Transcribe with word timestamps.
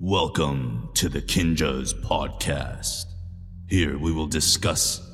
Welcome 0.00 0.90
to 0.94 1.08
the 1.08 1.20
Kinjaz 1.20 1.92
Podcast. 1.92 3.06
Here 3.66 3.98
we 3.98 4.12
will 4.12 4.28
discuss 4.28 5.04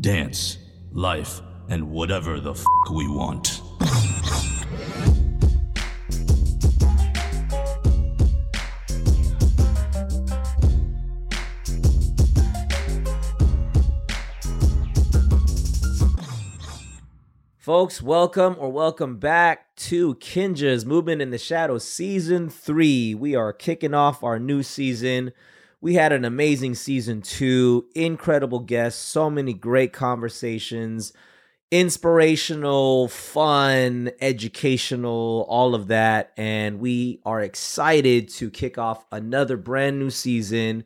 dance, 0.00 0.58
life, 0.90 1.40
and 1.68 1.92
whatever 1.92 2.40
the 2.40 2.50
f 2.50 2.64
we 2.90 3.06
want. 3.06 3.61
Folks, 17.72 18.02
welcome 18.02 18.54
or 18.58 18.70
welcome 18.70 19.16
back 19.16 19.74
to 19.76 20.16
Kinjaz 20.16 20.84
Movement 20.84 21.22
in 21.22 21.30
the 21.30 21.38
Shadows 21.38 21.88
Season 21.88 22.50
3. 22.50 23.14
We 23.14 23.34
are 23.34 23.54
kicking 23.54 23.94
off 23.94 24.22
our 24.22 24.38
new 24.38 24.62
season. 24.62 25.32
We 25.80 25.94
had 25.94 26.12
an 26.12 26.26
amazing 26.26 26.74
season 26.74 27.22
two, 27.22 27.86
incredible 27.94 28.58
guests, 28.58 29.02
so 29.02 29.30
many 29.30 29.54
great 29.54 29.94
conversations, 29.94 31.14
inspirational, 31.70 33.08
fun, 33.08 34.10
educational, 34.20 35.46
all 35.48 35.74
of 35.74 35.86
that. 35.86 36.34
And 36.36 36.78
we 36.78 37.22
are 37.24 37.40
excited 37.40 38.28
to 38.34 38.50
kick 38.50 38.76
off 38.76 39.06
another 39.10 39.56
brand 39.56 39.98
new 39.98 40.10
season. 40.10 40.84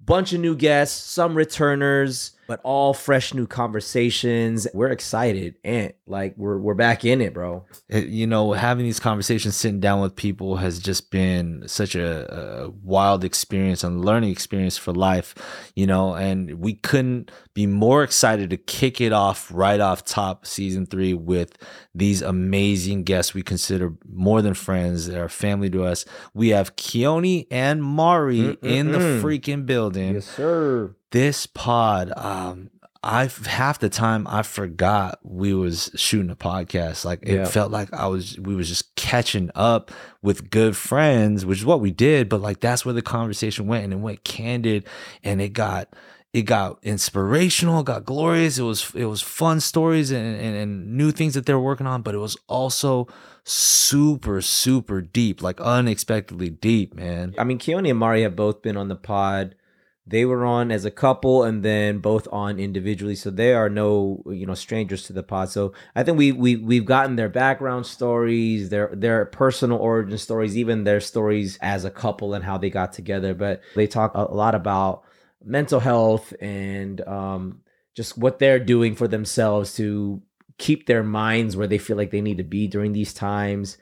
Bunch 0.00 0.32
of 0.32 0.40
new 0.40 0.56
guests, 0.56 1.08
some 1.08 1.36
returners 1.36 2.32
but 2.50 2.60
all 2.64 2.92
fresh 2.92 3.32
new 3.32 3.46
conversations. 3.46 4.66
We're 4.74 4.88
excited 4.88 5.54
and 5.62 5.92
like 6.08 6.34
we're 6.36 6.58
we're 6.58 6.74
back 6.74 7.04
in 7.04 7.20
it, 7.20 7.32
bro. 7.32 7.64
Eh, 7.88 8.00
you 8.00 8.26
know, 8.26 8.54
having 8.54 8.84
these 8.84 8.98
conversations, 8.98 9.54
sitting 9.54 9.78
down 9.78 10.00
with 10.00 10.16
people 10.16 10.56
has 10.56 10.80
just 10.80 11.12
been 11.12 11.62
such 11.68 11.94
a, 11.94 12.34
a 12.66 12.70
wild 12.70 13.22
experience 13.22 13.84
and 13.84 14.04
learning 14.04 14.32
experience 14.32 14.76
for 14.76 14.92
life, 14.92 15.36
you 15.76 15.86
know, 15.86 16.14
and 16.14 16.54
we 16.54 16.74
couldn't 16.74 17.30
be 17.54 17.68
more 17.68 18.02
excited 18.02 18.50
to 18.50 18.56
kick 18.56 19.00
it 19.00 19.12
off 19.12 19.48
right 19.52 19.78
off 19.78 20.04
top 20.04 20.44
season 20.44 20.86
three 20.86 21.14
with 21.14 21.56
these 21.94 22.20
amazing 22.20 23.04
guests 23.04 23.32
we 23.32 23.44
consider 23.44 23.94
more 24.12 24.42
than 24.42 24.54
friends. 24.54 25.06
They're 25.06 25.28
family 25.28 25.70
to 25.70 25.84
us. 25.84 26.04
We 26.34 26.48
have 26.48 26.74
Keone 26.74 27.46
and 27.48 27.80
Mari 27.80 28.58
in 28.60 28.90
the 28.90 28.98
Mm-mm-mm. 28.98 29.22
freaking 29.22 29.66
building 29.66 30.14
Yes, 30.14 30.26
sir. 30.26 30.96
This 31.10 31.46
pod 31.46 32.12
um 32.16 32.70
i 33.02 33.28
half 33.46 33.78
the 33.78 33.88
time 33.88 34.26
i 34.28 34.42
forgot 34.42 35.18
we 35.22 35.54
was 35.54 35.90
shooting 35.96 36.30
a 36.30 36.36
podcast 36.36 37.04
like 37.04 37.18
it 37.22 37.34
Yeah. 37.36 37.44
felt 37.46 37.70
like 37.72 37.92
i 37.94 38.06
was 38.06 38.38
we 38.38 38.54
was 38.54 38.68
just 38.68 38.94
catching 38.96 39.50
up 39.54 39.90
with 40.22 40.50
good 40.50 40.76
friends 40.76 41.44
which 41.46 41.58
is 41.58 41.64
what 41.64 41.80
we 41.80 41.90
did 41.90 42.28
but 42.28 42.40
like 42.40 42.60
that's 42.60 42.84
where 42.84 42.92
the 42.94 43.02
conversation 43.02 43.66
went 43.66 43.84
and 43.84 43.92
it 43.92 43.96
went 43.96 44.22
candid 44.24 44.86
and 45.24 45.40
it 45.40 45.54
got 45.54 45.88
it 46.32 46.42
got 46.42 46.78
inspirational 46.84 47.80
it 47.80 47.86
got 47.86 48.04
glorious 48.04 48.58
it 48.58 48.62
was 48.62 48.94
it 48.94 49.06
was 49.06 49.20
fun 49.22 49.58
stories 49.60 50.10
and, 50.12 50.36
and, 50.40 50.54
and 50.56 50.96
new 50.96 51.10
things 51.10 51.34
that 51.34 51.46
they 51.46 51.54
were 51.54 51.60
working 51.60 51.86
on 51.88 52.02
but 52.02 52.14
it 52.14 52.18
was 52.18 52.36
also 52.48 53.08
super 53.44 54.40
super 54.40 55.00
deep 55.00 55.42
like 55.42 55.60
unexpectedly 55.60 56.50
deep 56.50 56.94
man 56.94 57.34
I 57.38 57.44
mean, 57.44 57.58
Keone 57.58 57.88
and 57.90 57.98
Mari 57.98 58.22
have 58.22 58.36
both 58.36 58.62
been 58.62 58.76
on 58.76 58.88
the 58.88 58.94
pod. 58.96 59.54
They 60.10 60.24
were 60.24 60.44
on 60.44 60.72
as 60.72 60.84
a 60.84 60.90
couple 60.90 61.44
and 61.44 61.62
then 61.62 61.98
both 61.98 62.26
on 62.32 62.58
individually. 62.58 63.14
So 63.14 63.30
they 63.30 63.54
are 63.54 63.70
no, 63.70 64.24
you 64.26 64.44
know, 64.44 64.54
strangers 64.54 65.04
to 65.04 65.12
the 65.12 65.22
pod. 65.22 65.50
So 65.50 65.72
I 65.94 66.02
think 66.02 66.18
we 66.18 66.32
we 66.32 66.56
we've 66.56 66.84
gotten 66.84 67.14
their 67.14 67.28
background 67.28 67.86
stories, 67.86 68.70
their 68.70 68.90
their 68.92 69.26
personal 69.26 69.78
origin 69.78 70.18
stories, 70.18 70.56
even 70.56 70.82
their 70.82 71.00
stories 71.00 71.58
as 71.62 71.84
a 71.84 71.90
couple 71.90 72.34
and 72.34 72.44
how 72.44 72.58
they 72.58 72.70
got 72.70 72.92
together. 72.92 73.34
But 73.34 73.60
they 73.76 73.86
talk 73.86 74.12
a 74.16 74.22
lot 74.22 74.56
about 74.56 75.04
mental 75.44 75.78
health 75.80 76.34
and 76.40 77.00
um 77.06 77.60
just 77.94 78.18
what 78.18 78.40
they're 78.40 78.58
doing 78.58 78.94
for 78.94 79.06
themselves 79.08 79.74
to 79.76 80.20
keep 80.58 80.86
their 80.86 81.02
minds 81.02 81.56
where 81.56 81.66
they 81.66 81.78
feel 81.78 81.96
like 81.96 82.10
they 82.10 82.20
need 82.20 82.38
to 82.38 82.44
be 82.44 82.66
during 82.66 82.92
these 82.92 83.14
times 83.14 83.78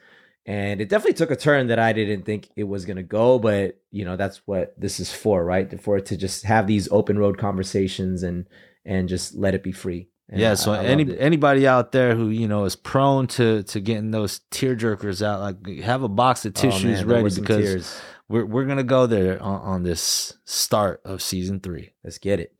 and 0.49 0.81
it 0.81 0.89
definitely 0.89 1.13
took 1.13 1.29
a 1.31 1.35
turn 1.35 1.67
that 1.67 1.77
I 1.79 1.93
didn't 1.93 2.23
think 2.25 2.49
it 2.55 2.63
was 2.65 2.85
gonna 2.85 3.03
go. 3.03 3.37
But 3.39 3.79
you 3.91 4.03
know, 4.05 4.15
that's 4.17 4.41
what 4.47 4.73
this 4.79 4.99
is 4.99 5.13
for, 5.13 5.43
right? 5.45 5.79
For 5.81 5.97
it 5.97 6.05
to 6.07 6.17
just 6.17 6.43
have 6.45 6.65
these 6.67 6.87
open 6.91 7.17
road 7.19 7.37
conversations 7.37 8.23
and 8.23 8.45
and 8.85 9.07
just 9.07 9.35
let 9.35 9.53
it 9.53 9.61
be 9.63 9.71
free. 9.71 10.09
And 10.31 10.39
yeah, 10.39 10.51
I- 10.51 10.55
so 10.55 10.71
I 10.73 10.83
any 10.85 11.17
anybody 11.19 11.67
out 11.67 11.91
there 11.91 12.15
who 12.15 12.29
you 12.29 12.47
know 12.47 12.65
is 12.65 12.75
prone 12.75 13.27
to 13.37 13.63
to 13.63 13.79
getting 13.79 14.11
those 14.11 14.41
tear 14.51 14.75
jerkers 14.75 15.21
out, 15.25 15.39
like 15.41 15.79
have 15.81 16.03
a 16.03 16.09
box 16.09 16.45
of 16.45 16.53
Oh, 16.57 16.61
tissues 16.61 17.05
man, 17.05 17.07
ready 17.07 17.35
because 17.41 17.63
tears. 17.65 18.01
we're 18.27 18.45
we're 18.45 18.65
gonna 18.65 18.83
go 18.83 19.05
there 19.07 19.41
on, 19.41 19.61
on 19.61 19.83
this 19.83 20.33
start 20.45 21.01
of 21.05 21.21
season 21.21 21.59
three. 21.59 21.93
let's 22.03 22.17
get 22.17 22.39
it. 22.39 22.53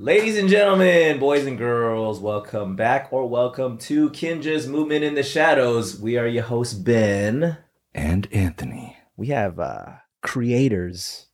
Ladies 0.00 0.38
and 0.38 0.48
gentlemen, 0.48 1.18
boys 1.18 1.44
and 1.44 1.58
girls, 1.58 2.20
welcome 2.20 2.76
back 2.76 3.08
or 3.10 3.28
welcome 3.28 3.78
to 3.78 4.10
Kinjaz 4.10 4.68
Movement 4.68 5.02
in 5.02 5.16
the 5.16 5.24
Shadows. 5.24 5.98
We 5.98 6.16
are 6.16 6.28
your 6.28 6.44
hosts, 6.44 6.74
Ben. 6.74 7.58
And 7.92 8.28
Anthony, 8.30 8.96
we 9.16 9.26
have 9.28 9.58
uh, 9.58 9.94
creators, 10.22 11.26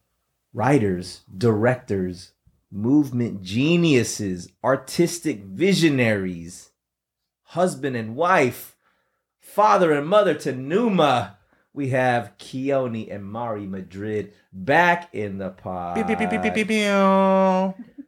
writers, 0.55 1.25
directors, 1.37 2.33
movement 2.73 3.43
geniuses, 3.43 4.51
artistic 4.65 5.45
visionaries, 5.45 6.71
husband 7.43 7.97
and 7.97 8.17
wife, 8.17 8.77
father 9.41 9.93
and 9.93 10.07
mother 10.07 10.33
to 10.37 10.53
Numa. 10.53 11.37
We 11.75 11.89
have 11.89 12.33
Keone 12.39 13.13
and 13.13 13.25
Mari 13.25 13.67
Madrid 13.67 14.33
back 14.53 15.13
in 15.13 15.39
the 15.39 15.51
pod. 15.51 15.97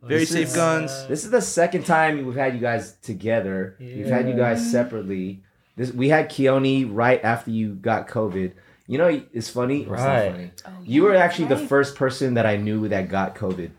Very 0.03 0.21
This 0.21 0.31
safe 0.31 0.49
is- 0.49 0.55
guns. 0.55 0.91
Uh, 0.93 1.07
this 1.09 1.25
is 1.25 1.31
the 1.33 1.41
second 1.43 1.85
time 1.85 2.25
we've 2.25 2.37
had 2.37 2.55
you 2.55 2.61
guys 2.61 2.93
together. 3.03 3.75
We've 3.81 4.07
had 4.07 4.29
you 4.29 4.35
guys 4.37 4.71
separately. 4.71 5.43
This 5.77 5.93
we 5.93 6.09
had 6.11 6.31
Keone 6.31 6.89
right 6.93 7.23
after 7.25 7.51
you 7.51 7.75
got 7.75 8.07
COVID. 8.09 8.53
You 8.87 8.99
know, 8.99 9.21
it's 9.33 9.51
funny. 9.51 9.81
It's 9.81 9.91
not 9.91 9.99
Right. 9.99 10.31
funny. 10.31 10.51
Oh, 10.65 10.71
you 10.85 11.03
were 11.03 11.17
actually 11.17 11.49
the 11.49 11.57
first 11.59 11.97
person 11.97 12.35
that 12.35 12.47
I 12.47 12.57
knew 12.57 12.87
that 12.89 13.09
got 13.09 13.35
COVID. 13.35 13.71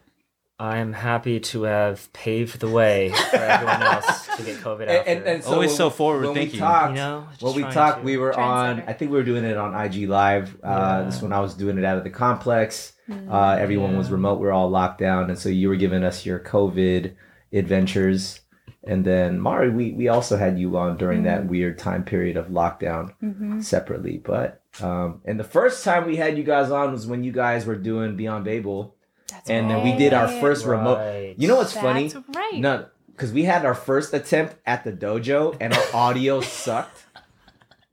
I'm 0.59 0.91
happy 0.93 1.39
to 1.39 1.63
have 1.63 2.11
paved 2.13 2.59
the 2.59 2.67
way 2.67 3.09
for 3.29 3.37
everyone 3.37 3.81
else 3.93 4.26
to 4.37 4.43
get 4.43 4.57
COVID 4.57 4.87
after. 4.87 5.49
Always 5.51 5.69
when- 5.69 5.77
so 5.77 5.89
forward 5.89 6.21
when 6.25 6.33
we 6.33 6.39
thinking. 6.41 6.59
talked- 6.59 6.89
you 6.91 6.95
know, 6.95 7.25
just 7.31 7.43
when 7.43 7.55
we 7.55 7.63
talked, 7.73 7.99
to- 7.99 8.05
we 8.05 8.17
were 8.17 8.37
on. 8.39 8.83
I 8.87 8.93
think 8.93 9.11
we 9.11 9.17
were 9.17 9.23
doing 9.23 9.43
it 9.43 9.57
on 9.57 9.73
IG 9.75 10.05
Live. 10.07 10.55
Uh, 10.63 10.67
Yeah. 10.67 11.03
This 11.05 11.15
is 11.17 11.21
when 11.21 11.33
I 11.33 11.39
was 11.39 11.53
doing 11.53 11.77
it 11.77 11.83
out 11.85 11.97
of 11.97 12.03
the 12.03 12.09
complex. 12.09 12.93
Uh, 13.31 13.57
everyone 13.59 13.97
was 13.97 14.11
remote. 14.11 14.39
We 14.39 14.47
are 14.47 14.51
all 14.51 14.69
locked 14.69 14.99
down, 14.99 15.29
and 15.29 15.39
so 15.39 15.47
you 15.49 15.69
were 15.69 15.75
giving 15.77 16.03
us 16.03 16.25
your 16.25 16.39
COVID 16.39 17.13
adventures. 17.53 18.41
And 18.83 19.03
then 19.03 19.39
Mari, 19.39 19.69
we 19.69 19.91
we 19.91 20.07
also 20.07 20.37
had 20.37 20.57
you 20.57 20.77
on 20.77 20.97
during 20.97 21.23
that 21.23 21.45
weird 21.47 21.77
time 21.77 22.03
period 22.03 22.37
of 22.37 22.47
lockdown 22.47 23.13
Mm-hmm. 23.23 23.59
separately. 23.61 24.17
But 24.23 24.61
um, 24.81 25.21
and 25.25 25.39
the 25.39 25.43
first 25.43 25.83
time 25.83 26.05
we 26.05 26.15
had 26.17 26.37
you 26.37 26.43
guys 26.43 26.69
on 26.71 26.91
was 26.91 27.07
when 27.07 27.23
you 27.23 27.31
guys 27.31 27.65
were 27.65 27.75
doing 27.75 28.15
Beyond 28.15 28.45
Babel, 28.45 28.95
That's 29.29 29.49
and 29.49 29.69
then 29.69 29.83
we 29.83 29.93
did 29.97 30.13
our 30.13 30.25
right. 30.27 30.39
first 30.41 30.65
remote. 30.65 30.97
Right. 30.99 31.35
You 31.37 31.47
know 31.47 31.55
what's 31.57 31.73
funny? 31.73 32.07
That's 32.09 32.23
right. 32.35 32.59
No, 32.59 32.85
because 33.17 33.33
we 33.33 33.43
had 33.43 33.65
our 33.65 33.73
first 33.75 34.13
attempt 34.13 34.55
at 34.65 34.83
the 34.85 34.93
dojo 34.93 35.57
and 35.59 35.73
our 35.73 35.83
audio 35.93 36.39
sucked. 36.39 37.03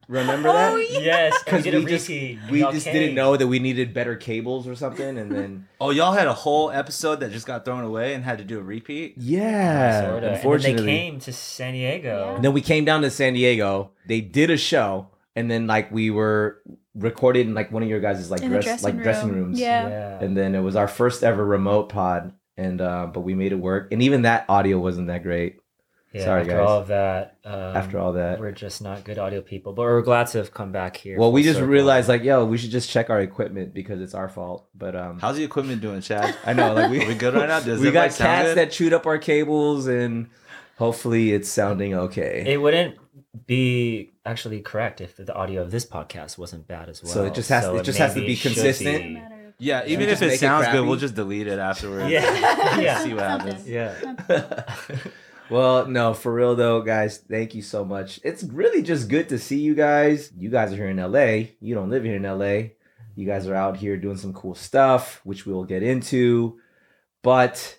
Remember 0.07 0.53
that? 0.53 0.73
Oh, 0.73 0.77
yeah. 0.77 0.99
Yes, 0.99 1.43
Because 1.45 1.65
did 1.65 1.83
we, 1.83 1.87
just 1.87 2.09
we 2.11 2.39
Y'all 2.61 2.73
just 2.73 2.85
came. 2.85 2.93
didn't 2.93 3.15
know 3.15 3.39
that 3.39 3.47
we 3.47 3.59
needed 3.59 3.95
better 3.95 4.17
cables 4.17 4.69
or 4.69 4.75
something, 4.75 5.17
and 5.17 5.33
then 5.33 5.67
Oh, 5.81 5.91
y'all 5.91 6.13
had 6.13 6.27
a 6.27 6.35
whole 6.35 6.71
episode 6.71 7.21
that 7.21 7.33
just 7.33 7.47
got 7.47 7.65
thrown 7.65 7.85
away 7.85 8.13
and 8.13 8.23
had 8.23 8.37
to 8.37 8.45
do 8.45 8.59
a 8.59 8.63
repeat. 8.63 9.15
yeah, 9.17 10.03
Sorta. 10.03 10.15
And 10.17 10.25
then 10.27 10.35
unfortunately. 10.35 10.85
they 10.85 10.93
came 10.99 11.21
to 11.21 11.33
San 11.33 11.73
Diego. 11.73 12.35
And 12.37 12.45
then 12.45 12.53
we 12.53 12.61
came 12.61 12.85
down 12.85 13.01
to 13.01 13.11
San 13.11 13.33
Diego. 13.33 13.93
They 14.07 14.21
did 14.21 14.51
a 14.51 14.59
show, 14.59 15.09
and 15.35 15.51
then 15.51 15.67
like 15.67 15.91
we 15.91 16.11
were 16.11 16.61
recorded 16.95 17.47
in 17.47 17.55
like 17.55 17.73
one 17.73 17.83
of 17.83 17.89
your 17.89 18.01
guys' 18.01 18.31
like 18.31 18.43
dress 18.43 18.63
dressing 18.65 18.85
like 18.97 19.03
dressing 19.03 19.33
rooms. 19.33 19.59
Yeah. 19.59 19.89
Yeah. 19.89 20.21
And 20.23 20.37
then 20.37 20.55
it 20.55 20.61
was 20.61 20.77
our 20.77 20.87
first 20.87 21.25
ever 21.25 21.43
remote 21.45 21.89
pod, 21.89 22.35
and 22.57 22.81
uh, 22.81 23.07
but 23.13 23.21
we 23.21 23.35
made 23.35 23.53
it 23.53 23.57
work. 23.59 23.89
And 23.93 24.03
even 24.03 24.23
that 24.23 24.47
audio 24.49 24.79
wasn't 24.79 25.09
that 25.09 25.23
great 25.23 25.57
Yeah, 26.13 26.25
Sorry, 26.25 26.41
after 26.43 26.53
guys. 26.53 26.69
all 26.69 26.79
of 26.81 26.87
that. 26.89 27.39
Um, 27.45 27.77
after 27.77 27.99
all 27.99 28.13
that. 28.15 28.39
we're 28.41 28.53
just 28.53 28.81
not 28.83 29.03
good 29.05 29.19
audio 29.19 29.41
people, 29.43 29.73
but 29.73 29.83
we're 29.83 30.01
glad 30.03 30.29
to 30.29 30.39
have 30.39 30.53
come 30.55 30.71
back 30.71 30.97
here. 30.97 31.19
Well, 31.19 31.33
we 31.33 31.43
just 31.43 31.57
circle. 31.59 31.69
realized 31.73 32.09
like, 32.09 32.23
yo, 32.23 32.45
we 32.45 32.57
should 32.57 32.71
just 32.71 32.89
check 32.89 33.11
our 33.11 33.21
equipment 33.21 33.75
because 33.75 34.01
it's 34.01 34.15
our 34.15 34.29
fault. 34.29 34.69
But 34.75 34.95
um, 34.95 35.19
How's 35.19 35.37
the 35.37 35.45
equipment 35.45 35.81
doing, 35.83 36.01
Chad? 36.01 36.37
I 36.47 36.53
know 36.53 36.73
like 36.73 36.91
we 36.91 37.03
Are 37.05 37.09
we 37.09 37.15
good 37.15 37.35
right 37.35 37.49
now? 37.49 37.61
Does 37.61 37.81
we 37.81 37.91
got 37.91 38.13
cats 38.15 38.49
good? 38.51 38.57
that 38.59 38.71
chewed 38.71 38.93
up 38.93 39.07
our 39.07 39.19
cables, 39.19 39.87
and 39.89 40.29
hopefully 40.79 41.33
it's 41.33 41.49
sounding 41.49 41.95
okay. 41.95 42.45
it 42.47 42.61
wouldn't 42.61 42.97
be 43.47 44.13
actually 44.25 44.61
correct 44.61 45.01
if 45.01 45.17
the 45.17 45.35
audio 45.35 45.63
of 45.63 45.71
this 45.71 45.85
podcast 45.85 46.39
wasn't 46.39 46.67
bad 46.69 46.89
as 46.89 47.03
well. 47.03 47.13
So 47.13 47.25
it 47.27 47.35
just 47.35 47.49
has- 47.49 47.65
it 47.67 47.83
just 47.83 47.99
has 47.99 48.15
to 48.15 48.21
be 48.21 48.37
consistent. 48.37 49.03
be. 49.03 49.23
Yeah, 49.59 49.85
we 49.85 49.93
even 49.93 50.09
if 50.09 50.21
it 50.23 50.33
it 50.33 50.41
sounds 50.41 50.65
crappy? 50.65 50.79
good, 50.79 50.87
we'll 50.89 50.99
just 50.99 51.15
delete 51.15 51.47
it 51.47 51.59
afterwards. 51.59 52.11
Yeah, 52.11 52.23
yeah, 52.81 52.99
See 53.05 53.15
what 53.15 53.23
happens. 53.25 53.69
yeah. 53.69 53.95
well, 55.51 55.87
no, 55.87 56.15
for 56.15 56.33
real 56.33 56.57
though, 56.57 56.83
guys, 56.83 57.19
thank 57.19 57.55
you 57.55 57.63
so 57.63 57.85
much. 57.85 58.21
It's 58.25 58.43
really 58.45 58.83
just 58.83 59.09
good 59.09 59.29
to 59.31 59.39
see 59.39 59.59
you 59.61 59.75
guys. 59.75 60.33
You 60.37 60.51
guys 60.51 60.73
are 60.73 60.77
here 60.77 60.89
in 60.89 60.97
LA. 60.97 61.51
You 61.61 61.75
don't 61.75 61.91
live 61.91 62.05
here 62.05 62.17
in 62.17 62.23
LA. 62.23 62.71
You 63.17 63.27
guys 63.27 63.47
are 63.47 63.55
out 63.55 63.77
here 63.77 63.97
doing 63.97 64.17
some 64.17 64.33
cool 64.33 64.55
stuff, 64.57 65.21
which 65.25 65.47
we 65.47 65.53
will 65.53 65.65
get 65.65 65.83
into. 65.83 66.59
But 67.23 67.79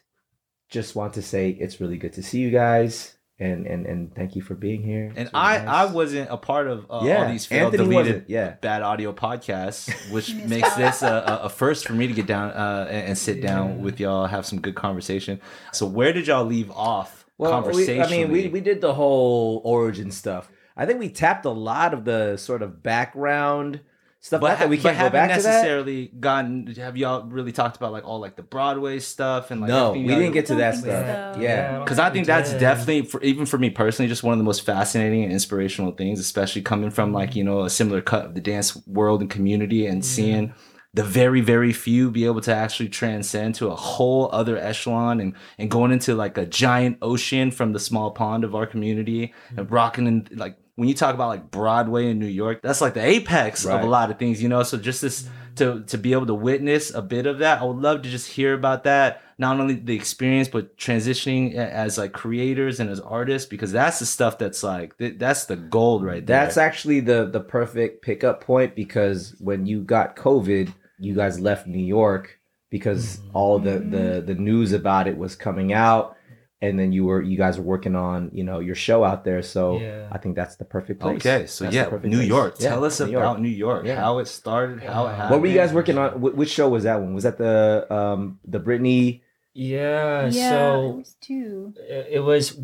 just 0.69 0.95
want 0.95 1.13
to 1.15 1.21
say 1.21 1.49
it's 1.49 1.81
really 1.81 1.97
good 1.97 2.13
to 2.13 2.23
see 2.23 2.39
you 2.39 2.51
guys. 2.51 3.14
And 3.37 3.67
and 3.67 3.85
and 3.85 4.15
thank 4.15 4.35
you 4.37 4.41
for 4.41 4.55
being 4.55 4.81
here. 4.81 5.07
And 5.07 5.17
really 5.17 5.29
I, 5.33 5.57
nice. 5.57 5.67
I 5.67 5.85
wasn't 5.93 6.29
a 6.31 6.37
part 6.37 6.67
of 6.67 6.85
uh, 6.89 7.01
Yeah, 7.03 7.23
all 7.25 7.31
these 7.31 7.45
failed 7.45 7.73
Anthony 7.73 7.89
deleted 7.89 8.13
wasn't, 8.13 8.29
yeah. 8.29 8.55
bad 8.61 8.81
audio 8.81 9.11
podcasts, 9.11 9.91
which 10.11 10.33
makes 10.33 10.73
this 10.75 11.01
a, 11.03 11.07
a- 11.27 11.39
a 11.43 11.49
first 11.49 11.85
for 11.85 11.91
me 11.91 12.07
to 12.07 12.13
get 12.13 12.27
down 12.27 12.51
uh, 12.51 12.87
and, 12.89 13.07
and 13.09 13.17
sit 13.17 13.41
down 13.41 13.69
Yeah. 13.71 13.83
with 13.83 13.99
y'all, 13.99 14.25
have 14.27 14.45
some 14.45 14.61
good 14.61 14.75
conversation. 14.75 15.41
So 15.73 15.85
where 15.85 16.13
did 16.13 16.27
y'all 16.27 16.45
leave 16.45 16.71
off 16.71 17.25
Well, 17.37 17.61
we. 17.73 17.99
I 18.01 18.09
mean, 18.09 18.31
we 18.31 18.47
we 18.47 18.61
did 18.61 18.79
the 18.79 18.93
whole 18.93 19.61
origin 19.65 20.11
stuff. 20.11 20.49
I 20.77 20.85
think 20.85 20.99
we 20.99 21.09
tapped 21.09 21.43
a 21.43 21.49
lot 21.49 21.93
of 21.93 22.05
the 22.05 22.37
sort 22.37 22.61
of 22.61 22.81
background 22.83 23.81
stuff. 24.25 24.41
Not 24.41 24.59
that 24.59 24.69
we 24.69 24.77
can't 24.77 24.97
go 24.97 25.03
haven't 25.03 25.27
to 25.27 25.27
that. 25.27 25.35
necessarily 25.35 26.07
gotten. 26.19 26.67
Have 26.75 26.97
y'all 26.97 27.23
really 27.25 27.51
talked 27.51 27.77
about 27.77 27.91
like 27.91 28.05
all 28.05 28.19
like 28.19 28.35
the 28.35 28.43
Broadway 28.43 28.99
stuff 28.99 29.51
and 29.51 29.61
like 29.61 29.67
No, 29.67 29.91
we 29.91 30.07
didn't 30.07 30.31
get 30.31 30.47
to 30.47 30.55
that 30.55 30.75
stuff. 30.75 31.35
so. 31.35 31.41
Yeah. 31.41 31.79
because 31.79 31.99
I 31.99 32.09
think 32.09 32.25
that's 32.25 32.51
definitely 32.53 33.03
for 33.03 33.21
even 33.21 33.45
for 33.45 33.57
me 33.57 33.69
personally, 33.69 34.09
just 34.09 34.23
one 34.23 34.33
of 34.33 34.39
the 34.39 34.43
most 34.43 34.65
fascinating 34.65 35.23
and 35.23 35.31
inspirational 35.31 35.91
things, 35.91 36.19
especially 36.19 36.63
coming 36.63 36.89
from 36.89 37.13
like 37.13 37.35
you 37.35 37.43
know 37.43 37.63
a 37.63 37.69
similar 37.69 38.01
cut 38.01 38.25
of 38.25 38.33
the 38.33 38.41
dance 38.41 38.75
world 38.87 39.21
and 39.21 39.29
community, 39.29 39.85
and 39.85 40.03
seeing 40.03 40.53
the 40.95 41.03
very 41.03 41.41
very 41.41 41.73
few 41.73 42.09
be 42.09 42.25
able 42.25 42.41
to 42.41 42.55
actually 42.55 42.89
transcend 42.89 43.53
to 43.53 43.67
a 43.67 43.75
whole 43.75 44.29
other 44.31 44.57
echelon 44.57 45.19
and 45.19 45.35
and 45.59 45.69
going 45.69 45.91
into 45.91 46.15
like 46.15 46.37
a 46.37 46.45
giant 46.45 46.97
ocean 47.01 47.51
from 47.51 47.73
the 47.73 47.79
small 47.79 48.11
pond 48.11 48.43
of 48.43 48.55
our 48.55 48.65
community 48.65 49.33
and 49.57 49.69
rocking 49.69 50.07
and 50.07 50.35
like 50.37 50.57
when 50.75 50.89
you 50.89 50.93
talk 50.93 51.15
about 51.15 51.29
like 51.29 51.51
Broadway 51.51 52.09
in 52.09 52.19
New 52.19 52.27
York, 52.27 52.61
that's 52.61 52.81
like 52.81 52.93
the 52.93 53.05
apex 53.05 53.65
of 53.65 53.81
a 53.81 53.85
lot 53.85 54.11
of 54.11 54.19
things, 54.19 54.43
you 54.43 54.49
know. 54.49 54.63
So 54.63 54.77
just 54.77 55.01
this 55.01 55.27
to 55.55 55.83
to 55.83 55.97
be 55.97 56.11
able 56.13 56.25
to 56.25 56.33
witness 56.33 56.93
a 56.93 57.01
bit 57.01 57.25
of 57.25 57.39
that, 57.39 57.61
I 57.61 57.63
would 57.63 57.77
love 57.77 58.01
to 58.01 58.09
just 58.09 58.31
hear 58.31 58.53
about 58.53 58.83
that. 58.83 59.21
Not 59.37 59.59
only 59.59 59.75
the 59.75 59.95
experience, 59.95 60.47
but 60.47 60.77
transitioning 60.77 61.55
as 61.55 61.97
like 61.97 62.13
creators 62.13 62.79
and 62.79 62.89
as 62.89 62.99
artists, 62.99 63.47
because 63.47 63.71
that's 63.71 63.99
the 63.99 64.05
stuff 64.05 64.37
that's 64.37 64.63
like 64.63 64.97
th- 64.97 65.17
that's 65.17 65.45
the 65.45 65.55
gold 65.55 66.03
right 66.03 66.25
there. 66.25 66.39
That's 66.41 66.57
actually 66.57 66.99
the 66.99 67.25
the 67.25 67.41
perfect 67.41 68.01
pickup 68.01 68.41
point 68.41 68.75
because 68.75 69.35
when 69.39 69.65
you 69.65 69.81
got 69.81 70.15
COVID, 70.15 70.73
you 70.99 71.15
guys 71.15 71.39
left 71.39 71.67
New 71.67 71.83
York 71.83 72.39
because 72.69 73.17
mm-hmm. 73.17 73.37
all 73.37 73.59
the 73.59 73.79
the 73.79 74.23
the 74.25 74.35
news 74.35 74.73
about 74.73 75.07
it 75.07 75.17
was 75.17 75.35
coming 75.35 75.71
out, 75.71 76.17
and 76.61 76.79
then 76.79 76.91
you 76.93 77.05
were 77.05 77.21
you 77.21 77.37
guys 77.37 77.57
were 77.57 77.63
working 77.65 77.95
on 77.95 78.29
you 78.33 78.43
know 78.43 78.59
your 78.59 78.75
show 78.75 79.03
out 79.03 79.23
there. 79.23 79.41
So 79.41 79.79
Yeah. 79.79 80.07
I 80.11 80.17
think 80.17 80.35
that's 80.35 80.55
the 80.55 80.65
perfect 80.65 81.01
place. 81.01 81.17
okay. 81.25 81.45
So 81.47 81.65
That's 81.65 81.75
yeah, 81.75 81.89
New 82.03 82.17
place. 82.17 82.27
York. 82.27 82.55
Yeah, 82.59 82.69
Tell 82.69 82.85
us 82.85 82.99
New 82.99 83.07
York. 83.11 83.23
about 83.23 83.41
New 83.41 83.49
York. 83.49 83.85
Yeah. 83.85 83.99
How 83.99 84.19
it 84.19 84.27
started. 84.27 84.81
How 84.83 85.07
it 85.07 85.11
happened. 85.15 85.31
What 85.31 85.41
were 85.41 85.47
you 85.47 85.55
guys 85.55 85.73
working 85.73 85.97
on? 85.97 86.11
Wh- 86.13 86.35
Which 86.37 86.49
show 86.49 86.69
was 86.69 86.83
that 86.83 86.99
one? 87.01 87.13
Was 87.13 87.23
that 87.23 87.37
the 87.37 87.85
um 87.93 88.39
the 88.45 88.59
Britney? 88.59 89.21
Yeah, 89.53 90.27
yeah, 90.27 90.27
it 90.27 90.33
so 90.49 90.87
was 90.97 91.15
two. 91.21 91.73
it 91.77 92.07
it 92.11 92.19
was 92.19 92.59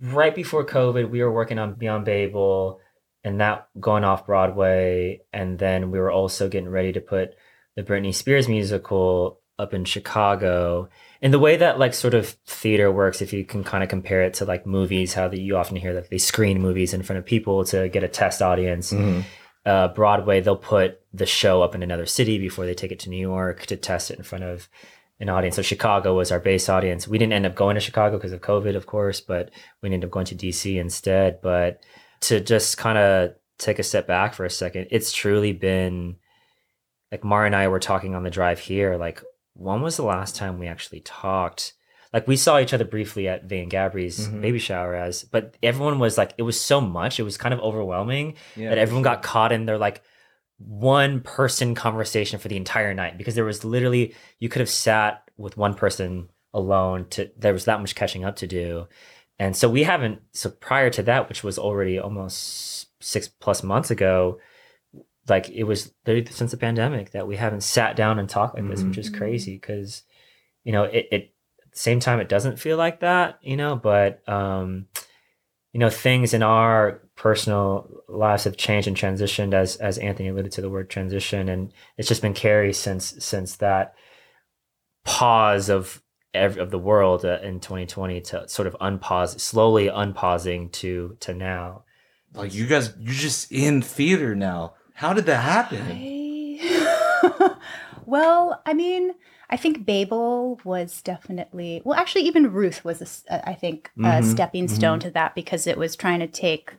right 0.00 0.34
before 0.34 0.64
COVID. 0.64 1.10
We 1.10 1.22
were 1.22 1.32
working 1.32 1.58
on 1.58 1.74
Beyond 1.74 2.04
Babel 2.06 2.80
and 3.22 3.40
that 3.40 3.68
going 3.80 4.04
off 4.04 4.26
Broadway. 4.26 5.20
And 5.32 5.58
then 5.58 5.90
we 5.90 5.98
were 5.98 6.10
also 6.10 6.48
getting 6.48 6.68
ready 6.68 6.92
to 6.92 7.00
put 7.00 7.34
the 7.76 7.82
Britney 7.82 8.14
Spears 8.14 8.48
musical 8.48 9.40
up 9.58 9.72
in 9.74 9.84
Chicago. 9.84 10.88
And 11.22 11.32
the 11.32 11.38
way 11.38 11.56
that 11.56 11.78
like 11.78 11.94
sort 11.94 12.14
of 12.14 12.28
theater 12.46 12.90
works, 12.92 13.22
if 13.22 13.32
you 13.32 13.44
can 13.44 13.64
kind 13.64 13.82
of 13.82 13.88
compare 13.88 14.22
it 14.22 14.34
to 14.34 14.44
like 14.44 14.66
movies, 14.66 15.14
how 15.14 15.28
that 15.28 15.40
you 15.40 15.56
often 15.56 15.76
hear 15.76 15.94
that 15.94 16.10
they 16.10 16.18
screen 16.18 16.60
movies 16.60 16.92
in 16.92 17.02
front 17.02 17.18
of 17.18 17.24
people 17.24 17.64
to 17.66 17.88
get 17.88 18.04
a 18.04 18.08
test 18.08 18.42
audience. 18.42 18.92
Uh, 19.66 19.88
Broadway, 19.88 20.40
they'll 20.40 20.56
put 20.56 21.00
the 21.14 21.24
show 21.24 21.62
up 21.62 21.74
in 21.74 21.82
another 21.82 22.04
city 22.04 22.38
before 22.38 22.66
they 22.66 22.74
take 22.74 22.92
it 22.92 22.98
to 23.00 23.10
New 23.10 23.20
York 23.20 23.64
to 23.66 23.76
test 23.76 24.10
it 24.10 24.18
in 24.18 24.24
front 24.24 24.44
of 24.44 24.68
an 25.20 25.28
audience. 25.28 25.56
So 25.56 25.62
Chicago 25.62 26.16
was 26.16 26.30
our 26.30 26.40
base 26.40 26.68
audience. 26.68 27.08
We 27.08 27.18
didn't 27.18 27.32
end 27.32 27.46
up 27.46 27.54
going 27.54 27.74
to 27.76 27.80
Chicago 27.80 28.18
because 28.18 28.32
of 28.32 28.40
COVID, 28.40 28.76
of 28.76 28.86
course, 28.86 29.20
but 29.20 29.50
we 29.80 29.88
ended 29.88 30.04
up 30.04 30.10
going 30.10 30.26
to 30.26 30.34
DC 30.34 30.78
instead. 30.78 31.40
But 31.40 31.82
to 32.22 32.40
just 32.40 32.76
kind 32.76 32.98
of 32.98 33.34
take 33.58 33.78
a 33.78 33.82
step 33.82 34.06
back 34.06 34.34
for 34.34 34.44
a 34.44 34.50
second, 34.50 34.88
it's 34.90 35.12
truly 35.12 35.52
been 35.52 36.16
like 37.10 37.24
Mari 37.24 37.46
and 37.46 37.56
I 37.56 37.68
were 37.68 37.80
talking 37.80 38.14
on 38.14 38.24
the 38.24 38.30
drive 38.30 38.58
here. 38.58 38.96
Like, 38.96 39.22
when 39.54 39.80
was 39.80 39.96
the 39.96 40.04
last 40.04 40.36
time 40.36 40.58
we 40.58 40.66
actually 40.66 41.00
talked? 41.00 41.72
Like 42.12 42.28
we 42.28 42.36
saw 42.36 42.60
each 42.60 42.72
other 42.74 42.84
briefly 42.84 43.26
at 43.26 43.44
Van 43.44 43.68
Gabri's 43.68 44.28
Mhm. 44.28 44.40
baby 44.40 44.58
shower 44.58 44.94
as, 44.94 45.24
but 45.24 45.56
everyone 45.62 45.98
was 45.98 46.16
like, 46.16 46.32
it 46.38 46.42
was 46.42 46.60
so 46.60 46.80
much, 46.80 47.18
it 47.18 47.24
was 47.24 47.36
kind 47.36 47.52
of 47.54 47.60
overwhelming 47.60 48.34
Yeah, 48.56 48.68
that 48.70 48.78
everyone 48.78 49.02
got 49.02 49.22
caught 49.22 49.50
in 49.52 49.66
their 49.66 49.78
like 49.78 50.02
one 50.58 51.20
person 51.20 51.74
conversation 51.74 52.38
for 52.38 52.46
the 52.48 52.56
entire 52.56 52.94
night 52.94 53.18
because 53.18 53.34
there 53.34 53.44
was 53.44 53.64
literally 53.64 54.14
you 54.38 54.48
could 54.48 54.60
have 54.60 54.70
sat 54.70 55.28
with 55.36 55.56
one 55.56 55.74
person 55.74 56.30
alone 56.52 57.06
to 57.10 57.28
there 57.36 57.52
was 57.52 57.64
that 57.64 57.80
much 57.80 57.96
catching 57.96 58.24
up 58.24 58.36
to 58.36 58.46
do 58.46 58.86
and 59.40 59.56
so 59.56 59.68
we 59.68 59.82
haven't 59.82 60.20
so 60.32 60.48
prior 60.48 60.88
to 60.90 61.02
that 61.02 61.28
which 61.28 61.42
was 61.42 61.58
already 61.58 61.98
almost 61.98 62.86
six 63.02 63.26
plus 63.26 63.64
months 63.64 63.90
ago 63.90 64.38
like 65.28 65.48
it 65.50 65.64
was 65.64 65.92
literally 66.06 66.30
since 66.30 66.50
the 66.50 66.56
pandemic 66.56 67.10
that 67.12 67.26
we 67.26 67.36
haven't 67.36 67.62
sat 67.62 67.96
down 67.96 68.18
and 68.18 68.28
talked 68.28 68.54
like 68.54 68.68
this 68.68 68.82
which 68.82 68.98
is 68.98 69.10
Mhm. 69.10 69.16
crazy 69.18 69.54
because 69.54 70.02
you 70.64 70.72
know 70.72 70.84
it, 70.84 71.06
it 71.10 71.34
at 71.64 71.72
the 71.72 71.78
same 71.78 72.00
time 72.00 72.20
it 72.20 72.28
doesn't 72.28 72.58
feel 72.58 72.76
like 72.76 73.00
that 73.00 73.38
you 73.42 73.56
know 73.56 73.74
but 73.76 74.26
um 74.28 74.86
you 75.72 75.80
know 75.80 75.90
things 75.90 76.34
in 76.34 76.42
our 76.42 77.00
personal 77.16 77.88
lives 78.08 78.44
have 78.44 78.56
changed 78.56 78.86
and 78.88 78.96
transitioned 78.96 79.54
as 79.54 79.76
as 79.76 79.98
anthony 79.98 80.28
alluded 80.28 80.52
to 80.52 80.60
the 80.60 80.70
word 80.70 80.90
transition 80.90 81.48
and 81.48 81.72
it's 81.96 82.08
just 82.08 82.22
been 82.22 82.34
carry 82.34 82.72
since 82.72 83.14
since 83.24 83.56
that 83.56 83.94
pause 85.04 85.68
of 85.68 86.02
ev- 86.32 86.58
of 86.58 86.70
the 86.70 86.78
world 86.78 87.24
uh, 87.24 87.38
in 87.42 87.60
2020 87.60 88.20
to 88.20 88.48
sort 88.48 88.66
of 88.66 88.76
unpause 88.80 89.38
slowly 89.40 89.88
unpausing 89.88 90.68
to 90.70 91.16
to 91.20 91.34
now 91.34 91.84
Like 92.34 92.52
you 92.54 92.66
guys, 92.66 92.92
you're 92.98 93.14
just 93.14 93.52
in 93.52 93.80
theater 93.80 94.34
now. 94.34 94.74
How 94.94 95.12
did 95.12 95.26
that 95.26 95.42
happen? 95.42 95.84
I... 95.90 97.56
well, 98.06 98.62
I 98.64 98.74
mean, 98.74 99.12
I 99.50 99.56
think 99.56 99.84
Babel 99.84 100.60
was 100.64 101.02
definitely 101.02 101.82
well. 101.84 101.98
Actually, 101.98 102.22
even 102.22 102.52
Ruth 102.52 102.84
was, 102.84 103.24
a 103.28 103.48
I 103.48 103.54
think, 103.54 103.90
a 103.98 104.22
Mhm, 104.22 104.24
stepping 104.24 104.68
stone 104.68 105.00
to 105.00 105.10
that 105.10 105.34
because 105.34 105.66
it 105.66 105.76
was 105.78 105.96
trying 105.96 106.20
to 106.20 106.26
take 106.26 106.72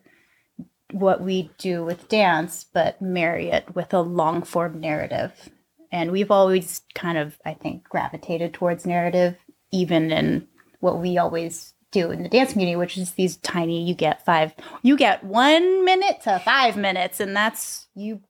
what 0.91 1.21
we 1.21 1.51
do 1.57 1.83
with 1.83 2.09
dance, 2.09 2.63
but 2.73 3.01
marry 3.01 3.49
it 3.49 3.75
with 3.75 3.93
a 3.93 4.01
long 4.01 4.41
form 4.43 4.79
narrative. 4.79 5.49
And 5.91 6.11
we've 6.11 6.31
always 6.31 6.81
kind 6.93 7.17
of, 7.17 7.39
I 7.45 7.53
think, 7.53 7.83
gravitated 7.89 8.53
towards 8.53 8.85
narrative, 8.85 9.37
even 9.71 10.11
in 10.11 10.47
what 10.79 10.99
we 10.99 11.17
always 11.17 11.74
do 12.03 12.11
in 12.11 12.23
the 12.23 12.29
dance 12.29 12.51
community, 12.53 12.75
which 12.75 12.97
is 12.97 13.11
these 13.11 13.37
tiny, 13.37 13.83
you 13.83 13.93
get 13.95 14.23
five, 14.25 14.53
you 14.83 14.95
get 14.97 15.23
one 15.23 15.83
minute 15.85 16.21
to 16.23 16.39
five 16.45 16.75
minutes, 16.77 17.19
and 17.19 17.35
that's 17.35 17.87
you 17.95 18.21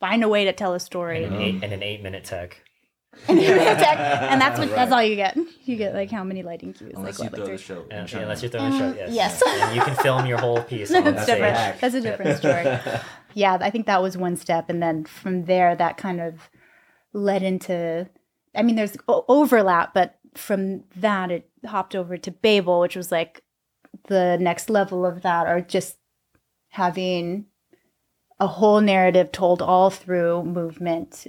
find 0.00 0.22
a 0.24 0.28
way 0.28 0.44
to 0.44 0.52
tell 0.52 0.74
a 0.74 0.80
story. 0.80 1.24
and 1.24 1.34
an 1.34 1.40
eight, 1.42 1.54
and 1.62 1.72
an 1.72 1.82
eight 1.82 2.02
minute 2.02 2.24
tech 2.24 2.60
and 3.28 3.38
that's 4.40 4.58
what 4.58 4.68
that's 4.74 4.90
all 4.90 5.02
you 5.02 5.14
get. 5.14 5.36
You 5.64 5.76
get 5.76 5.94
like 5.94 6.10
how 6.10 6.24
many 6.24 6.42
lighting 6.42 6.72
cues? 6.72 6.94
Unless 6.96 7.20
like 7.20 7.30
you 7.30 7.36
throw 7.36 7.46
the 7.46 7.58
show. 7.58 7.84
in 7.88 7.92
and, 7.92 8.08
China. 8.08 8.22
unless 8.24 8.42
you're 8.42 8.50
throwing 8.50 8.72
a 8.72 8.78
shot 8.78 8.88
Uh, 8.98 9.06
yes 9.08 9.40
yes. 9.44 9.62
and 9.62 9.76
you 9.76 9.82
can 9.82 9.94
film 9.96 10.26
your 10.26 10.38
whole 10.38 10.60
piece 10.62 10.92
on 10.92 11.04
That's 11.04 11.22
stage. 11.22 11.36
different. 11.36 11.56
hack. 11.56 11.80
That's 11.80 11.94
a 11.94 12.00
different 12.00 12.38
story. 12.38 12.64
yeah, 13.34 13.56
I 13.60 13.70
think 13.70 13.86
that 13.86 14.02
was 14.02 14.16
one 14.16 14.36
step, 14.36 14.68
and 14.68 14.82
then 14.82 15.04
from 15.04 15.44
there, 15.44 15.76
that 15.76 15.96
kind 15.96 16.20
of 16.20 16.50
led 17.12 17.42
into. 17.44 18.08
I 18.56 18.62
mean, 18.62 18.74
there's 18.74 18.96
o- 19.06 19.24
overlap, 19.28 19.94
but 19.94 20.16
from 20.34 20.82
that, 20.96 21.30
it 21.30 21.48
hopped 21.66 21.94
over 21.94 22.16
to 22.16 22.30
Babel, 22.30 22.80
which 22.80 22.96
was 22.96 23.10
like 23.12 23.42
the 24.08 24.36
next 24.40 24.68
level 24.70 25.04
of 25.06 25.22
that, 25.22 25.46
or 25.46 25.60
just 25.60 25.96
having 26.68 27.46
a 28.40 28.46
whole 28.46 28.80
narrative 28.80 29.30
told 29.32 29.62
all 29.62 29.90
through 29.90 30.42
movement, 30.44 31.26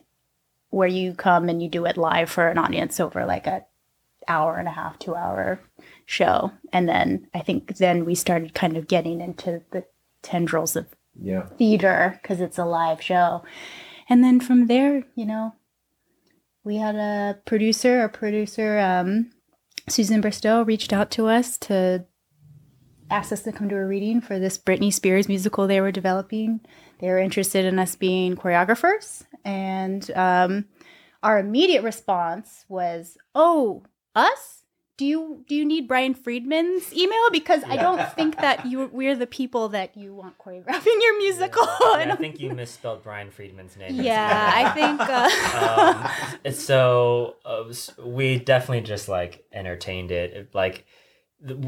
where 0.69 0.87
you 0.87 1.13
come 1.13 1.47
and 1.49 1.61
you 1.61 1.69
do 1.69 1.85
it 1.85 1.97
live 1.97 2.29
for 2.29 2.47
an 2.47 2.57
audience 2.57 2.99
over 2.99 3.25
like 3.25 3.47
a 3.47 3.63
hour 4.27 4.57
and 4.57 4.67
a 4.67 4.71
half, 4.71 4.97
two 4.99 5.15
hour 5.15 5.59
show, 6.05 6.51
and 6.73 6.89
then 6.89 7.27
I 7.33 7.39
think 7.41 7.77
then 7.77 8.05
we 8.05 8.15
started 8.15 8.53
kind 8.55 8.75
of 8.75 8.87
getting 8.87 9.21
into 9.21 9.61
the 9.71 9.85
tendrils 10.23 10.75
of 10.75 10.87
Yeah. 11.19 11.45
theater 11.57 12.19
because 12.21 12.41
it's 12.41 12.57
a 12.57 12.65
live 12.65 13.01
show. 13.01 13.43
And 14.09 14.23
then 14.23 14.39
from 14.39 14.67
there, 14.67 15.03
you 15.15 15.25
know, 15.25 15.53
we 16.63 16.77
had 16.77 16.95
a 16.95 17.39
producer, 17.45 18.03
a 18.03 18.09
producer, 18.09 18.79
um, 18.79 19.31
Susan 19.87 20.21
Bristow, 20.21 20.63
reached 20.63 20.91
out 20.91 21.11
to 21.11 21.27
us 21.27 21.57
to 21.59 22.05
ask 23.09 23.31
us 23.31 23.43
to 23.43 23.51
come 23.51 23.69
to 23.69 23.75
a 23.75 23.85
reading 23.85 24.19
for 24.19 24.39
this 24.39 24.57
Britney 24.57 24.91
Spears 24.91 25.27
musical 25.27 25.67
they 25.67 25.81
were 25.81 25.91
developing. 25.91 26.59
They 26.99 27.07
were 27.07 27.19
interested 27.19 27.65
in 27.65 27.77
us 27.77 27.95
being 27.95 28.35
choreographers. 28.35 29.25
And 29.43 30.09
um, 30.15 30.65
our 31.21 31.37
immediate 31.37 31.83
response 31.83 32.65
was, 32.67 33.17
Oh, 33.35 33.83
us? 34.15 34.54
Do 34.97 35.05
you 35.05 35.43
do 35.47 35.55
you 35.55 35.65
need 35.65 35.87
Brian 35.87 36.13
Friedman's 36.13 36.93
email 36.93 37.29
because 37.31 37.63
I 37.65 37.75
don't 37.75 38.01
think 38.13 38.37
that 38.37 38.65
you 38.65 38.89
we're 38.93 39.15
the 39.15 39.27
people 39.27 39.69
that 39.69 39.97
you 39.97 40.13
want 40.13 40.37
choreographing 40.37 41.01
your 41.01 41.17
musical. 41.17 41.63
I 41.67 41.95
Yeah, 41.97 42.03
I 42.03 42.05
don't 42.05 42.19
think 42.19 42.39
you 42.39 42.53
misspelled 42.53 43.03
Brian 43.03 43.29
Friedman's 43.29 43.75
name. 43.75 44.01
Yeah, 44.01 44.51
I 44.53 44.69
think. 44.71 45.01
Uh, 45.01 46.47
um, 46.47 46.53
so 46.53 47.35
uh, 47.45 47.65
we 48.03 48.39
definitely 48.39 48.81
just 48.81 49.09
like 49.09 49.45
entertained 49.51 50.11
it. 50.11 50.33
It, 50.33 50.55
Like, 50.55 50.85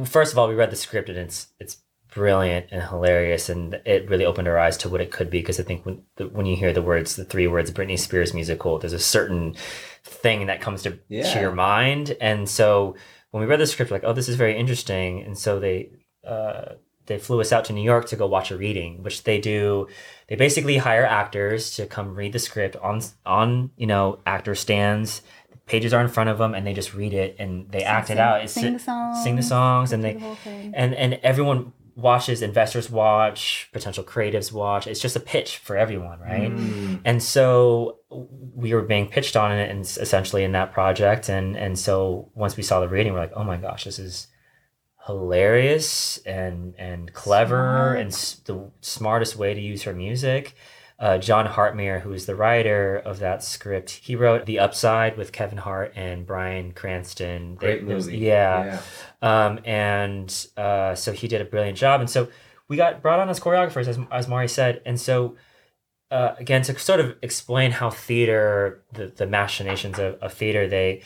first 0.06 0.32
of 0.32 0.40
all, 0.40 0.48
we 0.48 0.56
read 0.56 0.72
the 0.72 0.78
script 0.78 1.10
and 1.10 1.18
it's 1.18 1.48
it's 1.60 1.78
brilliant 2.14 2.68
and 2.72 2.82
hilarious, 2.82 3.50
and 3.50 3.80
it 3.86 4.10
really 4.10 4.26
opened 4.26 4.48
our 4.48 4.58
eyes 4.58 4.78
to 4.78 4.90
what 4.90 5.02
it 5.02 5.12
could 5.12 5.30
be. 5.30 5.40
Because 5.40 5.60
I 5.60 5.64
think 5.64 5.86
when 5.86 6.04
the, 6.16 6.28
when 6.30 6.46
you 6.46 6.56
hear 6.56 6.72
the 6.72 6.82
words, 6.82 7.16
the 7.16 7.26
three 7.26 7.48
words, 7.48 7.72
Britney 7.72 8.00
Spears 8.00 8.34
musical, 8.34 8.80
there's 8.80 8.94
a 8.94 9.00
certain 9.00 9.56
thing 10.04 10.48
that 10.48 10.62
comes 10.62 10.84
to 10.84 10.92
to 11.10 11.40
your 11.40 11.52
mind, 11.52 12.16
and 12.22 12.50
so 12.50 12.96
when 13.32 13.42
we 13.42 13.48
read 13.48 13.60
the 13.60 13.68
script, 13.68 13.92
we're 13.92 13.98
like, 13.98 14.04
oh, 14.04 14.14
this 14.14 14.30
is 14.30 14.36
very 14.36 14.58
interesting, 14.58 15.22
and 15.22 15.38
so 15.38 15.60
they. 15.60 15.92
Uh, 16.26 16.76
they 17.08 17.18
flew 17.18 17.40
us 17.40 17.54
out 17.54 17.64
to 17.66 17.74
New 17.74 17.84
York 17.84 18.06
to 18.08 18.18
go 18.18 18.28
watch 18.28 18.52
a 18.52 18.58
reading, 18.58 19.02
which 19.02 19.24
they 19.24 19.40
do. 19.40 19.88
They 20.28 20.36
basically 20.36 20.76
hire 20.76 21.06
actors 21.06 21.74
to 21.78 21.86
come 21.86 22.16
read 22.16 22.34
the 22.34 22.40
script 22.40 22.76
on 22.76 23.02
on 23.26 23.72
you 23.78 23.88
know 23.88 24.20
actor 24.26 24.56
stands. 24.56 25.22
Pages 25.68 25.94
are 25.94 26.02
in 26.02 26.10
front 26.10 26.30
of 26.30 26.38
them, 26.38 26.54
and 26.54 26.68
they 26.68 26.74
just 26.74 26.94
read 26.94 27.14
it 27.14 27.38
and 27.40 27.70
they 27.72 27.84
act 27.84 28.10
it 28.10 28.14
sing- 28.16 28.20
out. 28.20 28.42
It's 28.42 28.54
sing 28.54 28.74
the 28.74 28.80
songs, 28.80 29.24
sing 29.24 29.36
the 29.38 29.42
songs, 29.42 29.94
and 29.94 30.04
they 30.04 30.14
the 30.14 30.72
and 30.74 30.94
and 30.94 31.14
everyone 31.24 31.72
watches. 31.98 32.42
Investors 32.42 32.90
watch, 32.90 33.68
potential 33.74 34.04
creatives 34.04 34.52
watch. 34.54 34.88
It's 34.88 35.00
just 35.02 35.16
a 35.16 35.20
pitch 35.20 35.58
for 35.58 35.76
everyone, 35.76 36.20
right? 36.20 36.52
Mm. 36.52 37.02
And 37.04 37.22
so 37.22 37.98
we 38.10 38.74
were 38.74 38.84
being 38.84 39.08
pitched 39.10 39.36
on 39.36 39.52
it, 39.52 39.70
and 39.70 39.82
essentially 39.82 40.44
in 40.44 40.54
that 40.54 40.72
project, 40.72 41.28
and 41.28 41.58
and 41.58 41.78
so 41.78 42.32
once 42.36 42.56
we 42.56 42.64
saw 42.64 42.80
the 42.80 42.88
reading, 42.88 43.12
we're 43.14 43.20
like, 43.20 43.34
oh 43.36 43.44
my 43.44 43.58
gosh, 43.58 43.84
this 43.84 44.00
is 44.00 44.28
hilarious 45.08 46.18
and 46.26 46.76
and 46.78 47.14
clever 47.14 47.56
Smart. 47.96 48.00
and 48.00 48.08
s- 48.12 48.36
the 48.46 48.70
smartest 48.82 49.36
way 49.36 49.54
to 49.54 49.60
use 49.62 49.84
her 49.84 49.94
music. 49.94 50.54
Uh, 51.00 51.18
Jon 51.20 51.46
Hartmere, 51.46 52.02
who 52.02 52.12
is 52.12 52.26
the 52.26 52.34
writer 52.36 52.98
of 52.98 53.20
that 53.20 53.44
script, 53.44 53.92
he 53.92 54.16
wrote 54.16 54.48
The 54.48 54.58
Upside 54.58 55.16
with 55.16 55.32
Kevin 55.32 55.60
Hart 55.60 55.94
and 55.96 56.26
Bryan 56.26 56.72
Cranston. 56.72 57.52
They- 57.62 57.78
Great 57.78 57.86
was- 57.86 58.08
movie. 58.08 58.18
yeah. 58.18 58.82
Um, 59.22 59.60
and 59.64 60.48
uh, 60.58 60.96
so 60.96 61.12
he 61.12 61.28
did 61.28 61.40
a 61.42 61.46
brilliant 61.46 61.78
job. 61.78 62.02
And 62.02 62.10
so 62.10 62.30
we 62.68 62.78
got 62.78 63.02
brought 63.04 63.20
on 63.20 63.30
as 63.30 63.40
choreographers, 63.40 63.88
as, 63.88 64.00
as 64.12 64.28
Mari 64.28 64.48
said. 64.48 64.82
And 64.88 65.00
so, 65.00 65.36
uh, 66.10 66.34
again, 66.40 66.64
to 66.64 66.78
sort 66.80 67.00
of 67.00 67.16
explain 67.22 67.72
how 67.72 67.92
theater, 67.92 68.84
the, 68.94 69.08
the 69.08 69.28
machinations 69.28 70.00
of, 70.00 70.16
of 70.16 70.34
theater, 70.34 70.68
they 70.68 71.02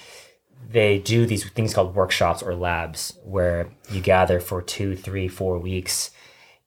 they 0.69 0.99
do 0.99 1.25
these 1.25 1.43
things 1.49 1.73
called 1.73 1.95
workshops 1.95 2.43
or 2.43 2.53
labs 2.53 3.17
where 3.23 3.67
you 3.91 3.99
gather 3.99 4.39
for 4.39 4.61
two, 4.61 4.95
three, 4.95 5.27
four 5.27 5.57
weeks 5.57 6.11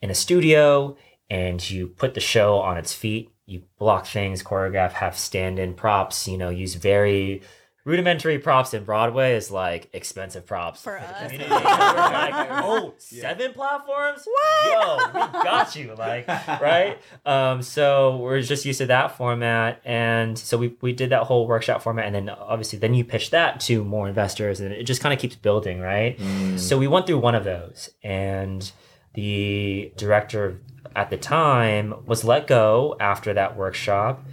in 0.02 0.10
a 0.10 0.14
studio 0.14 0.96
and 1.30 1.68
you 1.70 1.88
put 1.88 2.14
the 2.14 2.20
show 2.20 2.58
on 2.58 2.76
its 2.76 2.92
feet. 2.92 3.30
You 3.46 3.62
block 3.78 4.06
things, 4.06 4.42
choreograph, 4.42 4.92
have 4.92 5.16
stand-in 5.16 5.74
props. 5.74 6.26
You 6.26 6.38
know, 6.38 6.48
use 6.50 6.74
very 6.74 7.42
rudimentary 7.84 8.38
props. 8.38 8.72
In 8.72 8.84
Broadway 8.84 9.34
is 9.36 9.50
like 9.50 9.88
expensive 9.92 10.46
props 10.46 10.82
For 10.82 10.98
the 10.98 11.06
us. 11.06 11.22
community. 11.30 11.50
Like, 11.50 12.48
oh, 12.64 12.94
seven 12.98 13.52
platforms? 13.52 14.26
What? 14.26 14.66
Yo, 14.66 15.06
we 15.08 15.42
got 15.42 15.76
you. 15.76 15.94
Like, 15.94 16.26
right? 16.28 16.98
Um, 17.26 17.62
so 17.62 18.16
we're 18.16 18.40
just 18.40 18.64
used 18.64 18.78
to 18.78 18.86
that 18.86 19.16
format, 19.16 19.80
and 19.84 20.38
so 20.38 20.56
we 20.56 20.76
we 20.80 20.92
did 20.92 21.10
that 21.10 21.24
whole 21.24 21.46
workshop 21.46 21.82
format, 21.82 22.06
and 22.06 22.14
then 22.14 22.28
obviously 22.30 22.78
then 22.78 22.94
you 22.94 23.04
pitch 23.04 23.30
that 23.30 23.60
to 23.60 23.84
more 23.84 24.08
investors, 24.08 24.60
and 24.60 24.72
it 24.72 24.84
just 24.84 25.00
kind 25.00 25.12
of 25.12 25.18
keeps 25.18 25.36
building, 25.36 25.80
right? 25.80 26.18
Mm. 26.18 26.58
So 26.58 26.78
we 26.78 26.88
went 26.88 27.06
through 27.06 27.18
one 27.18 27.34
of 27.34 27.44
those, 27.44 27.90
and 28.02 28.70
the 29.14 29.92
director 29.96 30.60
at 30.96 31.10
the 31.10 31.16
time 31.16 31.94
was 32.06 32.24
let 32.24 32.46
go 32.46 32.96
after 33.00 33.34
that 33.34 33.56
workshop, 33.56 34.24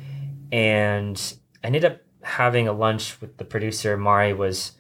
and 0.52 1.36
I 1.64 1.68
ended 1.68 1.86
up 1.86 2.02
having 2.24 2.68
a 2.68 2.74
lunch 2.74 3.20
with 3.20 3.38
the 3.38 3.46
producer. 3.46 3.98
Mari 3.98 4.34
was 4.34 4.74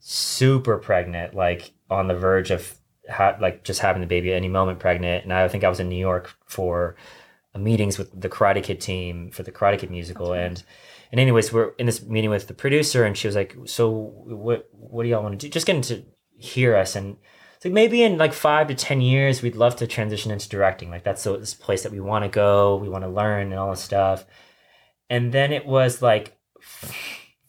super 0.00 0.78
pregnant, 0.78 1.34
like 1.34 1.72
on 1.90 2.08
the 2.08 2.16
verge 2.16 2.50
of 2.50 2.74
ha- 3.08 3.36
like 3.40 3.64
just 3.64 3.80
having 3.80 4.00
the 4.00 4.06
baby 4.06 4.32
at 4.32 4.36
any 4.36 4.48
moment 4.48 4.78
pregnant, 4.78 5.24
and 5.24 5.32
I 5.32 5.46
think 5.48 5.64
I 5.64 5.68
was 5.68 5.80
in 5.80 5.88
New 5.88 5.96
York 5.96 6.34
for 6.46 6.96
meetings 7.56 7.98
with 7.98 8.18
the 8.18 8.28
Karate 8.28 8.62
Kid 8.62 8.80
team 8.80 9.30
for 9.30 9.42
the 9.42 9.52
Karate 9.52 9.78
Kid 9.78 9.90
musical, 9.90 10.32
and 10.32 10.62
and 11.10 11.20
anyways, 11.20 11.52
we're 11.52 11.72
in 11.78 11.86
this 11.86 12.02
meeting 12.02 12.30
with 12.30 12.46
the 12.46 12.54
producer, 12.54 13.04
and 13.04 13.16
she 13.16 13.28
was 13.28 13.36
like, 13.36 13.56
"So 13.66 13.90
what 13.90 14.68
what 14.72 15.02
do 15.02 15.08
y'all 15.08 15.22
want 15.22 15.38
to 15.38 15.46
do? 15.46 15.50
Just 15.50 15.66
getting 15.66 15.82
to 15.82 16.04
hear 16.36 16.76
us 16.76 16.96
and." 16.96 17.16
It's 17.62 17.66
like 17.66 17.74
maybe 17.74 18.02
in 18.02 18.18
like 18.18 18.32
five 18.32 18.66
to 18.68 18.74
ten 18.74 19.00
years, 19.00 19.40
we'd 19.40 19.54
love 19.54 19.76
to 19.76 19.86
transition 19.86 20.32
into 20.32 20.48
directing. 20.48 20.90
Like 20.90 21.04
that's 21.04 21.22
the 21.22 21.38
this 21.38 21.54
place 21.54 21.84
that 21.84 21.92
we 21.92 22.00
want 22.00 22.24
to 22.24 22.28
go, 22.28 22.74
we 22.74 22.88
want 22.88 23.04
to 23.04 23.08
learn 23.08 23.52
and 23.52 23.54
all 23.54 23.70
this 23.70 23.80
stuff. 23.80 24.24
And 25.08 25.30
then 25.32 25.52
it 25.52 25.64
was 25.64 26.02
like 26.02 26.36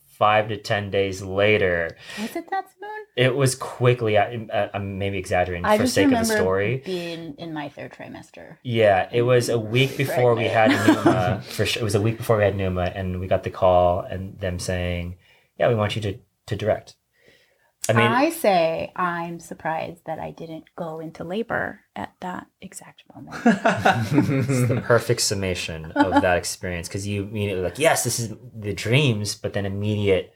five 0.05 0.49
to 0.49 0.57
ten 0.57 0.91
days 0.91 1.23
later, 1.23 1.97
Was 2.21 2.35
it 2.35 2.47
that 2.51 2.65
soon? 2.79 2.89
it 3.17 3.33
was 3.35 3.55
quickly. 3.55 4.15
I, 4.19 4.23
I- 4.53 4.55
uh, 4.55 4.69
I'm 4.75 4.99
maybe 4.99 5.17
exaggerating 5.17 5.65
I 5.65 5.79
for 5.79 5.87
sake 5.87 6.05
of 6.05 6.11
the 6.11 6.17
remember 6.17 6.35
story. 6.35 6.83
being 6.85 7.33
in 7.39 7.51
my 7.51 7.69
third 7.69 7.93
trimester. 7.93 8.57
Yeah, 8.61 9.09
it 9.11 9.23
was 9.23 9.49
a 9.49 9.57
week 9.57 9.97
before 10.03 10.35
we 10.35 10.43
had 10.43 10.69
Numa. 10.85 11.41
For 11.43 11.65
sure, 11.65 11.81
it 11.81 11.83
was 11.83 11.95
a 11.95 12.01
week 12.01 12.17
before 12.17 12.37
we 12.37 12.43
had 12.43 12.55
Numa, 12.55 12.83
and 12.93 13.19
we 13.19 13.25
got 13.25 13.41
the 13.41 13.49
call 13.49 14.01
and 14.01 14.39
them 14.39 14.59
saying, 14.59 15.15
"Yeah, 15.57 15.69
we 15.69 15.73
want 15.75 15.95
you 15.95 16.03
to 16.03 16.19
to 16.45 16.55
direct." 16.55 16.97
I 17.89 18.25
I, 18.25 18.29
say 18.29 18.91
I'm 18.95 19.39
surprised 19.39 20.05
that 20.05 20.17
I 20.19 20.31
didn't 20.31 20.65
go 20.75 20.99
into 20.99 21.23
labor 21.23 21.81
at 21.95 22.13
that 22.21 22.47
exact 22.61 23.03
moment. 23.13 23.35
it's 23.45 24.67
the 24.69 24.81
perfect 24.83 25.21
summation 25.21 25.91
of 25.91 26.21
that 26.21 26.37
experience 26.37 26.87
because 26.87 27.05
you 27.05 27.23
immediately 27.23 27.63
like, 27.63 27.79
"Yes, 27.79 28.03
this 28.03 28.19
is 28.19 28.33
the 28.57 28.73
dreams," 28.73 29.35
but 29.35 29.53
then 29.53 29.65
immediate 29.65 30.33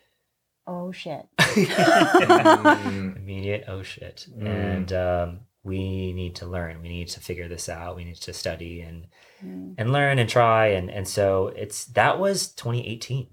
oh 0.68 0.92
shit. 0.92 1.26
Mm. 1.40 3.16
immediate 3.18 3.66
oh 3.68 3.82
shit 3.84 4.28
Mm. 4.38 4.46
and 4.48 4.94
um, 4.94 5.40
we 5.64 6.12
need 6.14 6.36
to 6.36 6.46
learn 6.46 6.82
we 6.82 6.90
need 6.90 7.08
to 7.10 7.20
figure 7.22 7.48
this 7.48 7.70
out 7.70 7.96
we 7.96 8.04
need 8.04 8.16
to 8.18 8.34
study 8.34 8.82
and 8.82 9.08
Mm. 9.46 9.76
and 9.78 9.94
learn 9.94 10.18
and 10.18 10.28
try 10.28 10.68
and 10.70 10.90
and 10.90 11.08
so 11.08 11.50
it's 11.56 11.86
that 11.94 12.20
was 12.20 12.48
2018 12.54 13.28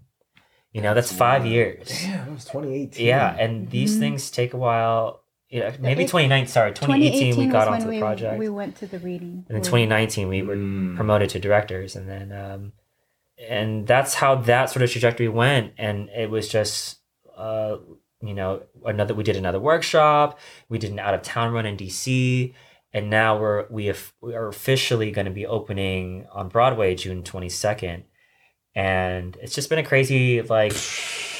you 0.74 0.82
know 0.82 0.92
that's 0.92 1.12
five 1.12 1.46
years 1.46 1.88
Damn, 2.02 2.28
it 2.28 2.32
was 2.32 2.44
2018. 2.44 3.06
yeah 3.06 3.34
and 3.38 3.70
these 3.70 3.96
Mhm. 3.96 4.00
things 4.00 4.30
take 4.30 4.52
a 4.52 4.56
while 4.58 5.22
you 5.48 5.60
know, 5.60 5.72
maybe 5.78 6.02
It- 6.02 6.08
2019 6.08 6.48
sorry 6.48 6.72
2018, 6.72 7.36
we 7.36 7.46
got 7.46 7.68
onto 7.68 7.84
the 7.84 7.90
we, 7.90 7.98
project 8.00 8.38
We 8.38 8.48
went 8.48 8.76
to 8.80 8.86
the 8.86 8.98
reading. 8.98 9.44
and 9.48 9.54
then 9.56 9.62
2019 9.62 10.28
we 10.28 10.42
were 10.42 10.56
Mm. 10.56 10.96
promoted 10.96 11.30
to 11.30 11.38
directors 11.38 11.94
and 11.96 12.08
then 12.08 12.26
um 12.32 12.72
and 13.38 13.86
that's 13.86 14.14
how 14.14 14.34
that 14.50 14.70
sort 14.70 14.82
of 14.82 14.90
trajectory 14.90 15.28
went 15.28 15.72
and 15.78 16.08
it 16.10 16.28
was 16.30 16.48
just 16.48 16.98
uh 17.36 17.76
you 18.22 18.34
know 18.34 18.62
another 18.84 19.14
we 19.14 19.22
did 19.22 19.36
another 19.36 19.60
workshop 19.60 20.38
we 20.68 20.78
did 20.78 20.90
an 20.90 20.98
out 20.98 21.14
of 21.14 21.22
town 21.22 21.52
run 21.52 21.66
in 21.66 21.76
dc 21.76 22.52
and 22.92 23.10
now 23.10 23.36
we're 23.38 23.66
we, 23.70 23.86
have, 23.86 24.12
we 24.20 24.34
are 24.34 24.46
officially 24.48 25.10
going 25.10 25.24
to 25.26 25.32
be 25.32 25.46
opening 25.46 26.26
on 26.32 26.48
broadway 26.48 26.94
june 26.94 27.22
22nd 27.22 28.02
and 28.74 29.36
it's 29.42 29.54
just 29.54 29.68
been 29.68 29.78
a 29.78 29.84
crazy 29.84 30.42
like 30.42 30.72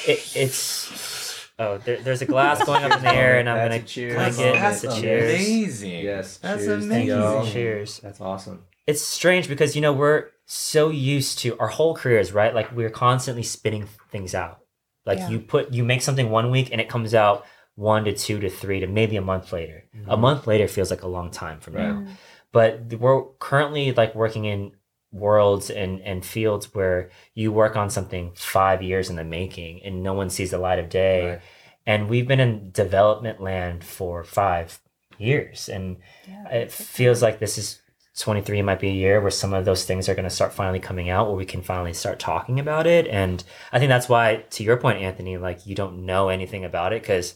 it, 0.07 0.31
it's 0.35 1.47
oh 1.59 1.77
there, 1.79 1.97
there's 1.97 2.21
a 2.21 2.25
glass 2.25 2.63
going 2.63 2.83
up 2.83 2.97
in 2.97 3.03
the 3.03 3.13
air 3.13 3.39
and 3.39 3.49
i'm 3.49 3.57
That's 3.57 3.69
gonna 3.69 3.83
a 3.83 3.85
cheers. 3.85 4.35
clink 4.35 4.39
it 4.55 4.59
That's 4.59 4.83
it's 4.83 4.97
a 4.97 5.01
cheers 5.01 5.23
amazing. 5.23 5.99
Yes. 6.03 6.37
That's 6.37 6.63
cheers 6.65 6.79
to 6.79 6.85
amazing. 6.85 7.07
y'all. 7.07 7.45
cheers 7.47 7.99
That's 7.99 8.21
awesome. 8.21 8.63
it's 8.87 9.01
strange 9.01 9.47
because 9.47 9.75
you 9.75 9.81
know 9.81 9.93
we're 9.93 10.29
so 10.45 10.89
used 10.89 11.39
to 11.39 11.57
our 11.59 11.67
whole 11.67 11.95
careers 11.95 12.31
right 12.31 12.53
like 12.53 12.71
we're 12.71 12.89
constantly 12.89 13.43
spitting 13.43 13.87
things 14.11 14.35
out 14.35 14.59
like 15.05 15.19
Yeah. 15.19 15.29
you 15.29 15.39
put 15.39 15.71
you 15.73 15.83
make 15.83 16.01
something 16.01 16.29
one 16.29 16.51
week 16.51 16.69
and 16.71 16.79
it 16.79 16.87
comes 16.89 17.13
out 17.13 17.45
one 17.75 18.05
to 18.05 18.13
two 18.13 18.39
to 18.39 18.49
three 18.49 18.79
to 18.79 18.87
maybe 18.87 19.17
a 19.17 19.21
month 19.21 19.51
later 19.51 19.83
a 20.07 20.15
month 20.15 20.47
later 20.47 20.67
feels 20.67 20.89
like 20.91 21.03
a 21.03 21.07
long 21.07 21.31
time 21.31 21.59
from 21.59 21.73
now 21.73 21.91
Mm. 21.93 22.07
but 22.53 22.93
we're 22.99 23.23
currently 23.39 23.91
like 23.91 24.13
working 24.15 24.45
in 24.45 24.71
worlds 25.15 25.69
and 25.69 26.01
and 26.01 26.25
fields 26.25 26.73
where 26.75 27.09
you 27.33 27.51
work 27.51 27.75
on 27.75 27.89
something 27.89 28.31
five 28.35 28.83
years 28.83 29.09
in 29.09 29.15
the 29.15 29.23
making 29.23 29.81
and 29.83 30.03
no 30.03 30.13
one 30.13 30.29
sees 30.29 30.51
the 30.51 30.57
light 30.57 30.79
of 30.79 30.89
day. 30.89 31.29
Right. 31.29 31.41
and 31.87 32.09
we've 32.09 32.27
been 32.27 32.39
in 32.39 32.71
development 32.71 33.39
land 33.41 33.83
for 33.83 34.23
five 34.23 34.79
years. 35.17 35.69
And 35.69 35.97
Yeah, 36.27 36.49
it 36.49 36.71
feels 36.71 37.21
like 37.21 37.39
this 37.39 37.57
is 37.57 37.81
23 38.17 38.61
might 38.61 38.79
be 38.79 38.89
a 38.89 38.93
year 38.93 39.19
where 39.19 39.31
some 39.31 39.53
of 39.53 39.65
those 39.65 39.83
things 39.85 40.07
are 40.07 40.15
going 40.15 40.23
to 40.23 40.29
start 40.29 40.53
finally 40.53 40.79
coming 40.79 41.09
out 41.09 41.27
where 41.27 41.35
we 41.35 41.45
can 41.45 41.61
finally 41.61 41.93
start 41.93 42.17
talking 42.17 42.59
about 42.59 42.87
it. 42.87 43.07
And 43.07 43.43
i 43.71 43.79
think 43.79 43.89
that's 43.89 44.09
why 44.09 44.45
to 44.51 44.63
your 44.63 44.77
point 44.77 45.01
anthony 45.01 45.37
like 45.37 45.65
you 45.67 45.75
don't 45.75 46.05
know 46.05 46.29
anything 46.29 46.63
about 46.63 46.93
it 46.93 47.01
because 47.01 47.35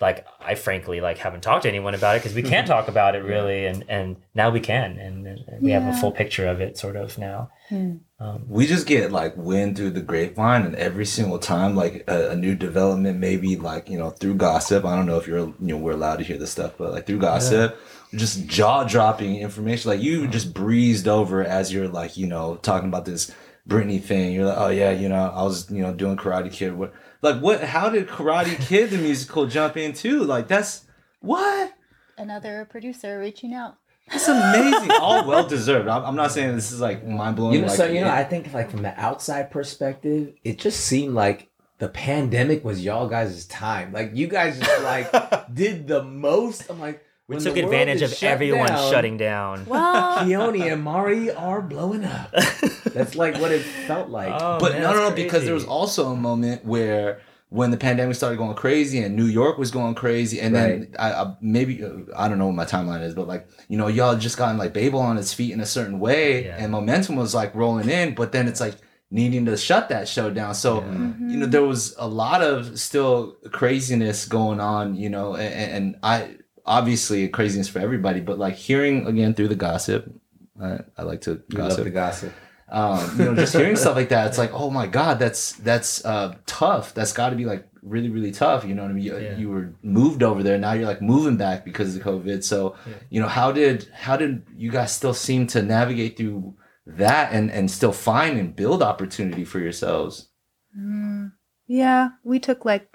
like 0.00 0.26
I 0.40 0.54
frankly 0.54 1.00
like 1.00 1.18
haven't 1.18 1.42
talked 1.42 1.62
to 1.62 1.68
anyone 1.68 1.94
about 1.94 2.16
it 2.16 2.18
because 2.20 2.34
we 2.34 2.42
can't 2.42 2.66
talk 2.66 2.88
about 2.88 3.14
it 3.14 3.20
really, 3.20 3.66
and 3.66 3.84
and 3.88 4.16
now 4.34 4.50
we 4.50 4.60
can, 4.60 4.98
and, 4.98 5.26
and 5.26 5.62
we 5.62 5.70
have 5.70 5.86
a 5.86 5.98
full 5.98 6.12
picture 6.12 6.46
of 6.46 6.60
it 6.60 6.76
sort 6.76 6.96
of 6.96 7.16
now. 7.18 7.50
Hmm. 7.68 7.96
Um, 8.18 8.44
we 8.48 8.66
just 8.66 8.86
get 8.86 9.12
like 9.12 9.36
wind 9.36 9.76
through 9.76 9.90
the 9.90 10.00
grapevine 10.00 10.62
and 10.62 10.74
every 10.76 11.04
single 11.04 11.38
time 11.38 11.76
like 11.76 12.04
a, 12.08 12.30
a 12.30 12.36
new 12.36 12.54
development 12.54 13.18
maybe 13.18 13.56
like 13.56 13.90
you 13.90 13.98
know 13.98 14.08
through 14.08 14.36
gossip 14.36 14.86
i 14.86 14.96
don't 14.96 15.04
know 15.04 15.18
if 15.18 15.26
you're 15.26 15.40
you 15.40 15.54
know 15.60 15.76
we're 15.76 15.92
allowed 15.92 16.16
to 16.16 16.24
hear 16.24 16.38
this 16.38 16.50
stuff 16.50 16.72
but 16.78 16.92
like 16.92 17.06
through 17.06 17.18
gossip 17.18 17.78
just 18.14 18.46
jaw-dropping 18.46 19.36
information 19.36 19.90
like 19.90 20.00
you 20.00 20.26
just 20.28 20.54
breezed 20.54 21.06
over 21.06 21.44
as 21.44 21.70
you're 21.70 21.88
like 21.88 22.16
you 22.16 22.26
know 22.26 22.56
talking 22.62 22.88
about 22.88 23.04
this 23.04 23.30
Britney 23.68 24.00
thing 24.02 24.32
you're 24.32 24.46
like 24.46 24.58
oh 24.58 24.68
yeah 24.68 24.90
you 24.92 25.08
know 25.08 25.32
i 25.34 25.42
was 25.42 25.68
you 25.70 25.82
know 25.82 25.92
doing 25.92 26.16
karate 26.16 26.52
kid 26.52 26.72
what 26.74 26.92
like 27.22 27.40
what 27.40 27.62
how 27.64 27.88
did 27.88 28.06
karate 28.06 28.56
kid 28.68 28.90
the 28.90 28.98
musical 28.98 29.46
jump 29.46 29.76
in 29.76 29.92
too 29.92 30.22
like 30.24 30.46
that's 30.48 30.84
what 31.20 31.72
Another 32.18 32.66
producer 32.70 33.18
reaching 33.18 33.52
out. 33.52 33.76
That's 34.10 34.26
amazing 34.28 34.90
all 34.92 35.26
well 35.26 35.46
deserved 35.46 35.86
I'm, 35.88 36.02
I'm 36.04 36.16
not 36.16 36.30
saying 36.32 36.54
this 36.54 36.72
is 36.72 36.80
like 36.80 37.04
mind-blowing 37.04 37.54
You 37.54 37.60
know, 37.62 37.66
like, 37.66 37.76
so 37.76 37.86
you 37.86 38.00
know, 38.00 38.06
it- 38.06 38.12
I 38.12 38.24
think 38.24 38.54
like 38.54 38.70
from 38.70 38.82
the 38.82 38.98
outside 38.98 39.50
perspective, 39.50 40.32
it 40.44 40.58
just 40.58 40.80
seemed 40.80 41.14
like 41.14 41.50
the 41.78 41.88
pandemic 41.88 42.64
was 42.64 42.82
y'all 42.82 43.06
guys' 43.06 43.44
time. 43.46 43.92
Like 43.92 44.12
you 44.14 44.28
guys 44.28 44.58
just 44.58 44.82
like 44.82 45.12
did 45.54 45.86
the 45.88 46.02
most. 46.04 46.70
I'm 46.70 46.80
like, 46.80 47.04
we 47.28 47.36
when 47.36 47.44
took 47.44 47.56
advantage 47.56 48.02
of 48.02 48.14
everyone 48.22 48.68
down, 48.68 48.90
shutting 48.92 49.16
down. 49.16 49.66
Well, 49.66 50.18
Keone 50.24 50.72
and 50.72 50.82
Mari 50.82 51.30
are 51.32 51.60
blowing 51.60 52.04
up. 52.04 52.30
That's 52.84 53.14
like 53.16 53.36
what 53.40 53.50
it 53.52 53.62
felt 53.62 54.08
like. 54.10 54.32
Oh, 54.32 54.58
but 54.60 54.72
man, 54.72 54.82
no, 54.82 54.92
no, 54.94 55.08
no, 55.08 55.14
because 55.14 55.44
there 55.44 55.54
was 55.54 55.64
also 55.64 56.12
a 56.12 56.16
moment 56.16 56.64
where 56.64 57.20
when 57.48 57.70
the 57.70 57.76
pandemic 57.76 58.14
started 58.16 58.36
going 58.38 58.54
crazy 58.56 58.98
and 58.98 59.14
New 59.16 59.26
York 59.26 59.56
was 59.58 59.70
going 59.70 59.94
crazy, 59.94 60.40
and 60.40 60.54
then 60.54 60.94
I, 60.98 61.12
I 61.12 61.34
maybe 61.40 61.82
uh, 61.84 61.90
I 62.16 62.28
don't 62.28 62.38
know 62.38 62.46
what 62.46 62.54
my 62.56 62.64
timeline 62.64 63.02
is, 63.02 63.14
but 63.14 63.26
like 63.28 63.48
you 63.68 63.76
know, 63.78 63.86
y'all 63.88 64.16
just 64.16 64.36
gotten 64.36 64.56
like 64.58 64.72
Babel 64.72 65.00
on 65.00 65.16
its 65.18 65.32
feet 65.32 65.52
in 65.52 65.60
a 65.60 65.66
certain 65.66 65.98
way, 66.00 66.44
Yeah. 66.46 66.56
and 66.58 66.70
momentum 66.72 67.16
was 67.16 67.34
like 67.34 67.54
rolling 67.54 67.88
in, 67.88 68.14
but 68.14 68.32
then 68.32 68.46
it's 68.48 68.60
like 68.60 68.74
needing 69.10 69.44
to 69.46 69.56
shut 69.56 69.88
that 69.90 70.08
show 70.08 70.30
down. 70.30 70.54
So 70.54 70.80
Mm-hmm. 70.80 71.28
you 71.30 71.36
know, 71.38 71.46
there 71.46 71.62
was 71.64 71.94
a 71.98 72.06
lot 72.08 72.42
of 72.42 72.78
still 72.78 73.36
craziness 73.52 74.26
going 74.26 74.58
on, 74.60 74.96
you 74.96 75.08
know, 75.08 75.34
and, 75.36 75.54
and 75.72 75.96
I 76.02 76.36
obviously 76.66 77.24
a 77.24 77.28
craziness 77.28 77.68
for 77.68 77.78
everybody, 77.78 78.20
but 78.20 78.38
like 78.38 78.54
hearing 78.54 79.06
again 79.06 79.34
through 79.34 79.48
the 79.48 79.54
gossip. 79.56 80.12
I, 80.60 80.80
I 80.96 81.02
like 81.02 81.20
to 81.22 81.42
We 81.50 81.56
love 81.58 81.68
gossip 81.70 81.84
the 81.84 81.90
gossip. 81.90 82.32
um, 82.68 83.18
you 83.18 83.24
know, 83.26 83.34
just 83.34 83.54
hearing 83.54 83.76
stuff 83.76 83.94
like 83.94 84.08
that, 84.08 84.26
it's 84.26 84.38
like, 84.38 84.52
oh 84.52 84.70
my 84.70 84.86
god, 84.86 85.18
that's 85.18 85.52
that's 85.52 86.04
uh, 86.04 86.34
tough. 86.46 86.94
That's 86.94 87.12
got 87.12 87.30
to 87.30 87.36
be 87.36 87.44
like 87.44 87.68
really, 87.82 88.08
really 88.08 88.32
tough. 88.32 88.64
You 88.64 88.74
know 88.74 88.82
what 88.82 88.90
I 88.90 88.94
mean? 88.94 89.04
You, 89.04 89.18
Yeah. 89.18 89.36
you 89.36 89.48
were 89.50 89.74
moved 89.82 90.22
over 90.22 90.42
there, 90.42 90.58
now 90.58 90.72
you're 90.72 90.86
like 90.88 91.00
moving 91.02 91.36
back 91.36 91.64
because 91.64 91.94
of 91.94 92.02
COVID. 92.02 92.42
So, 92.42 92.74
Yeah. 92.86 92.94
you 93.10 93.20
know, 93.20 93.28
how 93.28 93.52
did 93.52 93.88
how 93.94 94.16
did 94.16 94.42
you 94.56 94.70
guys 94.70 94.92
still 94.92 95.14
seem 95.14 95.46
to 95.48 95.62
navigate 95.62 96.16
through 96.16 96.54
that 96.86 97.32
and 97.32 97.50
and 97.50 97.70
still 97.70 97.92
find 97.92 98.38
and 98.38 98.56
build 98.56 98.82
opportunity 98.82 99.44
for 99.44 99.60
yourselves? 99.60 100.28
Mm, 100.76 101.32
yeah, 101.66 102.10
we 102.24 102.38
took 102.40 102.64
like 102.64 102.88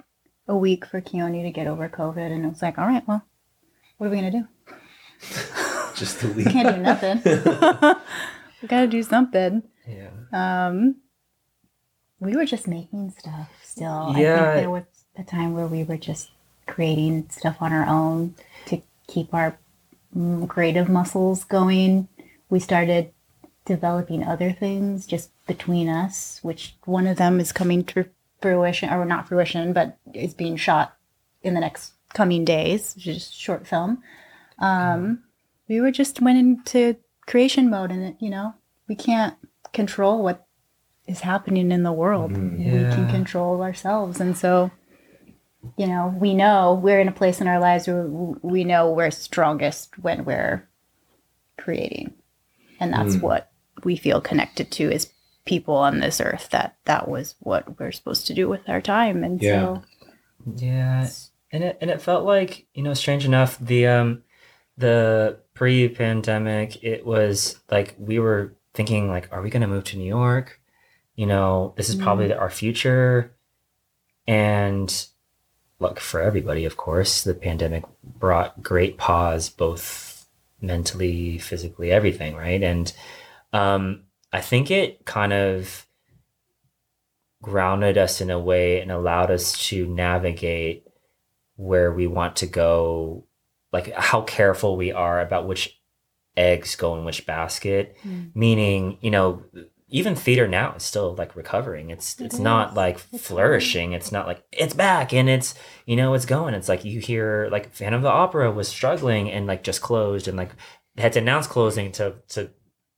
a 0.48 0.56
week 0.56 0.84
for 0.84 1.00
Keone 1.00 1.42
to 1.44 1.50
get 1.52 1.66
over 1.66 1.88
COVID, 1.88 2.30
and 2.30 2.44
it 2.44 2.48
was 2.48 2.60
like, 2.62 2.76
all 2.78 2.86
right, 2.86 3.06
well, 3.06 3.24
what 4.02 4.08
are 4.08 4.10
we 4.10 4.16
gonna 4.16 4.32
do? 4.32 4.48
Just 5.94 6.20
the 6.22 6.28
We 6.32 6.42
can't 6.42 6.74
do 6.74 6.82
nothing. 6.82 7.20
we 8.62 8.66
gotta 8.66 8.88
do 8.88 9.00
something. 9.04 9.62
yeah. 9.86 10.08
Um, 10.32 10.96
we 12.18 12.34
were 12.34 12.44
just 12.44 12.66
making 12.66 13.12
stuff 13.16 13.48
still. 13.62 14.10
I 14.12 14.20
Yeah. 14.20 14.54
think 14.54 14.62
there 14.62 14.70
was 14.70 14.82
a 15.16 15.22
time 15.22 15.54
where 15.54 15.68
we 15.68 15.84
were 15.84 15.96
just 15.96 16.32
creating 16.66 17.28
stuff 17.30 17.58
on 17.60 17.72
our 17.72 17.86
own 17.86 18.34
to 18.66 18.82
keep 19.06 19.32
our 19.32 19.56
mm, 20.16 20.48
creative 20.48 20.88
muscles 20.88 21.44
going. 21.44 22.08
We 22.50 22.58
started 22.58 23.12
developing 23.64 24.24
other 24.24 24.50
things 24.50 25.06
just 25.06 25.30
between 25.46 25.88
us, 25.88 26.40
which 26.42 26.74
one 26.86 27.06
of 27.06 27.18
them 27.18 27.38
is 27.38 27.52
coming 27.52 27.84
to 27.84 28.06
fruition, 28.40 28.90
or 28.92 29.04
not 29.04 29.28
fruition, 29.28 29.72
but 29.72 29.96
is 30.12 30.34
being 30.34 30.56
shot 30.56 30.96
in 31.44 31.54
the 31.54 31.60
next 31.60 31.92
coming 32.14 32.44
days, 32.44 32.94
which 32.94 33.06
is 33.06 33.30
short 33.30 33.66
film. 33.66 34.02
Um, 34.58 35.22
we 35.68 35.80
were 35.80 35.90
just 35.90 36.20
went 36.20 36.38
into 36.38 36.96
creation 37.26 37.70
mode, 37.70 37.90
and 37.90 38.02
it, 38.04 38.16
you 38.20 38.30
know, 38.30 38.54
we 38.88 38.94
can't 38.94 39.34
control 39.72 40.22
what 40.22 40.46
is 41.06 41.20
happening 41.20 41.72
in 41.72 41.82
the 41.82 41.92
world. 41.92 42.32
We 42.32 42.94
can 42.94 43.08
control 43.08 43.62
ourselves, 43.62 44.20
and 44.20 44.36
so 44.36 44.70
you 45.76 45.86
know, 45.86 46.14
we 46.18 46.34
know 46.34 46.78
we're 46.82 47.00
in 47.00 47.08
a 47.08 47.12
place 47.12 47.40
in 47.40 47.46
our 47.46 47.60
lives 47.60 47.86
where 47.86 48.06
we 48.06 48.64
know 48.64 48.90
we're 48.90 49.10
strongest 49.10 49.98
when 49.98 50.24
we're 50.24 50.68
creating, 51.56 52.12
and 52.80 52.92
that's 52.92 53.16
what 53.16 53.50
we 53.84 53.96
feel 53.96 54.20
connected 54.20 54.70
to 54.72 54.90
as 54.90 55.12
people 55.44 55.74
on 55.74 56.00
this 56.00 56.20
earth. 56.20 56.50
That 56.50 56.76
that 56.84 57.08
was 57.08 57.36
what 57.40 57.78
we're 57.78 57.92
supposed 57.92 58.26
to 58.26 58.34
do 58.34 58.48
with 58.48 58.68
our 58.68 58.80
time, 58.80 59.24
and 59.24 59.40
Yeah. 59.40 59.52
so 59.52 59.82
Yeah, 60.56 61.08
and 61.52 61.64
it 61.64 61.78
and 61.80 61.90
it 61.90 62.02
felt 62.02 62.24
like 62.24 62.66
you 62.74 62.82
know, 62.82 62.94
strange 62.94 63.24
enough, 63.24 63.58
the 63.58 63.86
um, 63.86 64.22
the 64.76 65.38
pre-pandemic, 65.54 66.82
it 66.82 67.06
was 67.06 67.60
like 67.70 67.94
we 67.98 68.18
were 68.18 68.54
thinking 68.74 69.08
like, 69.08 69.28
are 69.32 69.42
we 69.42 69.50
going 69.50 69.62
to 69.62 69.68
move 69.68 69.84
to 69.84 69.98
New 69.98 70.06
York? 70.06 70.60
You 71.14 71.26
know, 71.26 71.74
this 71.76 71.90
is 71.90 71.94
probably 71.94 72.32
our 72.32 72.48
future, 72.48 73.34
and 74.26 75.06
look 75.78 76.00
for 76.00 76.20
everybody. 76.22 76.64
Of 76.64 76.78
course, 76.78 77.22
the 77.22 77.34
pandemic 77.34 77.84
brought 78.02 78.62
great 78.62 78.96
pause, 78.96 79.50
both 79.50 80.26
mentally, 80.60 81.38
physically, 81.38 81.92
everything, 81.92 82.34
right? 82.34 82.62
And 82.62 82.92
um, 83.52 84.04
I 84.32 84.40
think 84.40 84.70
it 84.70 85.04
kind 85.04 85.32
of 85.32 85.86
grounded 87.42 87.98
us 87.98 88.20
in 88.20 88.30
a 88.30 88.38
way 88.38 88.80
and 88.80 88.90
allowed 88.90 89.30
us 89.30 89.66
to 89.68 89.86
navigate 89.86 90.86
where 91.62 91.92
we 91.92 92.06
want 92.06 92.36
to 92.36 92.46
go 92.46 93.26
like 93.72 93.92
how 93.94 94.20
careful 94.22 94.76
we 94.76 94.92
are 94.92 95.20
about 95.20 95.46
which 95.46 95.80
eggs 96.36 96.76
go 96.76 96.96
in 96.96 97.04
which 97.04 97.26
basket. 97.26 97.96
Mm. 98.06 98.30
meaning 98.34 98.98
you 99.00 99.10
know 99.10 99.42
even 99.88 100.14
theater 100.14 100.48
now 100.48 100.72
is 100.74 100.82
still 100.82 101.14
like 101.16 101.36
recovering. 101.36 101.90
It's 101.90 102.18
It 102.18 102.24
it's 102.26 102.38
not 102.38 102.72
like 102.74 102.98
It's 103.12 103.26
flourishing. 103.28 103.92
It's 103.92 104.10
not 104.10 104.26
like 104.26 104.42
it's 104.50 104.72
back 104.74 105.12
and 105.12 105.28
it's 105.28 105.54
you 105.86 105.96
know 105.96 106.14
it's 106.14 106.24
going. 106.24 106.54
It's 106.54 106.68
like 106.68 106.84
you 106.84 106.98
hear 107.00 107.48
like 107.52 107.74
phantom 107.74 107.98
of 107.98 108.02
the 108.02 108.08
opera 108.24 108.50
was 108.50 108.68
struggling 108.68 109.30
and 109.30 109.46
like 109.46 109.62
just 109.62 109.82
closed 109.82 110.28
and 110.28 110.36
like 110.38 110.52
had 110.96 111.12
to 111.12 111.20
announce 111.20 111.46
closing 111.46 111.92
to 111.92 112.14
to 112.28 112.50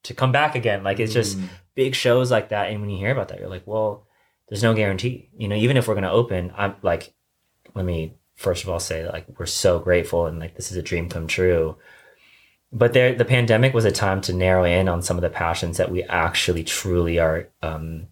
to 0.05 0.14
come 0.14 0.31
back 0.33 0.55
again. 0.55 0.85
Like 0.85 1.00
it's 1.00 1.12
just 1.12 1.37
Mm. 1.38 1.48
big 1.74 1.94
shows 1.96 2.31
like 2.31 2.50
that. 2.50 2.70
And 2.70 2.81
when 2.81 2.90
you 2.90 2.98
hear 2.98 3.11
about 3.12 3.29
that 3.29 3.40
you're 3.40 3.48
like 3.57 3.66
well 3.66 4.07
there's 4.48 4.62
no 4.62 4.72
guarantee. 4.74 5.31
You 5.37 5.48
know 5.48 5.57
even 5.57 5.77
if 5.77 5.88
we're 5.88 5.94
going 5.94 6.05
to 6.05 6.11
open 6.22 6.53
i'm 6.57 6.74
like 6.83 7.12
let 7.74 7.85
me 7.85 8.14
first 8.35 8.64
of 8.64 8.70
all 8.70 8.81
say 8.81 9.09
like 9.09 9.27
we're 9.38 9.47
so 9.47 9.79
grateful 9.79 10.27
and 10.27 10.38
like 10.38 10.55
this 10.57 10.70
is 10.70 10.77
a 10.77 10.83
dream 10.83 11.09
come 11.09 11.27
true. 11.27 11.77
But 12.73 12.92
there 12.92 13.14
the 13.14 13.25
pandemic 13.25 13.75
was 13.75 13.85
a 13.85 13.92
time 13.92 14.20
to 14.23 14.33
narrow 14.33 14.64
in 14.64 14.88
on 14.88 15.03
some 15.03 15.16
of 15.16 15.23
the 15.23 15.31
passions 15.31 15.77
that 15.77 15.90
we 15.90 16.03
actually 16.05 16.64
truly 16.64 17.18
are 17.18 17.49
um 17.62 18.09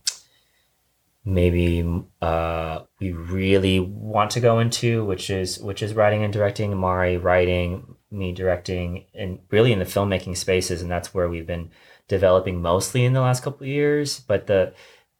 maybe 1.24 1.84
uh 2.20 2.80
we 3.00 3.12
really 3.12 3.78
want 3.78 4.30
to 4.32 4.40
go 4.40 4.58
into 4.58 5.04
which 5.04 5.30
is 5.30 5.58
which 5.60 5.82
is 5.82 5.94
writing 5.94 6.24
and 6.24 6.32
directing 6.32 6.76
mari 6.76 7.16
writing 7.16 7.96
me 8.10 8.32
directing 8.32 9.04
and 9.14 9.38
really 9.50 9.72
in 9.72 9.78
the 9.78 9.84
filmmaking 9.84 10.36
spaces 10.36 10.82
and 10.82 10.90
that's 10.90 11.14
where 11.14 11.28
we've 11.28 11.46
been 11.46 11.70
developing 12.08 12.60
mostly 12.60 13.04
in 13.04 13.12
the 13.14 13.20
last 13.20 13.42
couple 13.42 13.64
of 13.64 13.68
years. 13.68 14.20
But 14.20 14.46
the 14.46 14.74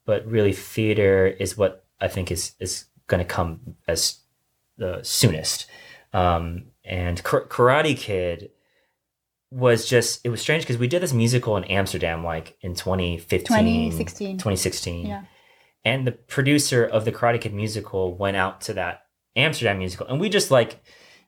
but 0.05 0.27
really 0.27 0.53
theater 0.53 1.27
is 1.27 1.57
what 1.57 1.85
i 2.01 2.09
think 2.09 2.31
is 2.31 2.55
is 2.59 2.87
going 3.07 3.19
to 3.19 3.25
come 3.25 3.77
as 3.87 4.19
the 4.77 5.01
soonest. 5.03 5.67
Um 6.13 6.65
and 6.85 7.23
karate 7.23 7.97
kid 7.97 8.51
was 9.51 9.87
just 9.89 10.21
it 10.25 10.31
was 10.31 10.41
strange 10.41 10.63
because 10.65 10.79
we 10.79 10.89
did 10.89 11.03
this 11.03 11.13
musical 11.13 11.57
in 11.59 11.65
amsterdam 11.65 12.25
like 12.25 12.57
in 12.63 12.75
2015 12.75 13.41
2016. 13.47 14.37
2016 14.39 15.07
Yeah. 15.07 15.23
and 15.85 16.07
the 16.07 16.13
producer 16.13 16.85
of 16.85 17.05
the 17.05 17.13
karate 17.13 17.41
kid 17.41 17.53
musical 17.55 18.15
went 18.17 18.37
out 18.37 18.63
to 18.63 18.75
that 18.75 19.03
amsterdam 19.37 19.79
musical 19.79 20.07
and 20.07 20.19
we 20.19 20.29
just 20.31 20.51
like 20.51 20.83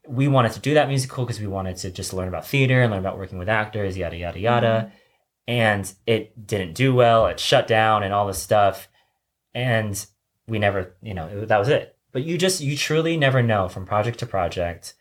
we 0.08 0.26
wanted 0.26 0.52
to 0.52 0.60
do 0.60 0.74
that 0.74 0.88
musical 0.88 1.24
because 1.24 1.40
we 1.40 1.46
wanted 1.46 1.76
to 1.76 1.90
just 1.90 2.12
learn 2.14 2.28
about 2.28 2.46
theater 2.46 2.82
and 2.82 2.90
learn 2.90 3.00
about 3.00 3.16
working 3.18 3.38
with 3.38 3.48
actors 3.48 3.96
yada 3.96 4.16
yada 4.16 4.38
yada. 4.38 4.92
And 5.46 5.90
it 6.06 6.46
didn't 6.46 6.74
do 6.74 6.94
well 6.94 7.26
it 7.26 7.38
shut 7.40 7.66
down 7.66 8.02
and 8.02 8.12
all 8.12 8.26
this 8.26 8.38
stuff. 8.42 8.88
And 9.54 10.04
we 10.46 10.58
never 10.58 10.94
you 11.02 11.14
know 11.14 11.26
it, 11.26 11.48
that 11.48 11.58
was 11.58 11.68
it 11.68 11.93
but 12.14 12.22
you 12.24 12.38
just 12.38 12.62
you 12.62 12.74
truly 12.78 13.16
never 13.18 13.42
know 13.42 13.68
from 13.68 13.84
project 13.84 14.18
to 14.20 14.26
project 14.26 14.94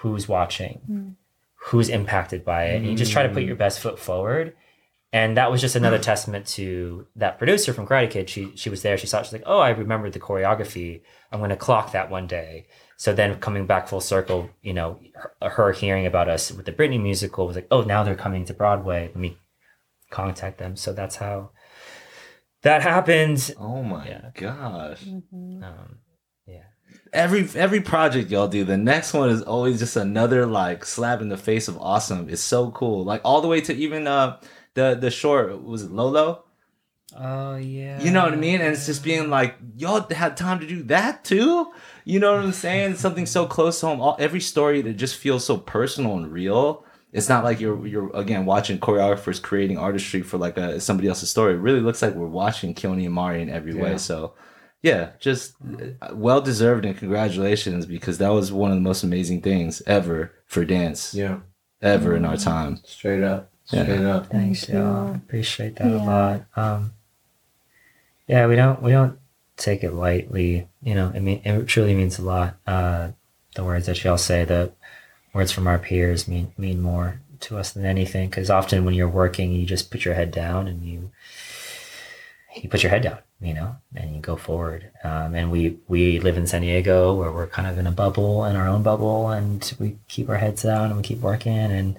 who's 0.00 0.28
watching 0.28 0.80
Mm. 0.90 1.14
who's 1.68 1.88
impacted 1.88 2.44
by 2.44 2.64
it 2.66 2.76
and 2.76 2.86
you 2.86 2.94
just 2.94 3.12
try 3.12 3.22
to 3.26 3.32
put 3.32 3.42
your 3.44 3.56
best 3.56 3.80
foot 3.80 3.98
forward 3.98 4.54
and 5.12 5.36
that 5.38 5.50
was 5.50 5.60
just 5.62 5.76
another 5.76 5.98
testament 5.98 6.44
to 6.58 7.06
that 7.16 7.38
producer 7.38 7.72
from 7.72 7.86
Karate 7.86 8.10
Kid. 8.10 8.28
She 8.28 8.42
she 8.56 8.68
was 8.68 8.82
there. 8.82 8.98
She 8.98 9.06
saw. 9.06 9.20
it, 9.20 9.24
She's 9.24 9.32
like, 9.32 9.44
oh, 9.46 9.60
I 9.60 9.70
remembered 9.70 10.12
the 10.12 10.20
choreography. 10.28 11.00
I'm 11.30 11.38
going 11.38 11.50
to 11.50 11.56
clock 11.56 11.92
that 11.92 12.10
one 12.10 12.26
day. 12.26 12.66
So 12.98 13.14
then 13.14 13.38
coming 13.46 13.66
back 13.66 13.88
full 13.88 14.00
circle, 14.02 14.50
you 14.62 14.74
know, 14.74 14.98
her, 15.40 15.48
her 15.48 15.72
hearing 15.72 16.06
about 16.06 16.28
us 16.28 16.50
with 16.52 16.66
the 16.66 16.72
Britney 16.72 17.00
musical 17.00 17.46
was 17.46 17.56
like, 17.56 17.68
oh, 17.70 17.82
now 17.82 18.02
they're 18.02 18.16
coming 18.26 18.44
to 18.46 18.52
Broadway. 18.54 19.02
Let 19.06 19.16
me 19.16 19.38
contact 20.10 20.58
them. 20.58 20.76
So 20.76 20.92
that's 20.92 21.16
how 21.16 21.50
that 22.62 22.82
happened. 22.82 23.54
Oh 23.58 23.82
my 23.82 24.08
Yeah. 24.08 24.30
gosh. 24.34 25.04
Mhm. 25.04 25.62
Um, 25.62 25.62
yeah. 25.62 26.05
Every 27.12 27.48
every 27.54 27.80
project 27.80 28.30
y'all 28.30 28.48
do, 28.48 28.64
the 28.64 28.76
next 28.76 29.12
one 29.14 29.30
is 29.30 29.42
always 29.42 29.78
just 29.78 29.96
another 29.96 30.46
like 30.46 30.84
slap 30.84 31.20
in 31.20 31.28
the 31.28 31.36
face 31.36 31.68
of 31.68 31.78
awesome. 31.78 32.28
It's 32.28 32.42
so 32.42 32.70
cool. 32.72 33.04
Like 33.04 33.20
all 33.24 33.40
the 33.40 33.48
way 33.48 33.60
to 33.62 33.74
even 33.74 34.06
uh 34.06 34.38
the 34.74 34.96
the 35.00 35.10
short 35.10 35.62
was 35.62 35.82
it 35.82 35.90
Lolo? 35.92 36.44
Oh 37.16 37.56
yeah. 37.56 38.02
You 38.02 38.10
know 38.10 38.24
what 38.24 38.32
I 38.32 38.36
mean? 38.36 38.60
And 38.60 38.74
it's 38.74 38.86
just 38.86 39.02
being 39.04 39.30
like, 39.30 39.54
y'all 39.76 40.00
had 40.10 40.36
time 40.36 40.60
to 40.60 40.66
do 40.66 40.82
that 40.84 41.24
too. 41.24 41.72
You 42.04 42.18
know 42.20 42.34
what 42.34 42.44
I'm 42.44 42.52
saying? 42.52 42.94
Something 42.96 43.26
so 43.26 43.46
close 43.46 43.80
to 43.80 43.86
home. 43.86 44.00
All, 44.00 44.16
every 44.18 44.40
story 44.40 44.82
that 44.82 44.94
just 44.94 45.16
feels 45.16 45.44
so 45.44 45.56
personal 45.56 46.16
and 46.16 46.30
real. 46.30 46.84
It's 47.12 47.28
not 47.30 47.44
like 47.44 47.60
you're 47.60 47.86
you're 47.86 48.14
again 48.14 48.44
watching 48.44 48.78
choreographers 48.78 49.40
creating 49.40 49.78
artistry 49.78 50.20
for 50.22 50.36
like 50.36 50.58
a 50.58 50.80
somebody 50.80 51.08
else's 51.08 51.30
story. 51.30 51.54
It 51.54 51.58
really 51.58 51.80
looks 51.80 52.02
like 52.02 52.14
we're 52.14 52.26
watching 52.26 52.74
Keone 52.74 53.04
and 53.06 53.14
Mari 53.14 53.40
in 53.40 53.48
every 53.48 53.74
Yeah. 53.74 53.82
way. 53.82 53.96
So 53.98 54.34
yeah, 54.86 55.10
just 55.18 55.54
well 56.12 56.40
deserved 56.40 56.84
and 56.84 56.96
congratulations 56.96 57.86
because 57.86 58.18
that 58.18 58.28
was 58.28 58.52
one 58.52 58.70
of 58.70 58.76
the 58.76 58.88
most 58.90 59.02
amazing 59.02 59.40
things 59.42 59.82
ever 59.86 60.32
for 60.46 60.64
dance 60.64 61.12
Yeah, 61.12 61.40
ever 61.82 62.14
in 62.14 62.24
our 62.24 62.36
time. 62.36 62.76
straight 62.84 63.24
up, 63.24 63.50
Yeah. 63.72 63.82
straight 63.84 64.00
up. 64.14 64.26
Thanks, 64.30 64.64
Thank 64.64 64.78
y'all. 64.78 65.14
Appreciate 65.14 65.74
that 65.76 65.88
a 65.90 65.96
lot. 65.98 66.44
Um, 66.54 66.92
yeah, 68.28 68.46
we 68.46 68.54
don't 68.56 68.80
we 68.80 68.92
don't 68.92 69.18
take 69.56 69.82
it 69.82 69.92
lightly. 69.92 70.68
You 70.82 70.94
know, 70.94 71.12
I 71.14 71.18
mean, 71.18 71.40
it 71.44 71.66
truly 71.66 71.94
means 71.94 72.18
a 72.18 72.22
lot. 72.22 72.56
Uh, 72.66 73.10
the 73.56 73.64
words 73.64 73.86
that 73.86 74.02
y'all 74.04 74.18
say, 74.18 74.44
the 74.44 74.70
words 75.34 75.50
from 75.50 75.66
our 75.66 75.78
peers 75.78 76.28
mean 76.28 76.52
mean 76.56 76.80
more 76.80 77.20
to 77.40 77.58
us 77.58 77.72
than 77.72 77.84
anything. 77.84 78.28
Because 78.30 78.50
often 78.50 78.84
when 78.84 78.94
you're 78.94 79.08
working, 79.22 79.50
you 79.52 79.66
just 79.66 79.90
put 79.90 80.04
your 80.04 80.14
head 80.14 80.30
down 80.30 80.68
and 80.68 80.82
you 80.84 81.10
you 82.62 82.68
put 82.68 82.82
your 82.82 82.90
head 82.90 83.02
down, 83.02 83.18
you 83.40 83.52
know, 83.54 83.76
and 83.94 84.14
you 84.14 84.20
go 84.20 84.36
forward. 84.36 84.90
Um, 85.04 85.34
and 85.34 85.50
we 85.50 85.78
we 85.88 86.20
live 86.20 86.36
in 86.38 86.46
San 86.46 86.62
Diego, 86.62 87.14
where 87.14 87.30
we're 87.32 87.46
kind 87.46 87.68
of 87.68 87.76
in 87.78 87.86
a 87.86 87.92
bubble, 87.92 88.44
in 88.44 88.56
our 88.56 88.66
own 88.68 88.82
bubble, 88.82 89.28
and 89.30 89.72
we 89.78 89.96
keep 90.08 90.28
our 90.28 90.38
heads 90.38 90.62
down 90.62 90.86
and 90.88 90.96
we 90.96 91.02
keep 91.02 91.20
working 91.20 91.52
and 91.58 91.96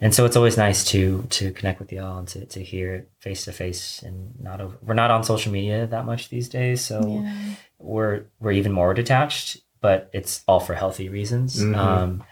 and 0.00 0.14
so 0.14 0.24
it's 0.24 0.36
always 0.36 0.56
nice 0.56 0.84
to 0.84 1.24
to 1.30 1.50
connect 1.52 1.80
with 1.80 1.90
y'all 1.92 2.18
and 2.18 2.28
to, 2.28 2.44
to 2.46 2.62
hear 2.62 2.94
it 2.94 3.08
face 3.18 3.44
to 3.46 3.52
face 3.52 4.00
and 4.02 4.32
not 4.40 4.60
over 4.60 4.76
we're 4.86 4.94
not 4.94 5.10
on 5.10 5.24
social 5.24 5.50
media 5.50 5.88
that 5.88 6.04
much 6.06 6.28
these 6.28 6.48
days 6.48 6.80
so 6.84 7.00
Yeah. 7.04 7.54
we're 7.80 8.22
we're 8.38 8.52
even 8.52 8.70
more 8.70 8.94
detached 8.94 9.56
but 9.80 10.08
it's 10.12 10.44
all 10.46 10.60
for 10.60 10.74
healthy 10.74 11.08
reasons 11.08 11.60
Mhm. 11.60 11.76
um 11.76 12.22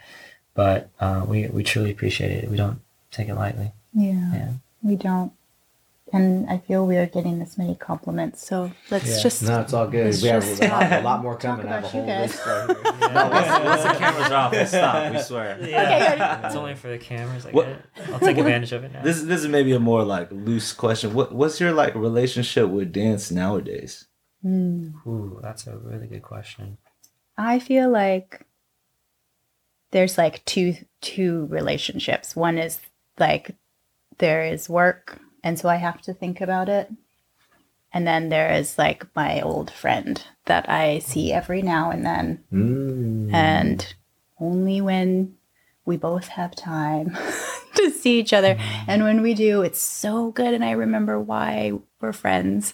but 0.53 0.89
uh 1.01 1.25
we 1.27 1.47
we 1.47 1.61
truly 1.61 1.91
appreciate 1.91 2.31
it 2.31 2.49
we 2.49 2.55
don't 2.55 2.79
take 3.11 3.27
it 3.27 3.35
lightly 3.35 3.73
Yeah. 3.93 4.31
Yeah. 4.33 4.51
We 4.81 4.95
don't. 4.95 5.33
And 6.13 6.49
I 6.49 6.59
feel 6.59 6.85
we 6.87 6.95
are 6.95 7.05
getting 7.05 7.39
this 7.39 7.57
many 7.57 7.75
compliments. 7.75 8.47
So 8.47 8.71
let's 8.89 9.07
Yeah. 9.17 9.23
just. 9.23 9.43
No, 9.43 9.59
it's 9.59 9.73
all 9.73 9.87
good. 9.87 10.05
Let's 10.05 10.21
we 10.21 10.29
have 10.29 10.41
just 10.41 10.63
a 10.63 10.67
lot, 10.69 10.91
a 10.93 11.01
lot 11.01 11.21
more 11.21 11.33
talk 11.33 11.59
coming. 11.59 11.67
I 11.67 11.81
have 11.81 11.83
a 11.83 11.87
you 11.87 11.91
whole 11.91 12.05
guys. 12.07 12.29
list 12.31 12.45
right 12.45 12.67
here. 12.99 13.09
No, 13.13 13.29
once, 13.29 13.65
once 13.65 13.83
the 13.83 13.93
camera's 13.99 14.31
off, 14.31 14.51
we'll 14.53 14.65
stop. 14.67 15.13
We 15.13 15.19
swear. 15.19 15.57
yeah 15.67 16.47
it's 16.47 16.55
only 16.55 16.75
for 16.75 16.87
the 16.87 16.97
cameras 16.97 17.45
I 17.45 17.51
What- 17.51 17.65
get 17.65 17.75
it. 18.07 18.13
i'll 18.13 18.19
take 18.19 18.37
advantage 18.37 18.71
of 18.71 18.83
it 18.85 18.93
now 18.93 19.01
This 19.03 19.21
this 19.23 19.41
is 19.41 19.47
maybe 19.49 19.73
a 19.73 19.79
more 19.79 20.03
like 20.03 20.31
loose 20.31 20.71
question. 20.71 21.13
What 21.13 21.35
what's 21.35 21.59
your 21.59 21.73
like 21.73 21.93
relationship 21.95 22.69
with 22.69 22.93
dance 22.93 23.29
nowadays? 23.29 24.07
Hmm. 24.41 24.89
Ooh, 25.05 25.39
that's 25.43 25.67
a 25.67 25.77
really 25.77 26.07
good 26.07 26.21
question 26.23 26.77
I 27.37 27.59
feel 27.59 27.89
like 27.89 28.45
there's 29.91 30.17
like 30.17 30.43
two 30.45 30.75
two 31.01 31.47
relationships. 31.47 32.35
One 32.35 32.57
is 32.57 32.79
like 33.19 33.55
there 34.19 34.45
is 34.45 34.69
work 34.69 35.19
and 35.47 35.57
so 35.57 35.69
I 35.69 35.77
have 35.77 36.01
to 36.01 36.13
think 36.13 36.41
about 36.41 36.67
it. 36.67 36.91
And 37.93 38.05
then 38.05 38.27
there 38.27 38.51
is 38.51 38.77
like 38.77 39.07
my 39.15 39.39
old 39.39 39.71
friend 39.71 40.21
that 40.43 40.69
I 40.69 40.99
see 40.99 41.31
every 41.31 41.61
now 41.61 41.89
and 41.89 42.05
then 42.05 42.43
Mm. 42.51 43.33
and 43.33 43.95
only 44.39 44.81
when 44.81 45.35
we 45.85 45.95
both 45.95 46.27
have 46.27 46.53
time 46.53 47.17
to 47.75 47.89
see 47.91 48.19
each 48.19 48.33
other 48.33 48.57
and 48.87 49.03
when 49.03 49.21
we 49.21 49.33
do 49.33 49.61
it's 49.61 49.81
so 49.81 50.31
good 50.31 50.53
and 50.53 50.65
I 50.65 50.71
remember 50.71 51.17
why 51.17 51.79
we're 52.01 52.11
friends. 52.11 52.73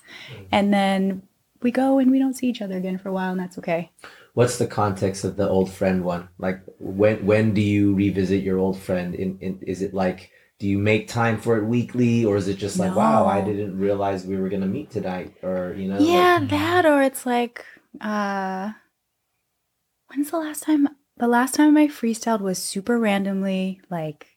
And 0.51 0.73
then 0.73 1.21
we 1.61 1.69
go 1.69 1.99
and 1.99 2.09
we 2.09 2.17
don't 2.17 2.33
see 2.33 2.47
each 2.47 2.61
other 2.63 2.77
again 2.77 2.97
for 2.97 3.09
a 3.09 3.13
while 3.13 3.31
and 3.31 3.39
that's 3.39 3.59
okay. 3.59 3.91
What's 4.33 4.57
the 4.57 4.65
context 4.67 5.23
of 5.23 5.35
the 5.35 5.47
old 5.47 5.71
friend 5.71 6.03
one? 6.03 6.29
Like 6.39 6.59
when 6.79 7.23
when 7.23 7.53
do 7.53 7.61
you 7.61 7.93
revisit 7.93 8.41
your 8.41 8.57
old 8.57 8.79
friend? 8.79 9.13
In, 9.13 9.37
in 9.41 9.59
is 9.61 9.83
it 9.83 9.93
like 9.93 10.31
do 10.63 10.69
you 10.69 10.77
make 10.77 11.09
time 11.09 11.37
for 11.37 11.57
it 11.57 11.65
weekly, 11.65 12.23
or 12.23 12.37
is 12.37 12.47
it 12.47 12.55
just 12.55 12.79
like 12.79 12.95
wow, 12.95 13.25
I 13.25 13.41
didn't 13.41 13.77
realize 13.77 14.25
we 14.25 14.37
were 14.37 14.47
gonna 14.47 14.65
meet 14.65 14.91
tonight, 14.91 15.35
or 15.43 15.73
you 15.77 15.89
know? 15.89 15.99
Yeah, 15.99 16.37
like- 16.39 16.51
that 16.51 16.85
or 16.85 17.01
it's 17.03 17.25
like 17.25 17.65
uh 17.99 18.71
when's 20.07 20.31
the 20.31 20.39
last 20.39 20.63
time 20.63 20.87
the 21.17 21.27
last 21.27 21.53
time 21.55 21.75
I 21.75 21.87
freestyled 21.87 22.39
was 22.39 22.59
super 22.59 22.97
randomly 22.97 23.81
like 23.89 24.27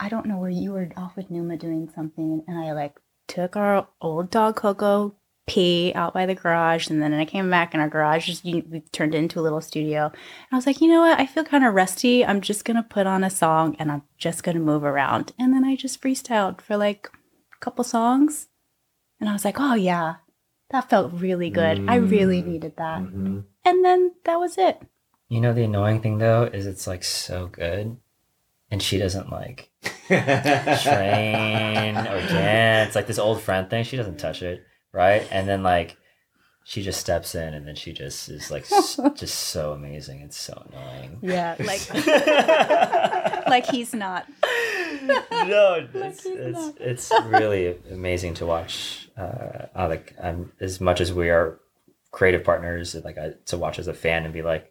I 0.00 0.08
don't 0.08 0.24
know 0.24 0.38
where 0.38 0.48
you 0.48 0.72
were 0.72 0.88
off 0.96 1.14
with 1.14 1.30
Numa 1.30 1.58
doing 1.58 1.90
something 1.94 2.42
and 2.48 2.58
I 2.58 2.72
like 2.72 2.96
took 3.26 3.54
our 3.54 3.86
old 4.00 4.30
dog 4.30 4.56
Coco 4.56 5.14
pee 5.48 5.92
out 5.94 6.12
by 6.14 6.26
the 6.26 6.34
garage 6.34 6.88
and 6.90 7.00
then 7.02 7.12
I 7.14 7.24
came 7.24 7.48
back 7.50 7.74
and 7.74 7.80
our 7.82 7.88
garage 7.88 8.26
just 8.26 8.44
you- 8.44 8.64
we 8.70 8.80
turned 8.92 9.14
it 9.14 9.18
into 9.18 9.40
a 9.40 9.42
little 9.42 9.60
studio 9.60 10.06
and 10.06 10.14
I 10.52 10.56
was 10.56 10.66
like 10.66 10.80
you 10.80 10.88
know 10.88 11.00
what 11.00 11.18
I 11.18 11.26
feel 11.26 11.44
kind 11.44 11.64
of 11.64 11.74
rusty 11.74 12.24
I'm 12.24 12.40
just 12.40 12.64
gonna 12.64 12.82
put 12.82 13.06
on 13.06 13.24
a 13.24 13.30
song 13.30 13.74
and 13.78 13.90
I'm 13.90 14.02
just 14.18 14.42
gonna 14.44 14.60
move 14.60 14.84
around 14.84 15.32
and 15.38 15.52
then 15.52 15.64
I 15.64 15.74
just 15.76 16.00
freestyled 16.02 16.60
for 16.60 16.76
like 16.76 17.08
a 17.54 17.58
couple 17.64 17.84
songs 17.84 18.48
and 19.20 19.28
I 19.28 19.32
was 19.32 19.44
like 19.44 19.58
oh 19.58 19.74
yeah 19.74 20.16
that 20.70 20.90
felt 20.90 21.12
really 21.14 21.48
good. 21.48 21.88
I 21.88 21.94
really 21.94 22.42
Mm. 22.42 22.46
needed 22.46 22.76
that. 22.76 23.00
Mhm. 23.00 23.44
And 23.64 23.84
then 23.84 24.12
that 24.24 24.38
was 24.38 24.58
it. 24.58 24.82
you 25.30 25.40
know 25.40 25.52
the 25.54 25.64
annoying 25.64 26.00
thing 26.02 26.18
though 26.18 26.44
is 26.44 26.66
it's 26.66 26.86
like 26.86 27.02
so 27.04 27.46
good 27.46 27.96
and 28.70 28.82
she 28.82 28.98
doesn't 28.98 29.30
like 29.30 29.70
train 30.08 31.96
or 31.96 32.20
dance 32.28 32.94
like 32.94 33.06
this 33.06 33.18
old 33.18 33.40
friend 33.40 33.68
thing 33.70 33.84
she 33.84 33.96
doesn't 33.96 34.18
touch 34.18 34.42
it 34.42 34.64
right? 34.92 35.26
And 35.30 35.48
then 35.48 35.62
like 35.62 35.96
she 36.64 36.82
just 36.82 37.00
steps 37.00 37.34
in 37.34 37.54
and 37.54 37.66
then 37.66 37.74
she 37.74 37.92
just 37.94 38.28
is 38.28 38.50
like 38.50 38.70
s- 38.70 39.00
just 39.14 39.34
so 39.34 39.72
amazing 39.72 40.20
it's 40.20 40.36
so 40.38 40.62
annoying. 40.70 41.18
Yeah, 41.22 41.56
like 41.60 41.88
like 43.48 43.66
he's 43.66 43.94
not. 43.94 44.26
no 45.30 45.86
it's, 45.94 46.26
it's, 46.26 46.76
it's 46.80 47.10
really 47.26 47.76
amazing 47.90 48.34
to 48.34 48.44
watch 48.44 49.08
uh 49.16 49.66
like 49.74 50.14
i'm 50.22 50.52
as 50.60 50.80
much 50.80 51.00
as 51.00 51.12
we 51.12 51.30
are 51.30 51.58
creative 52.10 52.44
partners 52.44 52.94
like 53.04 53.16
I, 53.16 53.32
to 53.46 53.56
watch 53.56 53.78
as 53.78 53.86
a 53.88 53.94
fan 53.94 54.24
and 54.24 54.34
be 54.34 54.42
like 54.42 54.70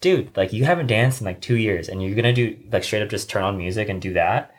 dude 0.00 0.36
like 0.36 0.52
you 0.52 0.64
haven't 0.64 0.88
danced 0.88 1.20
in 1.20 1.26
like 1.26 1.40
two 1.40 1.56
years 1.56 1.88
and 1.88 2.02
you're 2.02 2.14
gonna 2.16 2.32
do 2.34 2.58
like 2.70 2.84
straight 2.84 3.02
up 3.02 3.08
just 3.08 3.30
turn 3.30 3.44
on 3.44 3.56
music 3.56 3.88
and 3.88 4.02
do 4.02 4.12
that 4.14 4.52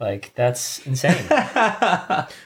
like 0.00 0.32
that's 0.34 0.84
insane 0.86 1.14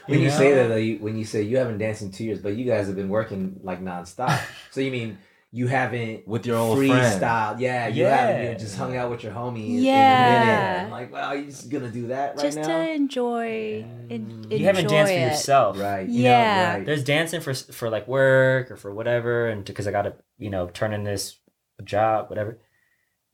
when 0.05 0.19
you 0.19 0.25
You 0.25 0.29
say 0.29 0.53
that, 0.53 0.67
though, 0.67 0.75
you, 0.75 0.97
when 0.99 1.17
you 1.17 1.25
say 1.25 1.41
you 1.41 1.57
haven't 1.57 1.77
danced 1.79 2.01
in 2.01 2.11
two 2.11 2.23
years, 2.23 2.39
but 2.39 2.55
you 2.55 2.65
guys 2.65 2.87
have 2.87 2.95
been 2.95 3.09
working 3.09 3.59
like 3.63 3.81
nonstop. 3.81 4.39
so 4.71 4.81
you 4.81 4.91
mean 4.91 5.17
you 5.51 5.65
haven't 5.65 6.27
With 6.27 6.45
your 6.45 6.57
old 6.57 6.77
friend. 6.77 6.91
freestyle? 6.91 7.59
Yeah, 7.59 7.87
you 7.87 8.03
Yeah. 8.03 8.15
haven't 8.15 8.51
you 8.53 8.59
just 8.59 8.77
hung 8.77 8.95
out 8.95 9.09
with 9.09 9.23
your 9.23 9.33
homies. 9.33 9.65
in- 9.69 9.77
in 9.77 9.79
a 9.79 9.85
Yeah. 9.87 10.29
minute. 10.75 10.83
I'm 10.85 10.91
like, 10.91 11.11
well, 11.11 11.35
you 11.35 11.45
just 11.45 11.69
gonna 11.69 11.89
do 11.89 12.07
that 12.07 12.35
right 12.35 12.39
just 12.43 12.57
now? 12.57 12.67
to 12.67 12.91
enjoy 12.91 13.83
en- 14.11 14.45
you 14.51 14.65
haven't 14.65 14.87
danced 14.87 15.11
for 15.13 15.19
yourself 15.19 15.79
right. 15.79 16.07
you 16.07 16.23
know, 16.25 16.29
Yeah. 16.29 16.73
right. 16.75 16.85
there's 16.85 17.03
dancing 17.03 17.41
for 17.41 17.55
for 17.55 17.89
like 17.89 18.07
work 18.07 18.69
or 18.69 18.75
for 18.77 18.93
whatever 18.93 19.47
and 19.47 19.65
because 19.65 19.87
i 19.87 19.91
gotta 19.91 20.13
you 20.37 20.51
know 20.51 20.67
turn 20.67 20.93
in 20.93 21.03
this 21.03 21.37
job 21.83 22.29
whatever 22.29 22.59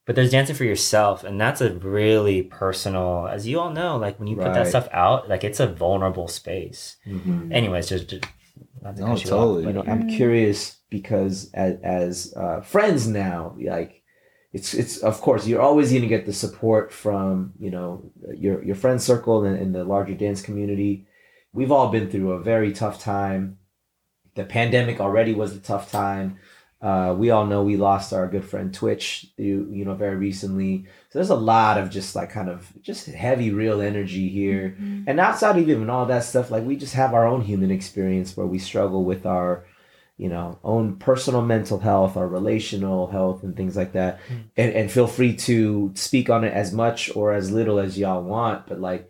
but 0.05 0.15
there's 0.15 0.31
dancing 0.31 0.55
for 0.55 0.63
yourself 0.65 1.23
and 1.23 1.39
that's 1.41 1.61
a 1.61 1.73
really 1.75 2.41
personal 2.43 3.27
as 3.27 3.47
you 3.47 3.59
all 3.59 3.71
know 3.71 3.97
like 3.97 4.17
when 4.19 4.27
you 4.27 4.35
put 4.35 4.53
that 4.53 4.67
stuff 4.67 4.87
out 4.91 5.27
like 5.29 5.43
it's 5.43 5.59
a 5.59 5.67
vulnerable 5.67 6.27
space. 6.27 6.97
Mhm. 7.07 7.51
anyways 7.53 7.89
just, 7.89 8.07
just 8.09 8.23
not 8.81 8.95
to 8.95 9.01
No, 9.01 9.07
cut 9.07 9.23
you 9.23 9.29
totally. 9.29 9.63
off, 9.63 9.67
you 9.67 9.73
know 9.73 9.83
but 9.83 9.91
i'm 9.91 10.07
curious 10.07 10.77
because 10.89 11.49
as, 11.53 11.79
as 11.81 12.33
uh, 12.37 12.61
friends 12.61 13.07
now 13.07 13.55
like 13.59 14.03
it's 14.53 14.73
it's 14.73 14.97
of 14.99 15.19
course 15.21 15.45
you're 15.47 15.61
always 15.61 15.89
going 15.89 16.01
to 16.03 16.07
get 16.07 16.25
the 16.25 16.31
support 16.33 16.93
from 16.93 17.51
you 17.59 17.71
know 17.71 18.09
your 18.33 18.63
your 18.63 18.75
friend 18.75 19.01
circle 19.01 19.43
and, 19.43 19.57
and 19.57 19.75
the 19.75 19.83
larger 19.83 20.13
dance 20.13 20.41
community. 20.41 21.05
We've 21.51 21.73
all 21.73 21.89
been 21.89 22.09
through 22.09 22.31
a 22.31 22.39
very 22.41 22.71
tough 22.71 22.97
time. 23.01 23.57
The 24.35 24.45
pandemic 24.45 25.01
already 25.01 25.33
was 25.33 25.53
a 25.55 25.59
tough 25.59 25.91
time 25.91 26.37
Uh, 26.81 27.15
we 27.17 27.31
all 27.31 27.45
know 27.45 27.63
we 27.63 27.77
lost 27.77 28.13
our 28.13 28.27
good 28.27 28.45
friend 28.45 28.73
Twitch, 28.73 29.27
you, 29.37 29.67
you 29.71 29.85
know, 29.85 29.95
very 29.95 30.17
recently. 30.17 30.85
So 31.09 31.17
there's 31.17 31.31
a 31.31 31.35
lot 31.35 31.79
of 31.79 31.89
just 31.89 32.15
like 32.15 32.29
kind 32.29 32.49
of 32.49 32.71
just 32.81 33.07
heavy, 33.07 33.49
real 33.49 33.81
energy 33.81 34.29
here. 34.29 34.75
And 35.07 35.19
outside 35.19 35.57
of 35.57 35.67
even 35.67 35.89
all 35.89 36.05
that 36.05 36.25
stuff, 36.25 36.51
like 36.51 36.63
we 36.63 36.75
just 36.75 36.93
have 36.93 37.13
our 37.13 37.25
own 37.25 37.41
human 37.41 37.71
experience 37.71 38.37
where 38.37 38.45
we 38.45 38.59
struggle 38.59 39.03
with 39.03 39.25
our, 39.25 39.65
you 40.17 40.29
know, 40.29 40.59
own 40.63 40.97
personal 40.97 41.41
mental 41.41 41.79
health, 41.79 42.17
our 42.17 42.27
relational 42.27 43.07
health, 43.07 43.41
and 43.41 43.55
things 43.55 43.75
like 43.75 43.93
that. 43.93 44.19
And, 44.55 44.73
and 44.73 44.91
feel 44.91 45.07
free 45.07 45.35
to 45.37 45.91
speak 45.95 46.29
on 46.29 46.43
it 46.43 46.53
as 46.53 46.71
much 46.71 47.15
or 47.15 47.33
as 47.33 47.51
little 47.51 47.79
as 47.79 47.97
y'all 47.97 48.21
want. 48.21 48.67
But 48.67 48.79
like, 48.79 49.09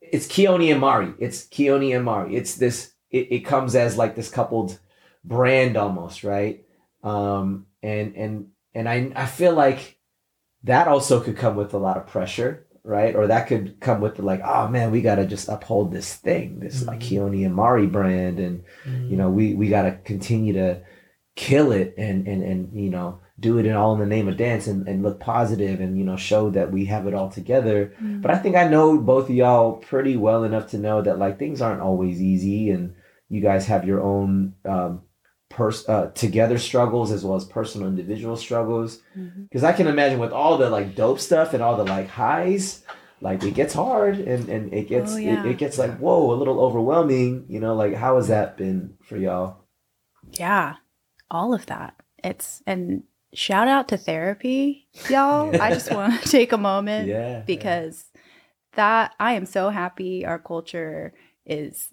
it's 0.00 0.26
Keone 0.26 0.72
and 0.72 0.80
Mari. 0.80 1.12
It's 1.18 1.44
Keone 1.44 1.94
and 1.94 2.04
Mari. 2.04 2.34
It's 2.34 2.56
this. 2.56 2.92
It, 3.10 3.28
it 3.30 3.40
comes 3.40 3.76
as 3.76 3.96
like 3.96 4.16
this 4.16 4.28
coupled 4.28 4.78
brand 5.24 5.76
almost, 5.76 6.24
right? 6.24 6.65
Um, 7.06 7.66
and 7.82 8.16
and 8.16 8.48
and 8.74 8.88
I 8.88 9.12
I 9.14 9.26
feel 9.26 9.54
like 9.54 9.98
that 10.64 10.88
also 10.88 11.20
could 11.20 11.36
come 11.36 11.54
with 11.54 11.72
a 11.72 11.78
lot 11.78 11.96
of 11.96 12.08
pressure, 12.08 12.66
right? 12.82 13.14
Or 13.14 13.28
that 13.28 13.46
could 13.46 13.78
come 13.80 14.00
with 14.00 14.16
the 14.16 14.22
like, 14.22 14.40
oh 14.44 14.66
man, 14.68 14.90
we 14.90 15.02
gotta 15.02 15.24
just 15.24 15.48
uphold 15.48 15.92
this 15.92 16.14
thing, 16.14 16.58
this 16.58 16.84
like 16.84 17.00
Keone 17.00 17.46
and 17.46 17.54
Mari 17.54 17.86
brand, 17.86 18.40
and 18.40 18.64
you 19.10 19.16
know 19.16 19.30
we 19.30 19.54
we 19.54 19.68
gotta 19.68 19.98
continue 20.04 20.52
to 20.54 20.82
kill 21.36 21.70
it 21.70 21.94
and 21.96 22.26
and 22.26 22.42
and 22.42 22.80
you 22.80 22.90
know 22.90 23.20
do 23.38 23.58
it 23.58 23.66
in 23.66 23.74
all 23.74 23.92
in 23.92 24.00
the 24.00 24.06
name 24.06 24.26
of 24.26 24.38
dance 24.38 24.66
and, 24.66 24.88
and 24.88 25.02
look 25.02 25.20
positive 25.20 25.80
and 25.80 25.98
you 25.98 26.04
know 26.04 26.16
show 26.16 26.48
that 26.50 26.72
we 26.72 26.86
have 26.86 27.06
it 27.06 27.14
all 27.14 27.28
together. 27.28 27.92
But 28.00 28.30
i 28.30 28.38
think 28.38 28.56
i 28.56 28.66
know 28.66 28.96
both 28.96 29.28
of 29.28 29.34
y'all 29.34 29.74
pretty 29.74 30.16
well 30.16 30.44
enough 30.44 30.70
to 30.70 30.78
know 30.78 31.02
that 31.02 31.18
like 31.18 31.38
things 31.38 31.60
aren't 31.60 31.82
always 31.82 32.22
easy 32.22 32.70
and 32.70 32.94
you 33.28 33.42
guys 33.42 33.66
have 33.66 33.86
your 33.86 34.00
own 34.02 34.54
um 34.64 35.02
pers- 35.48 35.88
uh, 35.88 36.10
together 36.14 36.58
struggles 36.58 37.10
as 37.12 37.24
well 37.24 37.36
as 37.36 37.44
personal 37.44 37.88
individual 37.88 38.36
struggles 38.36 39.00
because 39.48 39.62
i 39.64 39.72
can 39.72 39.86
imagine 39.86 40.18
with 40.18 40.32
all 40.32 40.58
the 40.58 40.68
like 40.70 40.94
dope 40.94 41.20
stuff 41.20 41.54
and 41.54 41.62
all 41.62 41.76
the 41.76 41.84
like 41.84 42.08
highs 42.08 42.82
like 43.20 43.42
it 43.44 43.54
gets 43.54 43.72
hard 43.74 44.18
and 44.18 44.48
and 44.48 44.72
it 44.74 44.88
gets 44.88 45.14
Oh, 45.14 45.16
yeah. 45.18 45.42
it, 45.44 45.52
it 45.52 45.58
gets 45.58 45.78
like 45.78 45.96
whoa 45.98 46.32
a 46.32 46.36
little 46.36 46.60
overwhelming 46.60 47.46
you 47.48 47.60
know 47.60 47.74
like 47.74 47.94
how 47.94 48.16
has 48.16 48.28
that 48.28 48.56
been 48.56 48.94
for 49.02 49.16
y'all 49.16 49.58
Yeah, 50.38 50.76
all 51.30 51.54
of 51.54 51.66
that. 51.66 51.94
It's 52.22 52.62
and 52.66 53.04
shout 53.32 53.68
out 53.68 53.88
to 53.88 53.96
therapy, 53.96 54.88
y'all. 55.08 55.54
I 55.62 55.70
just 55.72 55.90
want 55.92 56.20
to 56.22 56.28
take 56.28 56.52
a 56.52 56.58
moment 56.58 57.08
yeah 57.08 57.42
because 57.46 58.04
that 58.74 59.14
I 59.20 59.32
am 59.32 59.46
so 59.46 59.70
happy 59.70 60.26
our 60.26 60.38
culture 60.38 61.14
is 61.46 61.88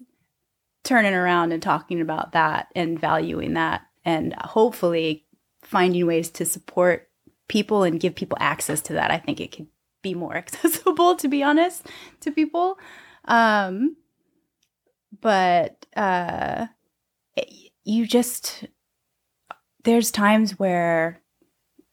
turning 0.84 1.14
around 1.14 1.52
and 1.52 1.62
talking 1.62 2.00
about 2.00 2.32
that 2.32 2.68
and 2.76 2.98
valuing 3.00 3.54
that 3.54 3.82
and 4.04 4.34
hopefully 4.42 5.24
finding 5.62 6.06
ways 6.06 6.30
to 6.30 6.44
support 6.44 7.08
people 7.48 7.82
and 7.82 8.00
give 8.00 8.14
people 8.14 8.36
access 8.40 8.80
to 8.82 8.92
that. 8.94 9.10
I 9.10 9.18
think 9.18 9.40
it 9.40 9.50
could 9.52 9.66
be 10.02 10.14
more 10.14 10.36
accessible 10.42 11.16
to 11.16 11.28
be 11.28 11.42
honest 11.42 11.86
to 12.20 12.30
people. 12.30 12.78
Um 13.24 13.96
but 15.20 15.86
uh 15.96 16.66
it- 17.36 17.70
you 17.86 18.06
just 18.06 18.64
there's 19.84 20.10
times 20.10 20.58
where 20.58 21.20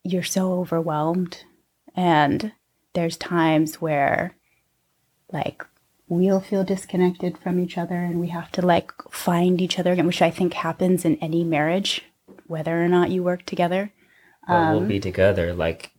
you're 0.03 0.23
so 0.23 0.53
overwhelmed 0.53 1.43
and 1.95 2.53
there's 2.93 3.17
times 3.17 3.81
where 3.81 4.35
like 5.33 5.65
we'll 6.11 6.41
feel 6.41 6.63
disconnected 6.63 7.37
from 7.37 7.57
each 7.57 7.77
other 7.77 7.95
and 7.95 8.19
we 8.19 8.27
have 8.27 8.51
to 8.51 8.61
like 8.61 8.91
find 9.09 9.61
each 9.61 9.79
other 9.79 9.93
again 9.93 10.05
which 10.05 10.21
i 10.21 10.29
think 10.29 10.53
happens 10.53 11.05
in 11.05 11.15
any 11.17 11.43
marriage 11.43 12.03
whether 12.51 12.83
or 12.83 12.89
not 12.89 13.09
you 13.09 13.23
work 13.23 13.45
together. 13.45 13.91
But 14.47 14.71
we'll 14.71 14.79
um, 14.79 14.87
be 14.87 14.99
together 14.99 15.53
like 15.53 15.91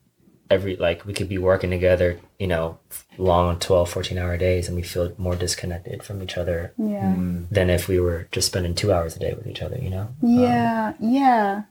every 0.51 0.77
like 0.77 1.07
we 1.07 1.14
could 1.14 1.29
be 1.29 1.38
working 1.38 1.70
together 1.70 2.20
you 2.38 2.46
know 2.46 2.79
long 3.16 3.59
12 3.59 3.88
14 3.88 4.18
hour 4.18 4.37
days 4.37 4.68
and 4.68 4.77
we 4.77 4.83
feel 4.83 5.14
more 5.16 5.35
disconnected 5.35 6.03
from 6.03 6.22
each 6.22 6.37
other 6.37 6.75
yeah. 6.77 7.14
Hmm. 7.14 7.44
Than 7.51 7.70
if 7.70 7.88
we 7.88 7.98
were 7.98 8.29
just 8.33 8.48
spending 8.48 8.75
two 8.75 8.92
hours 8.92 9.16
a 9.16 9.18
day 9.18 9.33
with 9.33 9.46
each 9.46 9.62
other 9.62 9.79
you 9.79 9.88
know? 9.88 10.09
Um, 10.22 10.29
yeah 10.29 10.92
yeah. 11.01 11.62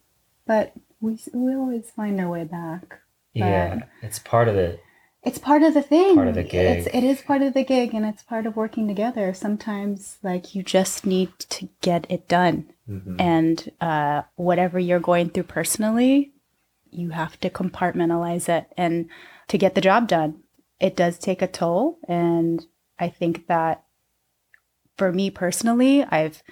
But 0.47 0.73
we 0.99 1.19
we 1.33 1.53
always 1.53 1.91
find 1.91 2.19
our 2.19 2.29
way 2.29 2.45
back. 2.45 3.01
Yeah 3.33 3.81
it's 4.01 4.17
part 4.17 4.47
of 4.47 4.55
the 4.55 4.79
It's 5.23 5.37
part 5.37 5.61
of 5.61 5.73
the 5.73 5.83
thing. 5.83 6.15
Part 6.15 6.29
of 6.29 6.35
the 6.35 6.43
gig. 6.43 6.79
It's, 6.79 6.87
it 6.87 7.03
is 7.03 7.21
part 7.21 7.41
of 7.41 7.53
the 7.53 7.63
gig 7.63 7.93
and 7.93 8.05
it's 8.05 8.23
part 8.23 8.47
of 8.47 8.55
working 8.55 8.87
together. 8.87 9.33
Sometimes, 9.33 10.17
like, 10.23 10.55
you 10.55 10.63
just 10.63 11.05
need 11.05 11.37
to 11.39 11.69
get 11.81 12.07
it 12.09 12.27
done. 12.27 12.73
And 13.19 13.71
uh, 13.79 14.23
whatever 14.35 14.79
you're 14.79 14.99
going 14.99 15.29
through 15.29 15.43
personally, 15.43 16.33
you 16.89 17.11
have 17.11 17.39
to 17.41 17.49
compartmentalize 17.49 18.49
it 18.49 18.65
and 18.75 19.07
to 19.47 19.57
get 19.57 19.75
the 19.75 19.81
job 19.81 20.07
done. 20.07 20.39
It 20.79 20.95
does 20.95 21.17
take 21.19 21.41
a 21.41 21.47
toll. 21.47 21.99
And 22.07 22.65
I 22.99 23.09
think 23.09 23.47
that 23.47 23.83
for 24.97 25.11
me 25.11 25.29
personally, 25.29 26.03
I've 26.03 26.43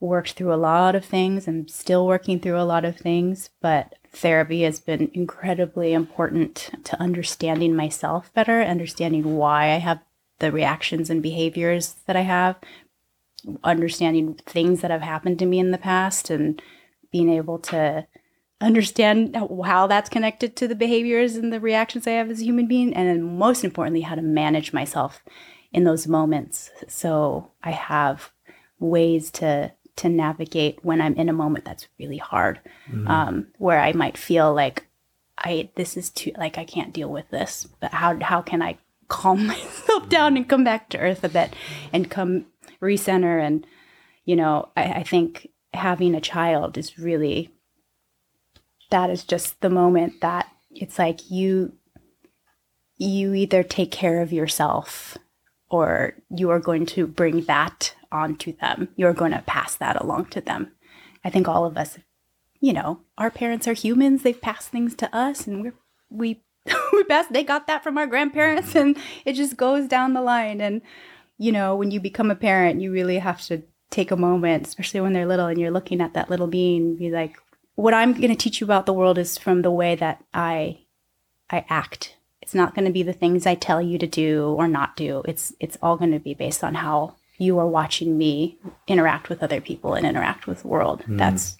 worked 0.00 0.32
through 0.32 0.52
a 0.52 0.56
lot 0.56 0.94
of 0.94 1.04
things 1.04 1.46
and 1.46 1.70
still 1.70 2.06
working 2.06 2.40
through 2.40 2.58
a 2.58 2.64
lot 2.64 2.84
of 2.84 2.96
things, 2.96 3.50
but 3.60 3.94
therapy 4.12 4.62
has 4.62 4.80
been 4.80 5.10
incredibly 5.14 5.92
important 5.92 6.70
to 6.84 7.00
understanding 7.00 7.74
myself 7.74 8.32
better, 8.34 8.62
understanding 8.62 9.36
why 9.36 9.64
I 9.70 9.78
have 9.78 10.00
the 10.38 10.52
reactions 10.52 11.08
and 11.08 11.22
behaviors 11.22 11.94
that 12.06 12.16
I 12.16 12.20
have, 12.20 12.56
understanding 13.64 14.34
things 14.46 14.80
that 14.80 14.90
have 14.90 15.02
happened 15.02 15.38
to 15.38 15.46
me 15.46 15.58
in 15.58 15.70
the 15.70 15.78
past, 15.78 16.30
and 16.30 16.60
being 17.10 17.30
able 17.30 17.58
to 17.58 18.06
understand 18.60 19.34
how- 19.34 19.86
that's 19.86 20.08
connected 20.08 20.54
to 20.56 20.68
the 20.68 20.74
behaviors 20.74 21.36
and 21.36 21.52
the 21.52 21.60
reactions 21.60 22.06
I 22.06 22.12
have 22.12 22.30
as 22.30 22.40
a 22.40 22.44
human 22.44 22.66
being, 22.66 22.94
and 22.94 23.08
then 23.08 23.22
most 23.38 23.64
importantly, 23.64 24.02
how 24.02 24.14
to 24.14 24.22
manage 24.22 24.72
myself 24.72 25.24
in 25.72 25.84
those 25.84 26.06
moments. 26.06 26.70
So 26.86 27.50
I 27.62 27.70
have 27.70 28.30
ways 28.78 29.30
to 29.32 29.72
to 29.96 30.08
navigate 30.08 30.84
when 30.84 31.00
I'm 31.00 31.14
in 31.14 31.28
a 31.28 31.34
moment 31.34 31.64
that's 31.64 31.88
really 31.98 32.18
hard, 32.18 32.60
um, 33.08 33.46
where 33.58 33.80
I 33.80 33.92
might 33.92 34.16
feel 34.16 34.52
like 34.54 34.86
I 35.38 35.70
this 35.76 35.96
is 35.96 36.10
too 36.10 36.32
like 36.36 36.58
I 36.58 36.64
can't 36.64 36.92
deal 36.92 37.08
with 37.08 37.28
this. 37.30 37.68
But 37.80 37.92
how 37.92 38.18
how 38.20 38.42
can 38.42 38.62
I 38.62 38.78
calm 39.08 39.46
myself 39.52 40.08
down 40.08 40.36
and 40.36 40.48
come 40.48 40.64
back 40.64 40.88
to 40.90 40.98
earth 40.98 41.24
a 41.24 41.28
bit 41.28 41.54
and 41.92 42.10
come 42.10 42.46
recenter 42.80 43.40
and 43.40 43.66
you 44.24 44.36
know 44.36 44.70
I, 44.76 44.84
I 44.84 45.02
think 45.02 45.48
having 45.74 46.14
a 46.14 46.20
child 46.20 46.76
is 46.76 46.98
really 46.98 47.50
that 48.90 49.10
is 49.10 49.24
just 49.24 49.60
the 49.60 49.70
moment 49.70 50.20
that 50.20 50.48
it's 50.70 50.98
like 50.98 51.30
you 51.30 51.72
you 52.98 53.34
either 53.34 53.62
take 53.62 53.90
care 53.90 54.20
of 54.20 54.32
yourself 54.32 55.16
or 55.72 56.14
you 56.30 56.50
are 56.50 56.60
going 56.60 56.84
to 56.84 57.06
bring 57.06 57.40
that 57.44 57.94
onto 58.12 58.54
them. 58.58 58.88
You're 58.94 59.14
going 59.14 59.32
to 59.32 59.42
pass 59.46 59.74
that 59.76 60.00
along 60.00 60.26
to 60.26 60.40
them. 60.40 60.70
I 61.24 61.30
think 61.30 61.48
all 61.48 61.64
of 61.64 61.78
us, 61.78 61.98
you 62.60 62.74
know, 62.74 63.00
our 63.16 63.30
parents 63.30 63.66
are 63.66 63.72
humans. 63.72 64.22
They've 64.22 64.40
passed 64.40 64.68
things 64.68 64.94
to 64.96 65.16
us, 65.16 65.46
and 65.46 65.62
we're 65.62 65.74
we 66.10 66.42
we. 66.92 67.04
They 67.30 67.42
got 67.42 67.66
that 67.66 67.82
from 67.82 67.96
our 67.96 68.06
grandparents, 68.06 68.76
and 68.76 68.96
it 69.24 69.32
just 69.32 69.56
goes 69.56 69.88
down 69.88 70.12
the 70.12 70.20
line. 70.20 70.60
And 70.60 70.82
you 71.38 71.50
know, 71.50 71.74
when 71.74 71.90
you 71.90 72.00
become 72.00 72.30
a 72.30 72.36
parent, 72.36 72.80
you 72.80 72.92
really 72.92 73.18
have 73.18 73.40
to 73.46 73.62
take 73.90 74.10
a 74.10 74.16
moment, 74.16 74.66
especially 74.66 75.00
when 75.00 75.14
they're 75.14 75.26
little, 75.26 75.46
and 75.46 75.58
you're 75.58 75.70
looking 75.70 76.00
at 76.00 76.12
that 76.14 76.28
little 76.28 76.46
being. 76.46 76.96
Be 76.96 77.10
like, 77.10 77.36
what 77.76 77.94
I'm 77.94 78.12
going 78.12 78.28
to 78.28 78.36
teach 78.36 78.60
you 78.60 78.66
about 78.66 78.84
the 78.84 78.92
world 78.92 79.16
is 79.16 79.38
from 79.38 79.62
the 79.62 79.70
way 79.70 79.94
that 79.94 80.22
I 80.34 80.80
I 81.48 81.64
act. 81.70 82.16
It's 82.42 82.54
not 82.54 82.74
going 82.74 82.84
to 82.84 82.92
be 82.92 83.02
the 83.02 83.12
things 83.12 83.46
I 83.46 83.54
tell 83.54 83.80
you 83.80 83.98
to 83.98 84.06
do 84.06 84.54
or 84.58 84.68
not 84.68 84.96
do. 84.96 85.22
It's 85.26 85.54
it's 85.60 85.78
all 85.80 85.96
going 85.96 86.12
to 86.12 86.18
be 86.18 86.34
based 86.34 86.62
on 86.62 86.74
how 86.74 87.14
you 87.38 87.58
are 87.58 87.66
watching 87.66 88.18
me 88.18 88.58
interact 88.86 89.28
with 89.28 89.42
other 89.42 89.60
people 89.60 89.94
and 89.94 90.06
interact 90.06 90.46
with 90.46 90.62
the 90.62 90.68
world. 90.68 91.02
Hmm. 91.02 91.16
That's 91.16 91.56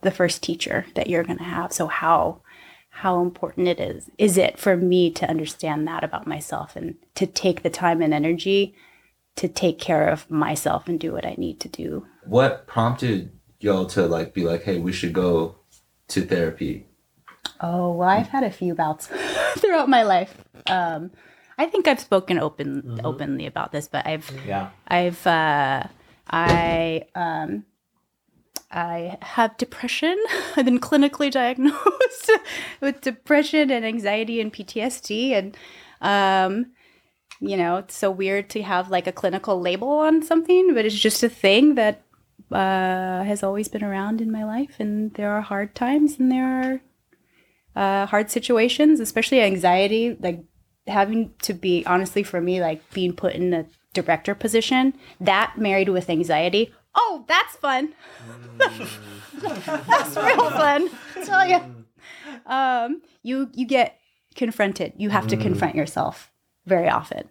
the 0.00 0.10
first 0.10 0.42
teacher 0.42 0.86
that 0.94 1.08
you're 1.08 1.24
going 1.24 1.38
to 1.38 1.44
have. 1.44 1.72
So 1.72 1.86
how 1.86 2.42
how 2.90 3.20
important 3.20 3.68
it 3.68 3.80
is 3.80 4.10
is 4.18 4.36
it 4.36 4.58
for 4.58 4.76
me 4.76 5.10
to 5.10 5.28
understand 5.28 5.86
that 5.86 6.04
about 6.04 6.26
myself 6.26 6.76
and 6.76 6.96
to 7.14 7.26
take 7.26 7.62
the 7.62 7.70
time 7.70 8.00
and 8.00 8.14
energy 8.14 8.74
to 9.36 9.48
take 9.48 9.78
care 9.78 10.08
of 10.08 10.30
myself 10.30 10.86
and 10.88 11.00
do 11.00 11.12
what 11.12 11.24
I 11.24 11.34
need 11.38 11.60
to 11.60 11.68
do. 11.68 12.06
What 12.24 12.66
prompted 12.66 13.32
y'all 13.58 13.86
to 13.86 14.06
like 14.06 14.34
be 14.34 14.44
like, 14.44 14.64
hey, 14.64 14.78
we 14.78 14.92
should 14.92 15.12
go 15.12 15.56
to 16.08 16.22
therapy? 16.22 16.86
Oh, 17.60 17.92
well, 17.92 18.08
I've 18.08 18.28
had 18.28 18.42
a 18.44 18.50
few 18.50 18.74
bouts 18.74 19.06
throughout 19.58 19.88
my 19.88 20.02
life. 20.02 20.34
Um, 20.66 21.10
I 21.58 21.66
think 21.66 21.86
I've 21.86 22.00
spoken 22.00 22.38
open 22.38 23.00
openly 23.04 23.46
about 23.46 23.70
this, 23.70 23.86
but 23.86 24.06
I've 24.06 24.30
Yeah. 24.46 24.70
I've 24.88 25.26
uh, 25.26 25.84
I 26.30 27.04
um, 27.14 27.64
I 28.70 29.18
have 29.20 29.58
depression. 29.58 30.16
I've 30.56 30.64
been 30.64 30.80
clinically 30.80 31.30
diagnosed 31.40 32.30
with 32.80 33.02
depression 33.02 33.70
and 33.70 33.84
anxiety 33.84 34.40
and 34.40 34.52
PTSD, 34.52 35.32
and 35.32 35.56
um, 36.00 36.72
you 37.40 37.58
know, 37.58 37.76
it's 37.76 37.94
so 37.94 38.10
weird 38.10 38.48
to 38.50 38.62
have 38.62 38.90
like 38.90 39.06
a 39.06 39.12
clinical 39.12 39.60
label 39.60 39.88
on 39.88 40.22
something, 40.22 40.72
but 40.74 40.86
it's 40.86 40.98
just 40.98 41.22
a 41.22 41.28
thing 41.28 41.74
that 41.74 42.02
uh, 42.50 43.22
has 43.24 43.42
always 43.42 43.68
been 43.68 43.84
around 43.84 44.22
in 44.22 44.32
my 44.32 44.44
life, 44.44 44.76
and 44.78 45.12
there 45.14 45.30
are 45.30 45.42
hard 45.42 45.74
times 45.74 46.18
and 46.18 46.32
there 46.32 46.46
are 46.46 46.80
uh, 47.76 48.06
hard 48.06 48.30
situations, 48.30 49.00
especially 49.00 49.40
anxiety. 49.40 50.16
Like 50.18 50.44
having 50.86 51.32
to 51.42 51.54
be 51.54 51.84
honestly 51.86 52.22
for 52.22 52.40
me, 52.40 52.60
like 52.60 52.88
being 52.92 53.14
put 53.14 53.34
in 53.34 53.52
a 53.54 53.66
director 53.92 54.34
position, 54.34 54.94
that 55.20 55.54
married 55.58 55.88
with 55.88 56.10
anxiety. 56.10 56.72
Oh, 56.94 57.24
that's 57.28 57.56
fun. 57.56 57.94
that's 58.58 60.16
real 60.16 60.50
fun. 60.50 60.90
I 61.16 61.24
tell 61.24 61.48
you. 61.48 61.60
Um, 62.46 63.02
you 63.22 63.50
you 63.54 63.66
get 63.66 63.98
confronted. 64.34 64.94
You 64.96 65.10
have 65.10 65.26
to 65.28 65.36
confront 65.36 65.74
yourself 65.74 66.30
very 66.66 66.88
often. 66.88 67.28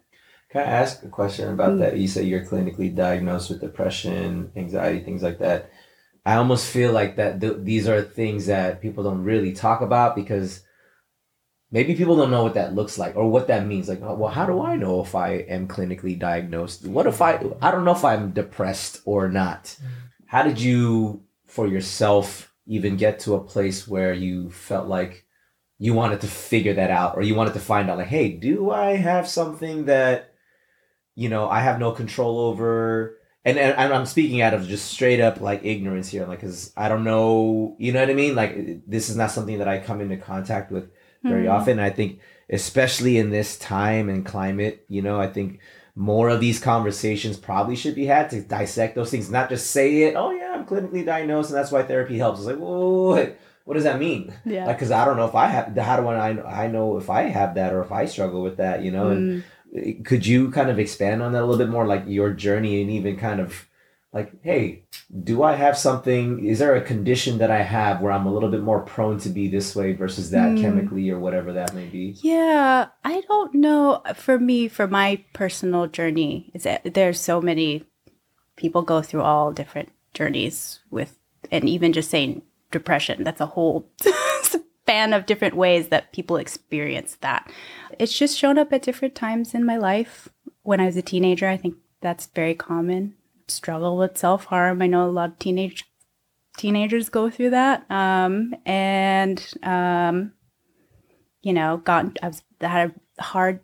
Can 0.50 0.62
I 0.62 0.64
ask 0.64 1.02
a 1.04 1.08
question 1.08 1.48
about 1.52 1.78
that? 1.78 1.96
You 1.96 2.08
say 2.08 2.24
you're 2.24 2.44
clinically 2.44 2.94
diagnosed 2.94 3.50
with 3.50 3.60
depression, 3.60 4.50
anxiety, 4.56 5.04
things 5.04 5.22
like 5.22 5.38
that. 5.38 5.70
I 6.24 6.34
almost 6.34 6.70
feel 6.70 6.92
like 6.92 7.16
that 7.16 7.40
th- 7.40 7.58
these 7.60 7.88
are 7.88 8.02
things 8.02 8.46
that 8.46 8.80
people 8.80 9.04
don't 9.04 9.24
really 9.24 9.52
talk 9.52 9.80
about 9.80 10.14
because 10.14 10.62
maybe 11.70 11.94
people 11.94 12.16
don't 12.16 12.30
know 12.30 12.42
what 12.42 12.54
that 12.54 12.74
looks 12.74 12.98
like 12.98 13.16
or 13.16 13.30
what 13.30 13.46
that 13.48 13.66
means. 13.66 13.88
Like, 13.88 14.02
oh, 14.02 14.14
well, 14.14 14.30
how 14.30 14.46
do 14.46 14.60
I 14.60 14.76
know 14.76 15.00
if 15.00 15.14
I 15.14 15.32
am 15.48 15.68
clinically 15.68 16.18
diagnosed? 16.18 16.86
What 16.86 17.06
if 17.06 17.22
I 17.22 17.40
I 17.62 17.70
don't 17.70 17.84
know 17.84 17.92
if 17.92 18.04
I'm 18.04 18.32
depressed 18.32 19.00
or 19.04 19.28
not? 19.28 19.64
Mm-hmm. 19.64 19.86
How 20.26 20.42
did 20.42 20.60
you 20.60 21.22
for 21.46 21.66
yourself 21.66 22.52
even 22.66 22.96
get 22.96 23.18
to 23.20 23.34
a 23.34 23.42
place 23.44 23.88
where 23.88 24.12
you 24.12 24.50
felt 24.50 24.86
like 24.86 25.24
you 25.78 25.94
wanted 25.94 26.20
to 26.20 26.28
figure 26.28 26.74
that 26.74 26.90
out 26.90 27.16
or 27.16 27.22
you 27.22 27.34
wanted 27.34 27.54
to 27.54 27.60
find 27.60 27.90
out 27.90 27.98
like, 27.98 28.06
hey, 28.06 28.30
do 28.30 28.70
I 28.70 28.96
have 28.96 29.26
something 29.26 29.86
that 29.86 30.34
you 31.14 31.28
know 31.28 31.48
I 31.48 31.60
have 31.60 31.78
no 31.78 31.92
control 31.92 32.38
over? 32.38 33.16
And, 33.44 33.56
and 33.58 33.92
I'm 33.94 34.04
speaking 34.04 34.42
out 34.42 34.52
of 34.52 34.68
just 34.68 34.90
straight 34.90 35.18
up 35.20 35.40
like 35.40 35.64
ignorance 35.64 36.08
here, 36.08 36.26
like 36.26 36.40
because 36.40 36.72
I 36.76 36.88
don't 36.90 37.04
know, 37.04 37.74
you 37.78 37.90
know 37.92 38.00
what 38.00 38.10
I 38.10 38.14
mean. 38.14 38.34
Like 38.34 38.82
this 38.86 39.08
is 39.08 39.16
not 39.16 39.30
something 39.30 39.58
that 39.58 39.68
I 39.68 39.78
come 39.78 40.00
into 40.02 40.18
contact 40.18 40.70
with 40.70 40.90
very 41.24 41.46
Mhm. 41.46 41.52
often. 41.52 41.78
I 41.78 41.88
think, 41.90 42.18
especially 42.50 43.16
in 43.16 43.30
this 43.30 43.58
time 43.58 44.08
and 44.10 44.26
climate, 44.26 44.84
you 44.88 45.00
know, 45.00 45.18
I 45.20 45.26
think 45.28 45.60
more 45.96 46.28
of 46.28 46.40
these 46.40 46.60
conversations 46.60 47.36
probably 47.38 47.76
should 47.76 47.94
be 47.94 48.06
had 48.06 48.28
to 48.30 48.42
dissect 48.42 48.94
those 48.94 49.10
things, 49.10 49.30
not 49.30 49.48
just 49.48 49.70
say 49.70 50.02
it. 50.02 50.14
Oh 50.16 50.30
yeah, 50.32 50.52
I'm 50.54 50.66
clinically 50.66 51.04
diagnosed, 51.04 51.50
and 51.50 51.58
that's 51.58 51.72
why 51.72 51.82
therapy 51.82 52.18
helps. 52.18 52.40
It's 52.40 52.46
like, 52.48 52.56
whoa, 52.58 53.08
what, 53.14 53.38
what 53.64 53.74
does 53.74 53.84
that 53.84 53.98
mean? 53.98 54.32
Yeah. 54.44 54.66
Like, 54.66 54.76
because 54.76 54.90
I 54.90 55.04
don't 55.04 55.16
know 55.16 55.26
if 55.26 55.34
I 55.34 55.46
have. 55.46 55.76
How 55.76 55.98
do 55.98 56.08
I? 56.08 56.32
know- 56.34 56.44
I 56.44 56.66
know 56.66 56.96
if 56.98 57.08
I 57.08 57.22
have 57.22 57.54
that 57.54 57.72
or 57.72 57.80
if 57.82 57.90
I 57.92 58.04
struggle 58.04 58.42
with 58.42 58.58
that. 58.58 58.82
You 58.82 58.90
know, 58.92 59.08
and 59.08 59.20
Mm. 59.40 59.42
Could 60.04 60.26
you 60.26 60.50
kind 60.50 60.70
of 60.70 60.78
expand 60.78 61.22
on 61.22 61.32
that 61.32 61.42
a 61.42 61.46
little 61.46 61.58
bit 61.64 61.68
more, 61.70 61.86
like 61.86 62.04
your 62.06 62.30
journey 62.32 62.80
and 62.82 62.90
even 62.90 63.16
kind 63.16 63.40
of 63.40 63.66
like, 64.12 64.32
hey, 64.42 64.82
do 65.22 65.44
I 65.44 65.54
have 65.54 65.78
something? 65.78 66.44
Is 66.44 66.58
there 66.58 66.74
a 66.74 66.80
condition 66.80 67.38
that 67.38 67.50
I 67.52 67.62
have 67.62 68.00
where 68.00 68.10
I'm 68.10 68.26
a 68.26 68.32
little 68.32 68.48
bit 68.50 68.62
more 68.62 68.80
prone 68.80 69.18
to 69.20 69.28
be 69.28 69.46
this 69.48 69.76
way 69.76 69.92
versus 69.92 70.30
that 70.32 70.56
Mm. 70.56 70.60
chemically 70.60 71.10
or 71.10 71.20
whatever 71.20 71.52
that 71.52 71.74
may 71.74 71.86
be? 71.86 72.16
Yeah, 72.20 72.88
I 73.04 73.20
don't 73.28 73.54
know. 73.54 74.02
For 74.16 74.38
me, 74.40 74.66
for 74.66 74.88
my 74.88 75.22
personal 75.32 75.86
journey, 75.86 76.50
is 76.54 76.64
that 76.64 76.94
there's 76.94 77.20
so 77.20 77.40
many 77.40 77.84
people 78.56 78.82
go 78.82 79.00
through 79.02 79.22
all 79.22 79.52
different 79.52 79.90
journeys 80.12 80.80
with, 80.90 81.16
and 81.52 81.68
even 81.68 81.92
just 81.92 82.10
saying 82.10 82.42
depression, 82.72 83.22
that's 83.22 83.40
a 83.40 83.46
whole 83.46 83.88
span 84.90 85.12
of 85.12 85.24
different 85.24 85.54
ways 85.54 85.88
that 85.88 86.12
people 86.12 86.36
experience 86.36 87.16
that. 87.20 87.48
It's 88.00 88.18
just 88.18 88.36
shown 88.36 88.58
up 88.58 88.72
at 88.72 88.82
different 88.82 89.14
times 89.14 89.54
in 89.54 89.64
my 89.64 89.76
life. 89.76 90.28
When 90.62 90.80
I 90.80 90.86
was 90.86 90.96
a 90.96 91.02
teenager, 91.02 91.48
I 91.48 91.56
think 91.56 91.76
that's 92.00 92.26
very 92.26 92.54
common. 92.54 93.14
Struggle 93.46 93.96
with 93.96 94.18
self 94.18 94.46
harm. 94.46 94.82
I 94.82 94.88
know 94.88 95.06
a 95.06 95.10
lot 95.10 95.30
of 95.30 95.38
teenage 95.38 95.84
teenagers 96.56 97.08
go 97.08 97.30
through 97.30 97.50
that. 97.50 97.88
Um, 97.88 98.52
and 98.66 99.46
um, 99.62 100.32
you 101.42 101.52
know, 101.52 101.76
got 101.78 102.18
I 102.20 102.28
was 102.28 102.42
had 102.60 102.92
a 103.18 103.22
hard 103.22 103.60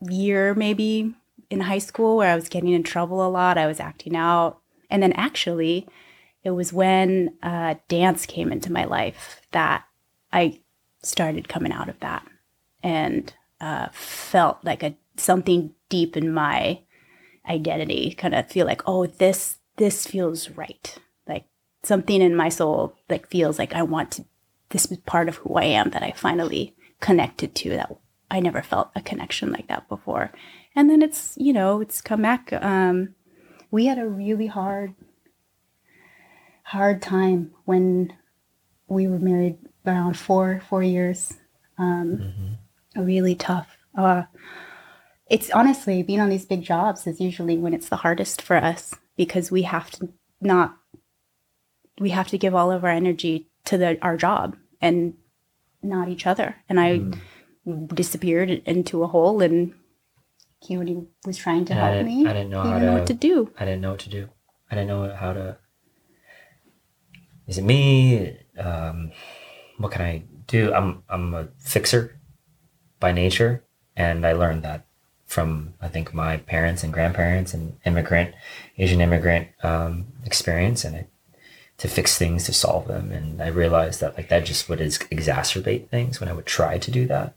year 0.00 0.54
maybe 0.54 1.14
in 1.50 1.60
high 1.60 1.78
school 1.78 2.16
where 2.16 2.32
I 2.32 2.36
was 2.36 2.48
getting 2.48 2.72
in 2.72 2.82
trouble 2.82 3.26
a 3.26 3.28
lot. 3.28 3.58
I 3.58 3.66
was 3.66 3.80
acting 3.80 4.16
out, 4.16 4.60
and 4.88 5.02
then 5.02 5.12
actually, 5.12 5.86
it 6.42 6.52
was 6.52 6.72
when 6.72 7.34
uh, 7.42 7.74
dance 7.88 8.24
came 8.24 8.50
into 8.50 8.72
my 8.72 8.84
life 8.84 9.42
that 9.52 9.84
I 10.32 10.60
started 11.02 11.48
coming 11.48 11.72
out 11.72 11.88
of 11.88 11.98
that 12.00 12.26
and 12.82 13.32
uh, 13.60 13.88
felt 13.92 14.58
like 14.62 14.82
a 14.82 14.94
something 15.16 15.74
deep 15.88 16.16
in 16.16 16.32
my 16.32 16.80
identity 17.48 18.14
kind 18.16 18.34
of 18.34 18.48
feel 18.48 18.66
like 18.66 18.82
oh 18.86 19.06
this 19.06 19.58
this 19.76 20.06
feels 20.06 20.50
right. 20.50 20.96
Like 21.26 21.44
something 21.82 22.20
in 22.20 22.36
my 22.36 22.48
soul 22.48 22.94
like 23.08 23.28
feels 23.28 23.58
like 23.58 23.74
i 23.74 23.82
want 23.82 24.10
to 24.10 24.24
this 24.70 24.90
is 24.90 24.98
part 24.98 25.28
of 25.28 25.36
who 25.36 25.54
i 25.54 25.64
am 25.64 25.90
that 25.90 26.02
i 26.02 26.12
finally 26.12 26.74
connected 27.00 27.54
to 27.54 27.70
that 27.70 27.96
i 28.30 28.40
never 28.40 28.62
felt 28.62 28.90
a 28.94 29.00
connection 29.00 29.52
like 29.52 29.68
that 29.68 29.88
before. 29.88 30.32
And 30.76 30.88
then 30.88 31.02
it's 31.02 31.34
you 31.36 31.52
know 31.52 31.80
it's 31.80 32.00
come 32.00 32.22
back 32.22 32.52
um 32.52 33.14
we 33.70 33.86
had 33.86 33.98
a 33.98 34.06
really 34.06 34.46
hard 34.46 34.94
hard 36.64 37.00
time 37.02 37.52
when 37.64 38.12
we 38.86 39.08
were 39.08 39.18
married 39.18 39.58
around 39.88 40.16
four 40.16 40.62
four 40.68 40.82
years 40.82 41.34
um 41.78 42.56
a 42.96 43.02
really 43.02 43.34
tough 43.34 43.76
uh 43.96 44.22
it's 45.30 45.50
honestly 45.50 46.02
being 46.02 46.20
on 46.20 46.28
these 46.30 46.44
big 46.46 46.62
jobs 46.62 47.06
is 47.06 47.20
usually 47.20 47.56
when 47.58 47.74
it's 47.74 47.88
the 47.88 47.96
hardest 47.96 48.40
for 48.42 48.56
us 48.56 48.94
because 49.16 49.50
we 49.50 49.62
have 49.62 49.90
to 49.90 50.08
not 50.40 50.76
we 51.98 52.10
have 52.10 52.28
to 52.28 52.38
give 52.38 52.54
all 52.54 52.70
of 52.70 52.84
our 52.84 52.90
energy 52.90 53.48
to 53.64 53.76
the 53.78 53.98
our 54.02 54.16
job 54.16 54.56
and 54.80 55.14
not 55.82 56.08
each 56.08 56.26
other 56.26 56.56
and 56.68 56.78
i 56.80 57.00
disappeared 57.94 58.50
into 58.50 59.02
a 59.02 59.06
hole 59.08 59.42
and 59.42 59.74
Keone 60.64 61.06
was 61.24 61.36
trying 61.36 61.64
to 61.66 61.72
And 61.72 61.80
help 61.80 61.92
didn't- 61.94 62.06
me 62.06 62.26
I 62.26 62.32
didn't 62.32 62.50
know 62.50 62.62
how 62.62 62.78
know 62.78 62.86
to- 62.94 62.98
what 62.98 63.06
to 63.06 63.14
do 63.14 63.52
I 63.58 63.64
didn't 63.64 63.80
know 63.80 63.90
what 63.92 64.00
to 64.00 64.10
do. 64.10 64.28
I 64.70 64.74
didn't 64.74 64.88
know 64.88 65.14
how 65.14 65.32
to. 65.32 65.56
Is 67.46 67.56
it 67.58 67.64
me? 67.64 68.36
Um, 68.58 69.12
what 69.78 69.92
can 69.92 70.02
I 70.02 70.22
do? 70.46 70.72
I'm 70.74 71.02
I'm 71.08 71.34
a 71.34 71.48
fixer 71.58 72.18
by 73.00 73.12
nature, 73.12 73.62
and 73.96 74.26
I 74.26 74.32
learned 74.32 74.62
that 74.64 74.86
from 75.26 75.74
I 75.80 75.88
think 75.88 76.12
my 76.12 76.38
parents 76.38 76.82
and 76.82 76.92
grandparents 76.92 77.54
and 77.54 77.76
immigrant, 77.84 78.34
Asian 78.76 79.00
immigrant 79.00 79.48
um, 79.62 80.06
experience, 80.24 80.84
and 80.84 80.96
it, 80.96 81.08
to 81.78 81.88
fix 81.88 82.18
things 82.18 82.44
to 82.44 82.52
solve 82.52 82.88
them. 82.88 83.12
And 83.12 83.40
I 83.40 83.48
realized 83.48 84.00
that 84.00 84.16
like 84.16 84.28
that 84.28 84.44
just 84.44 84.68
would 84.68 84.80
ex- 84.80 84.98
exacerbate 84.98 85.88
things 85.88 86.20
when 86.20 86.28
I 86.28 86.32
would 86.32 86.46
try 86.46 86.78
to 86.78 86.90
do 86.90 87.06
that. 87.06 87.34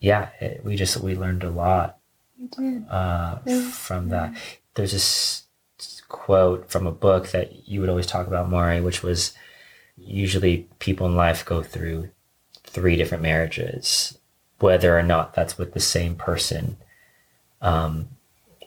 Yeah, 0.00 0.30
it, 0.40 0.64
we 0.64 0.76
just 0.76 0.96
we 0.98 1.14
learned 1.14 1.44
a 1.44 1.50
lot 1.50 1.98
you 2.38 2.48
did 2.48 2.88
uh, 2.88 3.38
from 3.70 4.08
that. 4.10 4.34
There's 4.74 4.92
this 4.92 5.44
quote 6.08 6.70
from 6.70 6.86
a 6.86 6.92
book 6.92 7.28
that 7.28 7.68
you 7.68 7.80
would 7.80 7.88
always 7.88 8.06
talk 8.06 8.26
about, 8.26 8.48
Mari, 8.48 8.80
which 8.80 9.02
was 9.02 9.34
usually 9.96 10.68
people 10.78 11.06
in 11.06 11.16
life 11.16 11.44
go 11.44 11.62
through 11.62 12.10
three 12.64 12.96
different 12.96 13.22
marriages, 13.22 14.18
whether 14.58 14.98
or 14.98 15.02
not 15.02 15.34
that's 15.34 15.58
with 15.58 15.74
the 15.74 15.80
same 15.80 16.14
person. 16.14 16.76
Um, 17.60 18.08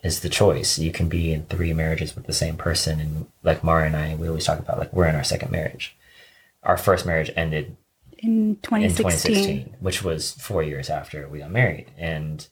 is 0.02 0.22
the 0.22 0.30
choice. 0.30 0.80
You 0.80 0.92
can 0.92 1.10
be 1.10 1.34
in 1.34 1.44
three 1.44 1.74
marriages 1.74 2.15
with 2.15 2.26
the 2.26 2.34
same 2.34 2.56
person, 2.56 3.00
and 3.00 3.28
like 3.44 3.63
Mari 3.63 3.88
and 3.88 3.98
I, 3.98 4.15
we 4.15 4.28
always 4.28 4.46
talk 4.46 4.60
about 4.60 4.80
like 4.80 4.94
we're 4.94 5.08
in 5.08 5.15
our 5.15 5.24
second 5.24 5.52
marriage. 5.52 5.96
Our 6.63 6.78
first 6.78 7.06
marriage 7.06 7.32
ended 7.36 7.76
in 8.22 8.50
in 8.52 8.56
2016, 8.62 9.04
2016, 9.04 9.76
which 9.80 10.04
was 10.04 10.34
four 10.34 10.63
years 10.63 10.89
after 10.89 11.28
we 11.28 11.39
got 11.39 11.52
married. 11.52 11.88
And, 11.98 12.46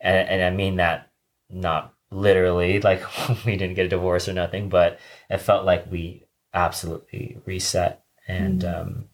and, 0.00 0.28
and 0.28 0.42
I 0.42 0.50
mean 0.50 0.76
that 0.76 1.10
not 1.48 1.94
literally, 2.10 2.80
like 2.82 3.02
we 3.44 3.56
didn't 3.56 3.76
get 3.76 3.86
a 3.86 3.90
divorce 3.90 4.28
or 4.28 4.32
nothing, 4.32 4.68
but 4.68 4.98
it 5.28 5.38
felt 5.38 5.64
like 5.64 5.90
we 5.90 6.24
absolutely 6.54 7.38
reset. 7.44 8.02
And 8.30 8.64
um, 8.64 9.04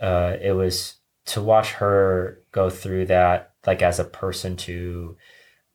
uh, 0.00 0.36
it 0.40 0.52
was 0.52 0.96
to 1.26 1.40
watch 1.40 1.72
her 1.72 2.40
go 2.50 2.70
through 2.70 3.06
that, 3.06 3.52
like 3.66 3.82
as 3.82 3.98
a 3.98 4.04
person 4.04 4.56
to 4.58 5.16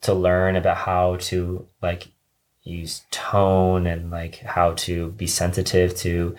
to 0.01 0.13
learn 0.13 0.55
about 0.55 0.77
how 0.77 1.15
to 1.15 1.67
like 1.81 2.09
use 2.63 3.01
tone 3.11 3.87
and 3.87 4.11
like 4.11 4.35
how 4.39 4.73
to 4.73 5.09
be 5.11 5.25
sensitive 5.25 5.95
to 5.95 6.35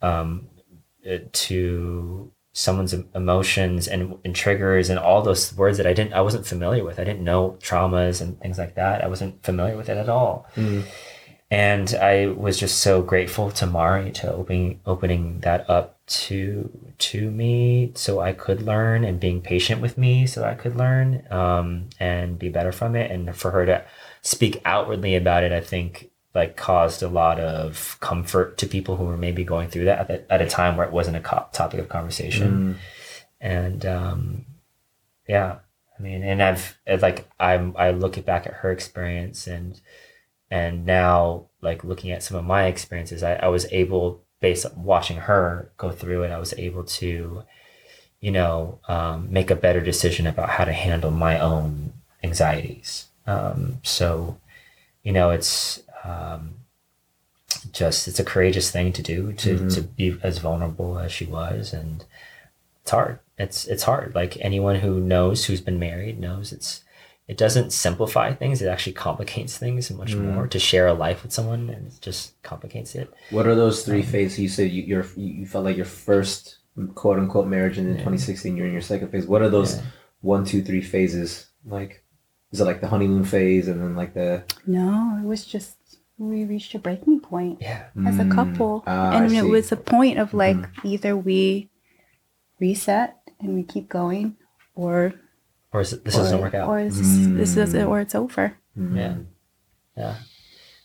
um 0.00 0.46
uh, 1.10 1.18
to 1.32 2.30
someone's 2.52 2.94
emotions 3.14 3.86
and, 3.86 4.16
and 4.24 4.34
triggers 4.34 4.88
and 4.88 4.98
all 4.98 5.20
those 5.20 5.54
words 5.56 5.76
that 5.76 5.86
I 5.86 5.92
didn't 5.92 6.14
I 6.14 6.22
wasn't 6.22 6.46
familiar 6.46 6.84
with. 6.84 6.98
I 6.98 7.04
didn't 7.04 7.24
know 7.24 7.58
traumas 7.60 8.20
and 8.22 8.40
things 8.40 8.56
like 8.58 8.76
that. 8.76 9.04
I 9.04 9.08
wasn't 9.08 9.42
familiar 9.42 9.76
with 9.76 9.88
it 9.88 9.98
at 9.98 10.08
all. 10.08 10.46
And 11.50 11.94
I 11.94 12.26
was 12.26 12.58
just 12.58 12.80
so 12.80 13.02
grateful 13.02 13.52
to 13.52 13.66
Mari 13.66 14.10
to 14.12 14.32
opening 14.32 14.80
opening 14.84 15.40
that 15.40 15.68
up 15.70 15.98
to 16.06 16.70
to 16.98 17.30
me 17.30 17.92
so 17.94 18.20
I 18.20 18.32
could 18.32 18.62
learn 18.62 19.04
and 19.04 19.20
being 19.20 19.40
patient 19.40 19.80
with 19.80 19.96
me 19.96 20.26
so 20.26 20.44
I 20.44 20.54
could 20.54 20.76
learn 20.76 21.26
um, 21.30 21.88
and 22.00 22.38
be 22.38 22.48
better 22.48 22.72
from 22.72 22.96
it 22.96 23.10
and 23.10 23.34
for 23.36 23.52
her 23.52 23.66
to 23.66 23.84
speak 24.22 24.60
outwardly 24.64 25.14
about 25.14 25.44
it 25.44 25.52
I 25.52 25.60
think 25.60 26.10
like 26.36 26.56
caused 26.56 27.02
a 27.02 27.08
lot 27.08 27.40
of 27.40 27.96
comfort 28.00 28.58
to 28.58 28.66
people 28.66 28.96
who 28.96 29.04
were 29.04 29.16
maybe 29.16 29.42
going 29.42 29.68
through 29.70 29.86
that 29.86 30.10
at, 30.10 30.26
at 30.28 30.42
a 30.42 30.46
time 30.46 30.76
where 30.76 30.86
it 30.86 30.92
wasn't 30.92 31.16
a 31.16 31.20
co- 31.20 31.46
topic 31.52 31.80
of 31.80 31.88
conversation. 31.88 32.78
And 33.40 33.86
um, 33.86 34.44
yeah, 35.26 35.60
I 35.98 36.02
mean, 36.02 36.22
and 36.22 36.42
I've 36.42 36.76
like 37.00 37.28
I'm 37.40 37.74
I 37.78 37.90
look 37.90 38.22
back 38.26 38.46
at 38.46 38.52
her 38.54 38.70
experience 38.70 39.46
and 39.46 39.80
and 40.50 40.86
now 40.86 41.46
like 41.60 41.84
looking 41.84 42.10
at 42.10 42.22
some 42.22 42.36
of 42.36 42.44
my 42.44 42.66
experiences, 42.66 43.22
I, 43.22 43.34
I 43.34 43.48
was 43.48 43.66
able 43.72 44.22
based 44.40 44.66
on 44.66 44.84
watching 44.84 45.16
her 45.16 45.70
go 45.76 45.90
through 45.90 46.22
it, 46.22 46.30
I 46.30 46.38
was 46.38 46.54
able 46.56 46.84
to, 46.84 47.42
you 48.20 48.30
know, 48.30 48.78
um, 48.88 49.32
make 49.32 49.50
a 49.50 49.56
better 49.56 49.80
decision 49.80 50.26
about 50.26 50.50
how 50.50 50.64
to 50.64 50.72
handle 50.72 51.10
my 51.10 51.38
own 51.38 51.92
anxieties. 52.22 53.06
Um, 53.26 53.78
so, 53.82 54.38
you 55.02 55.12
know, 55.12 55.30
it's 55.30 55.82
um, 56.04 56.54
just 57.72 58.06
it's 58.08 58.20
a 58.20 58.24
courageous 58.24 58.70
thing 58.70 58.92
to 58.92 59.02
do 59.02 59.32
to 59.32 59.68
to 59.70 59.82
be 59.82 60.16
as 60.22 60.38
vulnerable 60.38 60.98
as 60.98 61.12
she 61.12 61.24
was, 61.24 61.72
and 61.72 62.04
it's 62.82 62.90
hard. 62.90 63.18
It's 63.38 63.66
it's 63.66 63.82
hard. 63.84 64.14
Like 64.14 64.36
anyone 64.40 64.76
who 64.76 65.00
knows 65.00 65.46
who's 65.46 65.60
been 65.60 65.78
married 65.78 66.18
knows 66.18 66.52
it's 66.52 66.82
it 67.28 67.36
doesn't 67.36 67.72
simplify 67.72 68.32
things. 68.32 68.62
It 68.62 68.68
actually 68.68 68.92
complicates 68.92 69.58
things 69.58 69.90
much 69.90 70.14
more. 70.14 70.46
To 70.46 70.58
share 70.58 70.86
a 70.86 70.94
life 70.94 71.22
with 71.22 71.32
someone 71.32 71.68
and 71.70 71.88
it 71.88 71.98
just 72.00 72.40
complicates 72.42 72.94
it. 72.94 73.12
What 73.30 73.46
are 73.46 73.54
those 73.54 73.84
three 73.84 74.02
phases? 74.02 74.38
You 74.38 74.48
said 74.48 74.70
you, 74.70 74.82
your 74.82 75.04
you 75.16 75.46
felt 75.46 75.64
like 75.64 75.76
your 75.76 75.86
first 75.86 76.58
quote 76.94 77.18
unquote 77.18 77.46
marriage, 77.48 77.78
and 77.78 77.88
in 77.88 77.94
2016 77.96 78.56
you're 78.56 78.66
in 78.66 78.72
your 78.72 78.80
second 78.82 79.08
phase. 79.10 79.26
What 79.26 79.42
are 79.42 79.48
those 79.50 79.76
Yeah. 79.76 79.82
one, 80.20 80.44
two, 80.44 80.62
three 80.62 80.82
phases 80.82 81.46
like? 81.66 82.02
Is 82.52 82.60
it 82.60 82.64
like 82.64 82.80
the 82.80 82.86
honeymoon 82.88 83.24
phase, 83.24 83.66
and 83.66 83.80
then 83.80 83.96
like 83.96 84.14
the 84.14 84.44
No, 84.66 85.18
it 85.20 85.26
was 85.26 85.44
just 85.44 85.76
we 86.18 86.44
reached 86.44 86.74
a 86.74 86.78
breaking 86.78 87.20
point 87.20 87.58
Yeah. 87.60 87.86
as 88.06 88.18
a 88.18 88.24
Mm, 88.24 88.30
couple, 88.30 88.84
ah, 88.86 89.10
I 89.10 89.24
and 89.24 89.32
it 89.34 89.42
see. 89.42 89.50
Was 89.50 89.72
a 89.72 89.76
point 89.76 90.18
of 90.18 90.32
like 90.32 90.56
either 90.84 91.16
we 91.16 91.68
reset 92.60 93.16
and 93.40 93.54
we 93.54 93.62
keep 93.64 93.88
going, 93.88 94.36
or 94.74 95.12
Or 95.76 95.80
is 95.82 95.92
it, 95.92 96.04
this 96.04 96.14
or, 96.16 96.18
doesn't 96.22 96.40
work 96.40 96.54
out. 96.54 96.68
or 96.68 96.82
this, 96.82 96.96
this 96.98 97.56
is 97.56 97.74
Mm. 97.74 97.80
it, 97.80 97.84
or 97.84 98.00
it's 98.00 98.14
over. 98.14 98.56
yeah. 98.76 99.16
Yeah. 99.96 100.14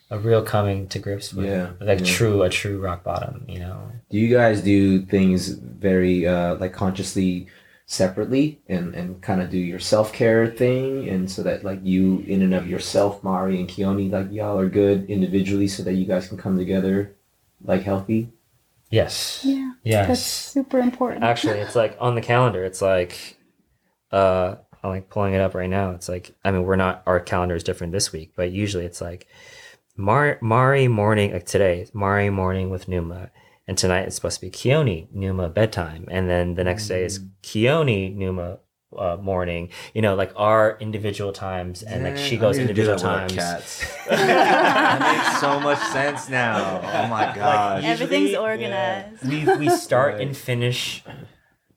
A 0.10 0.20
real 0.20 0.44
coming 0.44 0.88
to 0.90 1.00
grips 1.00 1.34
with 1.34 1.46
Yeah, 1.46 1.72
like 1.80 2.00
yeah. 2.00 2.06
true 2.06 2.44
a 2.44 2.50
true 2.50 2.80
rock 2.82 3.04
bottom, 3.04 3.46
you 3.48 3.60
know. 3.60 3.92
Do 4.10 4.18
you 4.20 4.28
guys 4.36 4.62
do 4.62 5.06
things 5.06 5.48
very 5.48 6.28
uh, 6.28 6.56
like 6.56 6.74
consciously 6.74 7.48
separately 7.86 8.60
and, 8.68 8.94
and 8.94 9.22
kind 9.22 9.42
of 9.42 9.50
do 9.50 9.58
your 9.58 9.80
self 9.80 10.12
care 10.12 10.48
thing 10.48 11.08
and 11.10 11.32
so 11.32 11.44
that 11.44 11.64
like 11.64 11.80
you 11.84 12.20
in 12.28 12.42
and 12.42 12.54
of 12.54 12.68
yourself, 12.68 13.24
Mari 13.24 13.58
and 13.60 13.70
Keone, 13.70 14.12
like 14.12 14.30
y'all 14.32 14.60
are 14.60 14.68
good 14.70 15.10
individually 15.10 15.68
so 15.70 15.82
that 15.84 15.94
you 15.94 16.06
guys 16.06 16.28
can 16.28 16.38
come 16.38 16.58
together 16.58 17.16
like 17.64 17.84
healthy? 17.84 18.30
Yes. 18.90 19.42
Yeah, 19.46 19.72
Yes. 19.84 20.08
that's 20.10 20.22
super 20.22 20.80
important. 20.80 21.24
Actually, 21.24 21.60
it's 21.60 21.76
like 21.76 21.96
on 22.02 22.16
the 22.16 22.22
calendar. 22.22 22.66
It's 22.66 22.82
like, 22.82 23.38
uh, 24.12 24.56
I'm 24.84 24.90
like 24.90 25.10
pulling 25.10 25.34
it 25.34 25.42
up 25.42 25.54
right 25.54 25.70
now. 25.70 25.92
It's 25.92 26.10
like, 26.10 26.36
I 26.44 26.52
mean, 26.52 26.64
we're 26.64 26.76
not 26.76 27.04
our 27.06 27.20
calendar 27.20 27.56
is 27.56 27.64
different 27.64 27.94
this 27.94 28.12
week, 28.12 28.34
but 28.36 28.52
usually 28.52 28.86
it's 28.86 29.02
like, 29.02 29.28
Mar 29.98 30.40
Mari 30.42 30.88
morning 30.88 31.34
like 31.34 31.46
today, 31.46 31.88
Mari 31.94 32.30
morning 32.30 32.70
with 32.70 32.88
Numa, 32.88 33.30
and 33.68 33.78
tonight 33.78 34.02
it's 34.02 34.16
supposed 34.16 34.40
to 34.40 34.46
be 34.46 34.50
Keone 34.50 35.08
Numa 35.14 35.50
bedtime, 35.50 36.06
and 36.10 36.30
then 36.30 36.56
the 36.56 36.64
next 36.64 36.88
day 36.88 37.04
is 37.04 37.20
Keone 37.44 38.16
Numa. 38.16 38.60
Uh, 38.94 39.16
morning, 39.22 39.70
you 39.94 40.02
know, 40.02 40.16
like 40.16 40.34
our 40.36 40.78
individual 40.82 41.32
times, 41.32 41.82
and 41.82 42.04
like 42.04 42.18
she 42.18 42.36
goes 42.36 42.58
individual 42.58 42.98
times. 42.98 43.34
that 44.10 45.00
makes 45.00 45.40
so 45.40 45.62
much 45.62 45.80
sense 45.94 46.28
now. 46.28 46.82
Oh 46.84 47.08
my 47.08 47.34
gosh. 47.34 47.86
Everything's 47.86 48.32
usually, 48.32 48.36
organized. 48.36 49.26
We 49.26 49.46
we 49.56 49.70
start 49.70 50.20
and 50.20 50.36
finish 50.36 51.06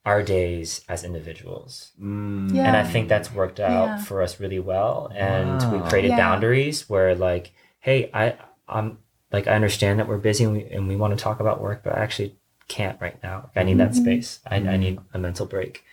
our 0.04 0.22
days 0.22 0.84
as 0.88 1.02
individuals. 1.04 1.92
Mm. 2.00 2.54
Yeah. 2.54 2.66
and 2.66 2.76
i 2.76 2.84
think 2.84 3.08
that's 3.08 3.32
worked 3.32 3.58
out 3.60 3.88
Yeah. 3.88 3.96
for 4.06 4.20
us 4.22 4.38
really 4.38 4.58
well 4.60 5.10
and 5.14 5.58
we 5.72 5.78
created 5.88 6.10
Yeah. 6.10 6.16
boundaries 6.24 6.88
where 6.90 7.14
like 7.14 7.52
hey 7.80 8.10
i 8.12 8.36
i'm 8.68 8.98
like 9.32 9.46
i 9.48 9.54
understand 9.54 9.98
that 9.98 10.06
we're 10.08 10.18
busy 10.30 10.44
and 10.44 10.52
we, 10.56 10.62
and 10.64 10.88
we 10.88 10.96
want 10.96 11.16
to 11.16 11.22
talk 11.22 11.40
about 11.40 11.60
work 11.60 11.82
but 11.84 11.94
i 11.96 12.00
actually 12.02 12.36
can't 12.68 13.00
right 13.00 13.18
now 13.22 13.50
i 13.56 13.62
need 13.62 13.78
that 13.78 13.94
space 13.94 14.40
I, 14.46 14.56
I 14.56 14.76
need 14.76 14.98
a 15.14 15.18
mental 15.18 15.46
break 15.46 15.84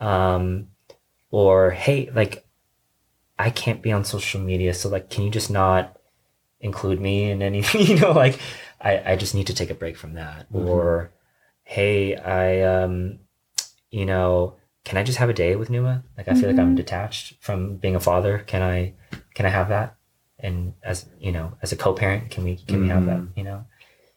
um 0.00 0.68
or 1.30 1.70
hey 1.72 2.10
like 2.14 2.44
i 3.38 3.50
can't 3.50 3.82
be 3.82 3.92
on 3.92 4.04
social 4.04 4.40
media 4.40 4.72
so 4.74 4.88
like 4.88 5.10
can 5.10 5.24
you 5.24 5.30
just 5.30 5.50
not 5.50 5.96
include 6.60 7.00
me 7.00 7.30
in 7.30 7.42
anything 7.42 7.82
you 7.90 7.98
know 8.00 8.12
like 8.12 8.38
i 8.80 9.12
i 9.12 9.16
just 9.16 9.34
need 9.34 9.46
to 9.48 9.54
take 9.54 9.70
a 9.70 9.74
break 9.74 9.96
from 9.96 10.14
that 10.14 10.46
or 10.52 11.10
hey 11.64 12.16
i 12.16 12.60
um 12.62 13.18
you 13.92 14.04
know 14.04 14.56
can 14.84 14.98
I 14.98 15.02
just 15.04 15.18
have 15.18 15.28
a 15.28 15.34
day 15.34 15.54
with 15.56 15.70
Numa? 15.70 16.04
Like 16.16 16.28
I 16.28 16.34
feel 16.34 16.48
like 16.50 16.58
I'm 16.58 16.68
mm-hmm. 16.68 16.74
detached 16.76 17.34
from 17.40 17.76
being 17.76 17.94
a 17.94 18.00
father. 18.00 18.38
Can 18.46 18.62
I 18.62 18.94
can 19.34 19.46
I 19.46 19.50
have 19.50 19.68
that? 19.68 19.96
And 20.38 20.74
as 20.82 21.06
you 21.20 21.30
know, 21.30 21.52
as 21.62 21.72
a 21.72 21.76
co-parent, 21.76 22.30
can 22.30 22.42
we 22.44 22.56
can 22.56 22.80
we 22.80 22.88
have 22.88 23.06
that? 23.06 23.18
Mm-hmm. 23.18 23.38
You 23.38 23.44
know? 23.44 23.64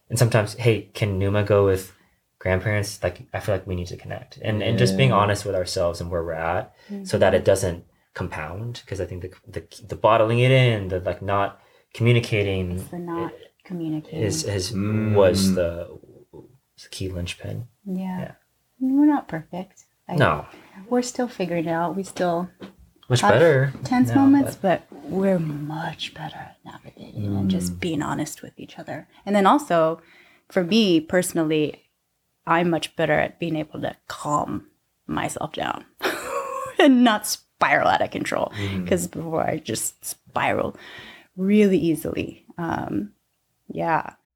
And 0.10 0.18
sometimes, 0.18 0.54
hey, 0.56 0.90
can 0.94 1.20
Numa 1.20 1.44
go 1.44 1.66
with 1.66 1.94
grandparents? 2.40 3.02
Like 3.04 3.28
I 3.32 3.40
feel 3.40 3.54
like 3.54 3.68
we 3.68 3.76
need 3.76 3.88
to 3.88 3.98
connect. 3.98 4.38
And 4.42 4.64
and 4.64 4.78
just 4.80 4.98
being 4.98 5.12
honest 5.12 5.46
with 5.46 5.56
ourselves 5.56 6.02
and 6.02 6.10
where 6.10 6.24
we're 6.24 6.34
at 6.34 6.74
so 7.04 7.18
that 7.20 7.34
mm-hmm. 7.34 7.36
it 7.36 7.46
doesn't 7.46 7.86
compound. 8.16 8.82
Because 8.84 9.00
I 9.00 9.06
think 9.06 9.22
the, 9.22 9.32
the 9.48 9.86
the 9.88 9.96
bottling 9.96 10.40
it 10.40 10.52
in, 10.52 10.88
the 10.88 11.00
like 11.00 11.22
not 11.22 11.60
communicating 11.94 12.72
It's 12.80 12.88
the 12.90 12.98
not 12.98 13.34
communicating. 13.64 14.22
is 14.22 14.44
is 14.46 14.72
Mm. 14.72 15.14
was 15.14 15.54
the, 15.54 16.00
the 16.34 16.90
key 16.90 17.10
linchpin. 17.10 17.68
yeah. 17.86 18.20
yeah. 18.20 18.32
We're 18.80 19.06
not 19.06 19.28
perfect. 19.28 19.86
I- 20.08 20.16
No. 20.16 20.46
we're 20.90 21.02
still 21.02 21.28
figuring 21.28 21.66
it 21.66 21.72
out. 21.72 21.96
We 21.96 22.04
still 22.04 22.50
Much 23.10 23.22
have 23.22 23.34
better. 23.34 23.74
tense 23.84 24.14
moments, 24.14 24.56
but, 24.56 24.84
we're 24.92 25.40
much 25.40 26.14
better 26.16 26.36
at 26.38 26.58
navigating 26.66 27.26
and 27.26 27.46
Mm. 27.48 27.52
just 27.52 27.80
being 27.80 28.02
honest 28.02 28.42
with 28.42 28.60
each 28.60 28.78
other. 28.80 29.08
And 29.26 29.36
then 29.36 29.46
also, 29.46 30.02
for 30.50 30.64
me 30.64 31.00
personally, 31.00 31.84
I'm 32.48 32.70
much 32.70 32.96
better 32.96 33.14
at 33.14 33.40
being 33.40 33.56
able 33.56 33.82
to 33.82 33.96
calm 34.08 34.68
myself 35.08 35.54
down 35.54 35.86
and 36.80 37.04
not 37.04 37.26
spiral 37.28 37.88
out 37.88 38.02
of 38.02 38.12
control. 38.12 38.52
Because 38.84 39.08
before 39.08 39.42
I 39.48 39.58
just 39.58 40.04
spiral 40.06 40.76
really 41.38 41.78
easily. 41.78 42.46
Um, 42.58 43.12
yeah. 43.68 44.14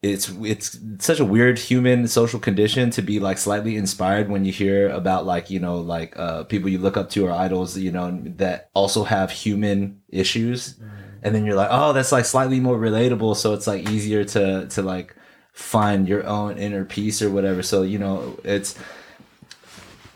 It's 0.00 0.28
it's 0.42 0.78
such 1.00 1.18
a 1.18 1.24
weird 1.24 1.58
human 1.58 2.06
social 2.06 2.38
condition 2.38 2.90
to 2.90 3.02
be 3.02 3.18
like 3.18 3.36
slightly 3.36 3.74
inspired 3.76 4.28
when 4.28 4.44
you 4.44 4.52
hear 4.52 4.88
about 4.90 5.26
like 5.26 5.50
you 5.50 5.58
know 5.58 5.76
like 5.76 6.16
uh 6.16 6.44
people 6.44 6.68
you 6.68 6.78
look 6.78 6.96
up 6.96 7.10
to 7.10 7.26
or 7.26 7.32
idols 7.32 7.76
you 7.76 7.90
know 7.90 8.16
that 8.36 8.70
also 8.74 9.02
have 9.02 9.30
human 9.30 10.00
issues. 10.08 10.78
And 11.20 11.34
then 11.34 11.44
you're 11.44 11.56
like 11.56 11.70
oh 11.72 11.92
that's 11.92 12.12
like 12.12 12.26
slightly 12.26 12.60
more 12.60 12.78
relatable. 12.78 13.34
So 13.34 13.54
it's 13.54 13.66
like 13.66 13.90
easier 13.90 14.24
to 14.24 14.68
to 14.68 14.82
like 14.82 15.16
find 15.52 16.08
your 16.08 16.24
own 16.24 16.58
inner 16.58 16.84
peace 16.84 17.20
or 17.20 17.28
whatever. 17.28 17.62
So 17.64 17.82
you 17.82 17.98
know 17.98 18.38
it's 18.44 18.78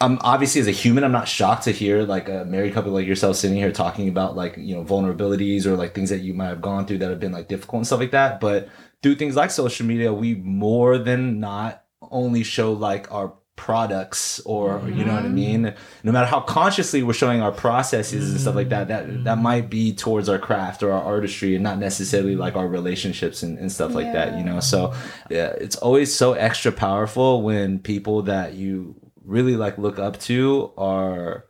I'm 0.00 0.18
obviously 0.20 0.60
as 0.60 0.66
a 0.66 0.72
human, 0.72 1.04
I'm 1.04 1.12
not 1.12 1.28
shocked 1.28 1.64
to 1.64 1.72
hear 1.72 2.02
like 2.02 2.28
a 2.28 2.44
married 2.44 2.74
couple 2.74 2.90
like 2.90 3.06
yourself 3.06 3.36
sitting 3.36 3.56
here 3.56 3.70
talking 3.70 4.08
about 4.08 4.36
like 4.36 4.56
you 4.56 4.76
know 4.76 4.84
vulnerabilities 4.84 5.66
or 5.66 5.76
like 5.76 5.94
things 5.94 6.10
that 6.10 6.20
you 6.20 6.34
might 6.34 6.48
have 6.48 6.60
gone 6.60 6.86
through 6.86 6.98
that 6.98 7.10
have 7.10 7.20
been 7.20 7.32
like 7.32 7.48
difficult 7.48 7.80
and 7.80 7.86
stuff 7.86 8.00
like 8.00 8.10
that. 8.12 8.40
But 8.40 8.68
through 9.02 9.16
things 9.16 9.36
like 9.36 9.50
social 9.50 9.86
media, 9.86 10.12
we 10.12 10.34
more 10.36 10.98
than 10.98 11.40
not 11.40 11.84
only 12.10 12.42
show 12.42 12.72
like 12.72 13.10
our 13.12 13.34
products 13.54 14.40
or 14.40 14.82
you 14.88 15.04
know 15.04 15.14
what 15.14 15.22
I 15.22 15.26
mm-hmm. 15.26 15.34
mean. 15.34 15.74
No 16.02 16.12
matter 16.12 16.26
how 16.26 16.40
consciously 16.40 17.02
we're 17.02 17.12
showing 17.12 17.42
our 17.42 17.52
processes 17.52 18.30
and 18.30 18.40
stuff 18.40 18.54
like 18.54 18.70
that, 18.70 18.88
that 18.88 19.06
that 19.06 19.34
mm-hmm. 19.34 19.42
might 19.42 19.70
be 19.70 19.94
towards 19.94 20.28
our 20.28 20.38
craft 20.38 20.82
or 20.82 20.90
our 20.92 21.02
artistry 21.02 21.54
and 21.54 21.62
not 21.62 21.78
necessarily 21.78 22.34
like 22.34 22.56
our 22.56 22.66
relationships 22.66 23.42
and, 23.42 23.58
and 23.58 23.70
stuff 23.70 23.94
like 23.94 24.12
that. 24.12 24.38
You 24.38 24.44
know, 24.44 24.60
so 24.60 24.94
yeah, 25.30 25.48
it's 25.60 25.76
always 25.76 26.14
so 26.14 26.32
extra 26.32 26.72
powerful 26.72 27.42
when 27.42 27.78
people 27.78 28.22
that 28.22 28.54
you 28.54 28.96
really 29.24 29.56
like 29.56 29.78
look 29.78 29.98
up 29.98 30.18
to 30.20 30.72
are 30.76 31.46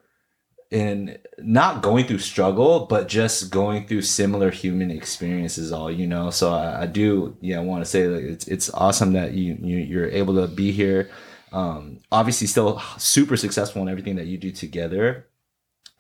in 0.72 1.18
not 1.38 1.82
going 1.82 2.06
through 2.06 2.18
struggle, 2.18 2.86
but 2.86 3.06
just 3.06 3.50
going 3.50 3.86
through 3.86 4.00
similar 4.00 4.50
human 4.50 4.90
experiences. 4.90 5.70
All 5.70 5.90
you 5.90 6.06
know, 6.06 6.30
so 6.30 6.50
I, 6.52 6.82
I 6.82 6.86
do, 6.86 7.36
yeah, 7.40 7.58
I 7.58 7.62
want 7.62 7.84
to 7.84 7.90
say 7.90 8.06
that 8.06 8.24
it's 8.24 8.48
it's 8.48 8.70
awesome 8.72 9.12
that 9.12 9.34
you, 9.34 9.58
you 9.60 9.76
you're 9.76 10.08
able 10.08 10.34
to 10.36 10.48
be 10.48 10.72
here. 10.72 11.10
Um, 11.52 12.00
obviously, 12.10 12.46
still 12.46 12.80
super 12.96 13.36
successful 13.36 13.82
in 13.82 13.88
everything 13.90 14.16
that 14.16 14.26
you 14.26 14.38
do 14.38 14.50
together, 14.50 15.26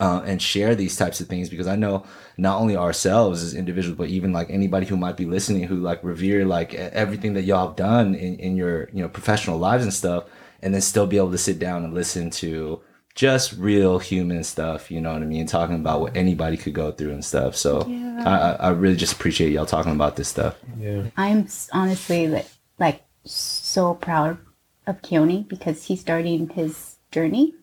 uh, 0.00 0.22
and 0.24 0.40
share 0.40 0.74
these 0.74 0.96
types 0.96 1.20
of 1.20 1.28
things 1.28 1.50
because 1.50 1.66
I 1.66 1.76
know 1.76 2.06
not 2.38 2.58
only 2.58 2.74
ourselves 2.74 3.42
as 3.42 3.52
individuals, 3.52 3.98
but 3.98 4.08
even 4.08 4.32
like 4.32 4.48
anybody 4.48 4.86
who 4.86 4.96
might 4.96 5.18
be 5.18 5.26
listening 5.26 5.64
who 5.64 5.76
like 5.76 6.02
revere 6.02 6.46
like 6.46 6.72
everything 6.72 7.34
that 7.34 7.42
y'all 7.42 7.68
have 7.68 7.76
done 7.76 8.14
in, 8.14 8.36
in 8.36 8.56
your 8.56 8.88
you 8.94 9.02
know 9.02 9.08
professional 9.08 9.58
lives 9.58 9.84
and 9.84 9.92
stuff, 9.92 10.24
and 10.62 10.72
then 10.72 10.80
still 10.80 11.06
be 11.06 11.18
able 11.18 11.30
to 11.30 11.36
sit 11.36 11.58
down 11.58 11.84
and 11.84 11.92
listen 11.92 12.30
to 12.30 12.80
just 13.14 13.52
real 13.54 13.98
human 13.98 14.42
stuff. 14.44 14.90
You 14.90 15.00
know 15.00 15.12
what 15.12 15.22
I 15.22 15.26
mean? 15.26 15.46
Talking 15.46 15.76
about 15.76 16.00
what 16.00 16.16
anybody 16.16 16.56
could 16.56 16.72
go 16.74 16.92
through 16.92 17.12
and 17.12 17.24
stuff. 17.24 17.56
So 17.56 17.86
Yeah. 17.86 18.22
I, 18.26 18.30
I 18.66 18.68
I 18.68 18.70
really 18.70 18.96
just 18.96 19.12
appreciate 19.14 19.52
y'all 19.52 19.66
talking 19.66 19.92
about 19.92 20.16
this 20.16 20.28
stuff. 20.28 20.56
I'm 21.16 21.46
honestly 21.72 22.28
like, 22.28 22.46
like 22.78 23.04
so 23.24 23.94
proud 23.94 24.38
of 24.86 25.00
Keone 25.02 25.46
because 25.48 25.84
he's 25.84 26.00
starting 26.00 26.48
his 26.50 26.96
journey 27.10 27.54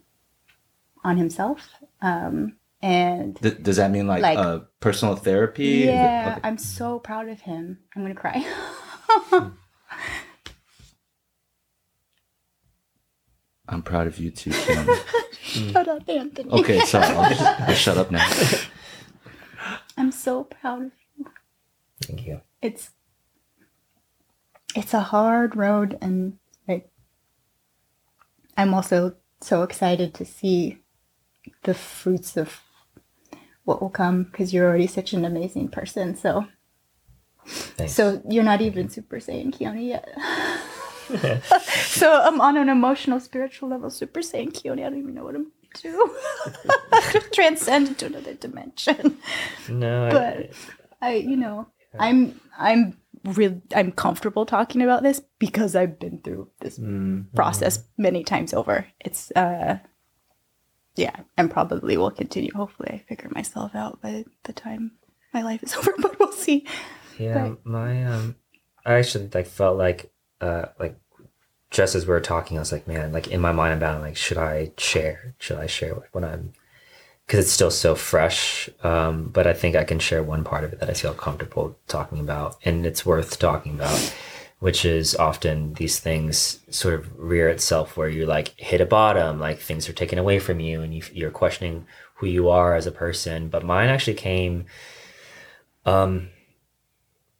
on 1.03 1.17
himself. 1.17 1.69
Um, 2.01 2.55
and 2.81 3.35
Th- 3.41 3.61
does 3.61 3.75
that 3.77 3.91
mean 3.91 4.07
like, 4.07 4.21
Like- 4.21 4.37
uh, 4.37 4.59
personal 4.79 5.15
therapy? 5.15 5.83
yeah, 5.87 6.35
Okay. 6.37 6.47
I'm 6.47 6.57
so 6.57 6.99
proud 6.99 7.27
of 7.27 7.41
him. 7.41 7.79
I'm 7.95 8.03
gonna 8.03 8.15
cry. 8.15 8.45
I'm 13.69 13.83
proud 13.83 14.07
of 14.07 14.17
you 14.17 14.31
too. 14.31 14.51
Kim. 14.51 14.87
Shut 15.41 15.87
up, 15.87 16.07
Anthony. 16.09 16.49
okay, 16.51 16.79
sorry. 16.81 17.05
I'll, 17.05 17.29
just, 17.29 17.41
I'll 17.41 17.73
shut 17.75 17.97
up 17.97 18.11
now. 18.11 18.29
I'm 19.97 20.11
so 20.11 20.43
proud 20.43 20.83
of 20.87 20.91
you. 21.17 21.25
Thank 22.01 22.25
you. 22.25 22.41
It's 22.61 22.91
it's 24.75 24.93
a 24.93 24.99
hard 25.01 25.55
road 25.55 25.97
and 26.01 26.37
like 26.67 26.89
I'm 28.57 28.73
also 28.73 29.15
so 29.41 29.63
excited 29.63 30.13
to 30.15 30.25
see 30.25 30.79
the 31.63 31.73
fruits 31.73 32.37
of 32.37 32.61
what 33.63 33.81
will 33.81 33.89
come 33.89 34.23
because 34.23 34.53
you're 34.53 34.67
already 34.67 34.87
such 34.87 35.13
an 35.13 35.25
amazing 35.25 35.69
person. 35.69 36.15
So 36.15 36.45
Thanks. 37.45 37.93
so 37.93 38.21
you're 38.29 38.43
not 38.43 38.61
even 38.61 38.89
Super 38.89 39.17
Saiyan 39.17 39.51
Keone 39.53 39.87
yet. 39.87 40.07
so 41.85 42.21
I'm 42.21 42.39
on 42.41 42.57
an 42.57 42.69
emotional, 42.69 43.19
spiritual 43.19 43.69
level, 43.69 43.89
Super 43.89 44.21
Saiyan 44.21 44.51
Keone. 44.53 44.79
I 44.79 44.89
don't 44.89 44.99
even 44.99 45.13
know 45.15 45.23
what 45.23 45.35
I'm 45.35 45.51
do. 45.81 46.15
Transcend 47.33 47.89
into 47.89 48.07
another 48.07 48.33
dimension. 48.33 49.17
no, 49.69 50.09
But 50.11 50.51
I, 51.01 51.15
you 51.15 51.35
know, 51.35 51.67
I'm 51.99 52.39
I'm 52.57 52.97
really 53.23 53.61
I'm 53.75 53.91
comfortable 53.91 54.45
talking 54.45 54.81
about 54.81 55.03
this 55.03 55.21
because 55.37 55.75
I've 55.75 55.99
been 55.99 56.21
through 56.23 56.49
this 56.61 56.79
process 57.35 57.83
many 57.97 58.23
times 58.23 58.53
over. 58.53 58.87
It's 58.99 59.31
uh 59.35 59.77
yeah, 60.95 61.15
and 61.37 61.51
probably 61.51 61.97
will 61.97 62.11
continue. 62.11 62.51
Hopefully 62.53 62.89
I 62.91 62.97
figure 63.07 63.29
myself 63.33 63.75
out 63.75 64.01
by 64.01 64.25
the 64.43 64.53
time 64.53 64.91
my 65.33 65.43
life 65.43 65.61
is 65.63 65.75
over, 65.77 65.93
but 65.99 66.19
we'll 66.19 66.31
see. 66.31 66.65
Yeah, 67.19 67.49
But- 67.49 67.65
my 67.65 68.05
um, 68.05 68.35
I 68.85 68.93
actually 68.95 69.29
like 69.33 69.45
felt 69.47 69.77
like 69.77 70.11
uh 70.41 70.65
like 70.79 70.95
just 71.71 71.95
as 71.95 72.05
we 72.05 72.13
were 72.13 72.19
talking, 72.19 72.57
I 72.57 72.61
was 72.61 72.71
like, 72.71 72.87
man, 72.87 73.11
like 73.11 73.27
in 73.27 73.41
my 73.41 73.51
mind 73.51 73.75
about 73.75 73.99
it, 73.99 74.03
like, 74.03 74.17
should 74.17 74.37
I 74.37 74.71
share? 74.77 75.35
Should 75.37 75.57
I 75.57 75.67
share 75.67 75.95
when 76.11 76.23
I'm 76.23 76.53
because 77.29 77.45
it's 77.45 77.53
still 77.53 77.69
so 77.69 77.93
fresh. 77.93 78.71
Um, 78.83 79.25
but 79.25 79.45
I 79.45 79.53
think 79.53 79.75
I 79.75 79.83
can 79.83 79.99
share 79.99 80.23
one 80.23 80.43
part 80.43 80.63
of 80.63 80.73
it 80.73 80.79
that 80.79 80.89
I 80.89 80.93
feel 80.93 81.13
comfortable 81.13 81.77
talking 81.87 82.19
about, 82.19 82.57
and 82.65 82.87
it's 82.87 83.05
worth 83.05 83.37
talking 83.37 83.75
about, 83.75 84.15
which 84.57 84.83
is 84.83 85.15
often 85.15 85.75
these 85.75 85.99
things 85.99 86.59
sort 86.71 86.95
of 86.95 87.07
rear 87.19 87.47
itself 87.47 87.95
where 87.95 88.09
you 88.09 88.25
like 88.25 88.59
hit 88.59 88.81
a 88.81 88.85
bottom, 88.85 89.39
like 89.39 89.59
things 89.59 89.87
are 89.87 89.93
taken 89.93 90.17
away 90.17 90.39
from 90.39 90.59
you, 90.59 90.81
and 90.81 90.91
you, 90.91 91.03
you're 91.13 91.29
questioning 91.29 91.85
who 92.15 92.25
you 92.25 92.49
are 92.49 92.73
as 92.73 92.87
a 92.87 92.91
person. 92.91 93.47
But 93.47 93.63
mine 93.63 93.89
actually 93.89 94.15
came 94.15 94.65
um, 95.85 96.29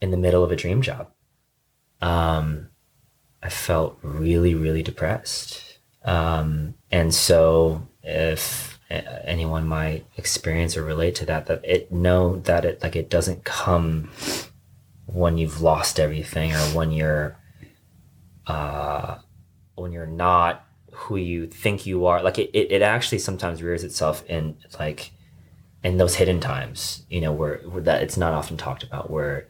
in 0.01 0.11
the 0.11 0.17
middle 0.17 0.43
of 0.43 0.51
a 0.51 0.55
dream 0.55 0.83
job. 0.83 1.07
Um, 1.99 2.69
I 3.41 3.49
felt 3.49 3.97
really, 4.01 4.53
really 4.53 4.83
depressed. 4.83 5.79
Um, 6.03 6.75
and 6.91 7.13
so 7.13 7.87
if 8.03 8.79
anyone 8.89 9.67
might 9.67 10.05
experience 10.17 10.75
or 10.75 10.83
relate 10.83 11.15
to 11.15 11.25
that, 11.27 11.45
that 11.45 11.61
it 11.63 11.91
know 11.91 12.37
that 12.41 12.65
it 12.65 12.81
like 12.81 12.95
it 12.95 13.09
doesn't 13.09 13.43
come 13.43 14.09
when 15.05 15.37
you've 15.37 15.61
lost 15.61 15.99
everything 15.99 16.53
or 16.53 16.59
when 16.75 16.91
you're 16.91 17.37
uh 18.47 19.17
when 19.75 19.91
you're 19.91 20.05
not 20.05 20.65
who 20.91 21.15
you 21.15 21.47
think 21.47 21.85
you 21.85 22.05
are. 22.05 22.21
Like 22.21 22.39
it, 22.39 22.49
it, 22.53 22.71
it 22.71 22.81
actually 22.81 23.19
sometimes 23.19 23.63
rears 23.63 23.83
itself 23.83 24.23
in 24.27 24.57
like 24.79 25.11
in 25.83 25.97
those 25.97 26.15
hidden 26.15 26.39
times, 26.39 27.05
you 27.09 27.21
know, 27.21 27.31
where, 27.31 27.59
where 27.59 27.83
that 27.83 28.03
it's 28.03 28.17
not 28.17 28.33
often 28.33 28.57
talked 28.57 28.83
about 28.83 29.09
where 29.09 29.47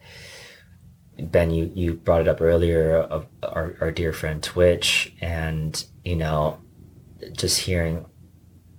Ben, 1.20 1.50
you, 1.50 1.70
you 1.74 1.94
brought 1.94 2.20
it 2.20 2.28
up 2.28 2.40
earlier 2.40 2.96
of 2.96 3.26
our, 3.42 3.76
our 3.80 3.90
dear 3.90 4.12
friend 4.12 4.42
Twitch 4.42 5.12
and, 5.20 5.84
you 6.04 6.16
know, 6.16 6.58
just 7.32 7.60
hearing 7.60 8.06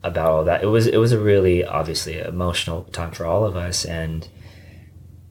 about 0.03 0.31
all 0.31 0.43
that. 0.45 0.63
It 0.63 0.67
was, 0.67 0.87
it 0.87 0.97
was 0.97 1.11
a 1.11 1.19
really 1.19 1.63
obviously 1.63 2.19
emotional 2.19 2.83
time 2.85 3.11
for 3.11 3.25
all 3.25 3.45
of 3.45 3.55
us. 3.55 3.85
And, 3.85 4.27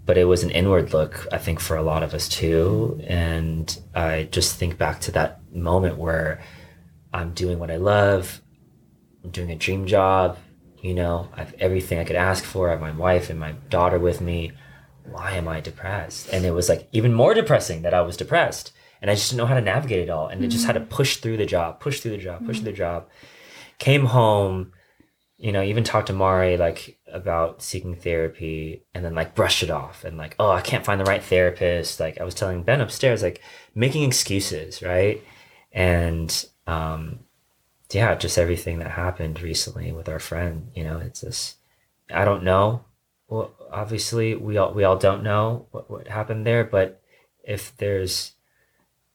but 0.06 0.18
it 0.18 0.24
was 0.24 0.42
an 0.42 0.50
inward 0.50 0.92
look, 0.92 1.26
I 1.32 1.38
think, 1.38 1.60
for 1.60 1.76
a 1.76 1.82
lot 1.82 2.02
of 2.02 2.14
us 2.14 2.28
too. 2.28 3.00
And 3.06 3.80
I 3.94 4.28
just 4.30 4.56
think 4.56 4.78
back 4.78 5.00
to 5.02 5.12
that 5.12 5.40
moment 5.52 5.98
where 5.98 6.42
I'm 7.12 7.32
doing 7.32 7.58
what 7.58 7.70
I 7.70 7.76
love, 7.76 8.40
I'm 9.24 9.30
doing 9.30 9.50
a 9.50 9.56
dream 9.56 9.86
job, 9.86 10.38
you 10.82 10.94
know, 10.94 11.28
I 11.34 11.40
have 11.40 11.54
everything 11.58 11.98
I 11.98 12.04
could 12.04 12.16
ask 12.16 12.42
for. 12.44 12.68
I 12.68 12.72
have 12.72 12.80
my 12.80 12.92
wife 12.92 13.30
and 13.30 13.38
my 13.38 13.52
daughter 13.68 13.98
with 13.98 14.20
me 14.20 14.52
why 15.10 15.32
am 15.32 15.48
I 15.48 15.60
depressed? 15.60 16.28
And 16.32 16.44
it 16.44 16.52
was 16.52 16.68
like 16.68 16.88
even 16.92 17.12
more 17.12 17.34
depressing 17.34 17.82
that 17.82 17.94
I 17.94 18.02
was 18.02 18.16
depressed. 18.16 18.72
And 19.02 19.10
I 19.10 19.14
just 19.14 19.30
didn't 19.30 19.38
know 19.38 19.46
how 19.46 19.54
to 19.54 19.60
navigate 19.60 20.00
it 20.00 20.10
all. 20.10 20.28
And 20.28 20.44
it 20.44 20.48
just 20.48 20.66
had 20.66 20.74
to 20.74 20.80
push 20.80 21.16
through 21.16 21.38
the 21.38 21.46
job, 21.46 21.80
push 21.80 22.00
through 22.00 22.10
the 22.12 22.18
job, 22.18 22.44
push 22.44 22.58
through 22.58 22.70
the 22.70 22.76
job. 22.76 23.08
Came 23.78 24.04
home, 24.06 24.72
you 25.38 25.52
know, 25.52 25.62
even 25.62 25.84
talked 25.84 26.08
to 26.08 26.12
Mari 26.12 26.58
like 26.58 26.98
about 27.10 27.62
seeking 27.62 27.96
therapy 27.96 28.84
and 28.94 29.02
then 29.04 29.14
like 29.14 29.34
brushed 29.34 29.62
it 29.62 29.70
off 29.70 30.04
and 30.04 30.18
like, 30.18 30.36
oh, 30.38 30.50
I 30.50 30.60
can't 30.60 30.84
find 30.84 31.00
the 31.00 31.06
right 31.06 31.22
therapist. 31.22 31.98
Like 31.98 32.20
I 32.20 32.24
was 32.24 32.34
telling 32.34 32.62
Ben 32.62 32.82
upstairs, 32.82 33.22
like 33.22 33.40
making 33.74 34.02
excuses, 34.02 34.82
right? 34.82 35.22
And 35.72 36.44
um 36.66 37.20
yeah, 37.90 38.14
just 38.14 38.38
everything 38.38 38.78
that 38.80 38.90
happened 38.90 39.40
recently 39.40 39.92
with 39.92 40.08
our 40.08 40.20
friend, 40.20 40.70
you 40.74 40.84
know, 40.84 40.98
it's 40.98 41.22
just 41.22 41.56
I 42.10 42.26
don't 42.26 42.44
know 42.44 42.84
well 43.30 43.52
obviously 43.72 44.34
we 44.34 44.58
all 44.58 44.74
we 44.74 44.84
all 44.84 44.96
don't 44.96 45.22
know 45.22 45.66
what, 45.70 45.90
what 45.90 46.08
happened 46.08 46.46
there 46.46 46.64
but 46.64 47.00
if 47.42 47.74
there's 47.78 48.32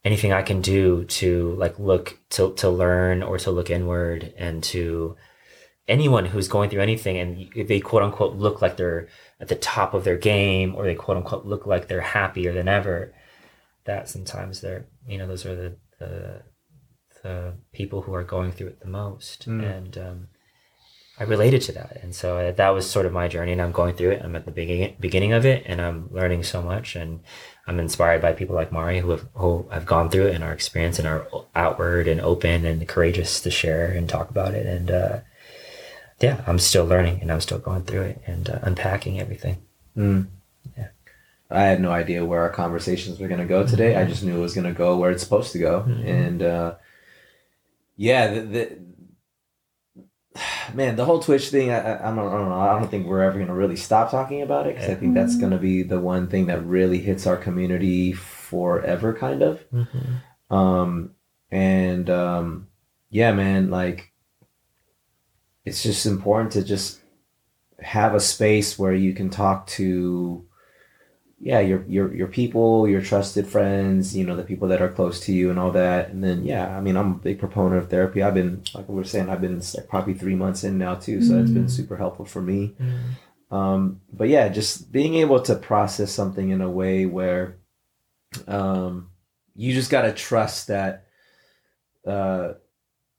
anything 0.04 0.34
i 0.34 0.42
can 0.42 0.62
do 0.62 1.04
to 1.06 1.54
like 1.54 1.78
look 1.78 2.18
to 2.30 2.54
to 2.56 2.70
learn 2.70 3.22
or 3.22 3.38
to 3.38 3.52
look 3.52 3.70
inward 3.70 4.34
and 4.38 4.64
to 4.64 5.16
anyone 5.88 6.26
who's 6.26 6.48
going 6.48 6.70
through 6.70 6.82
anything 6.82 7.18
and 7.18 7.68
they 7.68 7.80
quote 7.80 8.02
unquote 8.02 8.36
look 8.36 8.62
like 8.62 8.78
they're 8.78 9.08
at 9.40 9.50
the 9.50 9.56
top 9.56 9.94
of 9.94 10.04
their 10.04 10.18
game 10.18 10.74
or 10.74 10.86
they 10.86 10.96
quote 10.96 11.18
unquote 11.18 11.46
look 11.46 11.68
like 11.68 11.88
they're 11.88 12.02
happier 12.02 12.54
than 12.54 12.68
ever 12.68 13.14
that 13.86 14.10
sometimes 14.10 14.62
they're 14.62 14.86
you 15.08 15.18
know 15.18 15.28
those 15.28 15.46
are 15.46 15.56
the 15.56 15.76
the, 16.00 16.42
the 17.24 17.54
people 17.72 18.02
who 18.02 18.14
are 18.14 18.24
going 18.24 18.52
through 18.52 18.68
it 18.68 18.80
the 18.82 18.88
most. 18.88 19.48
And 19.62 19.98
um 19.98 20.28
I 21.18 21.24
related 21.24 21.62
to 21.64 21.72
that. 21.74 22.00
And 22.04 22.14
so 22.14 22.38
uh, 22.38 22.52
that 22.52 22.70
was 22.70 22.90
sort 22.90 23.06
of 23.06 23.14
my 23.14 23.28
journey 23.28 23.54
and 23.54 23.62
I'm 23.62 23.72
going 23.72 23.96
through 23.96 24.12
it. 24.12 24.22
I'm 24.24 24.36
at 24.36 24.46
the 24.46 24.52
beginning, 24.52 24.96
beginning 25.00 25.32
of 25.34 25.46
it 25.46 25.64
and 25.66 25.82
I'm 25.82 26.12
learning 26.12 26.44
so 26.44 26.62
much 26.62 26.96
and 26.96 27.22
I'm 27.68 27.80
inspired 27.80 28.22
by 28.22 28.34
people 28.34 28.56
like 28.56 28.72
Mari 28.72 29.00
who 29.00 29.12
have, 29.12 29.26
who 29.36 29.66
have 29.72 29.86
gone 29.86 30.10
through 30.10 30.28
it 30.28 30.36
and 30.36 30.44
are 30.44 30.52
experienced 30.54 31.00
and 31.00 31.08
are 31.08 31.26
outward 31.56 32.08
and 32.08 32.20
open 32.20 32.66
and 32.66 32.88
courageous 32.88 33.40
to 33.42 33.50
share 33.52 33.88
and 33.88 34.10
talk 34.10 34.30
about 34.30 34.54
it. 34.54 34.66
And, 34.66 34.92
uh, 34.92 35.20
yeah, 36.20 36.42
I'm 36.48 36.60
still 36.60 36.86
learning 36.86 37.22
and 37.22 37.32
I'm 37.32 37.42
still 37.42 37.60
going 37.60 37.84
through 37.84 38.02
it 38.02 38.22
and 38.26 38.50
uh, 38.50 38.60
unpacking 38.62 39.20
everything. 39.20 39.58
Yeah, 40.78 40.88
I 41.50 41.62
had 41.64 41.82
no 41.82 41.92
idea 41.92 42.26
where 42.26 42.42
our 42.42 42.50
conversations 42.50 43.20
were 43.20 43.28
going 43.28 43.42
to 43.42 43.46
go 43.46 43.66
today. 43.66 43.96
I 43.96 44.06
just 44.06 44.24
knew 44.24 44.38
it 44.38 44.42
was 44.42 44.54
going 44.54 44.68
to 44.68 44.74
go 44.74 44.98
where 44.98 45.12
it's 45.12 45.24
supposed 45.24 45.52
to 45.54 45.60
go. 45.60 45.82
And 46.06 46.42
uh, 46.42 46.76
yeah, 47.98 48.34
the, 48.34 48.42
the 48.42 48.78
man, 50.74 50.96
the 50.96 51.06
whole 51.06 51.20
Twitch 51.20 51.50
thing, 51.50 51.72
I, 51.72 51.80
I, 51.80 52.12
I, 52.12 52.16
don't, 52.16 52.28
I 52.28 52.38
don't 52.38 52.50
know. 52.50 52.60
I 52.60 52.80
don't 52.80 52.90
think 52.90 53.08
we're 53.08 53.24
ever 53.24 53.36
going 53.36 53.48
to 53.48 53.54
really 53.54 53.76
stop 53.76 54.12
talking 54.12 54.42
about 54.42 54.68
it 54.68 54.76
because 54.76 54.90
I 54.90 54.96
think 54.96 55.14
that's 55.14 55.38
going 55.38 55.52
to 55.52 55.58
be 55.58 55.84
the 55.84 56.00
one 56.00 56.28
thing 56.28 56.48
that 56.48 56.66
really 56.66 57.00
hits 57.00 57.28
our 57.28 57.38
community 57.38 58.14
forever, 58.14 59.14
kind 59.14 59.42
of. 59.42 59.64
Um, 60.50 61.12
and 61.52 62.10
um, 62.10 62.68
yeah, 63.10 63.32
man, 63.32 63.70
like 63.70 64.12
it's 65.64 65.84
just 65.84 66.06
important 66.06 66.52
to 66.54 66.64
just 66.64 67.00
have 67.80 68.14
a 68.14 68.20
space 68.20 68.78
where 68.78 68.94
you 68.94 69.14
can 69.14 69.30
talk 69.30 69.68
to 69.68 70.46
yeah 71.38 71.60
your 71.60 71.84
your 71.88 72.14
your 72.16 72.28
people 72.28 72.88
your 72.88 73.02
trusted 73.02 73.46
friends 73.46 74.16
you 74.16 74.26
know 74.26 74.38
the 74.38 74.44
people 74.44 74.70
that 74.70 74.82
are 74.82 74.88
close 74.90 75.20
to 75.20 75.34
you 75.34 75.50
and 75.50 75.60
all 75.60 75.72
that. 75.72 76.10
And 76.10 76.24
then 76.24 76.46
yeah 76.46 76.76
i 76.78 76.80
mean 76.80 76.96
i'm 76.96 77.12
a 77.12 77.16
big 77.16 77.40
proponent 77.40 77.84
of 77.84 77.90
therapy. 77.90 78.24
I've 78.24 78.34
been 78.34 78.64
like 78.74 78.88
we 78.88 78.96
were 78.96 79.04
saying 79.04 79.30
i've 79.30 79.42
been 79.42 79.60
like 79.76 79.90
probably 79.90 80.14
three 80.14 80.36
months 80.36 80.64
in 80.64 80.78
now 80.78 80.96
too 80.96 81.22
so 81.22 81.38
it's 81.40 81.52
been 81.52 81.70
super 81.70 81.98
helpful 81.98 82.26
for 82.26 82.42
me. 82.42 82.74
Um 83.52 84.02
but 84.12 84.30
yeah 84.30 84.48
just 84.50 84.92
being 84.92 85.16
able 85.16 85.42
to 85.42 85.56
process 85.56 86.12
something 86.12 86.50
in 86.50 86.62
a 86.62 86.70
way 86.70 87.06
where 87.06 87.58
um 88.48 89.10
you 89.56 89.74
just 89.74 89.92
got 89.92 90.04
to 90.04 90.14
trust 90.14 90.68
that 90.68 91.06
uh 92.08 92.54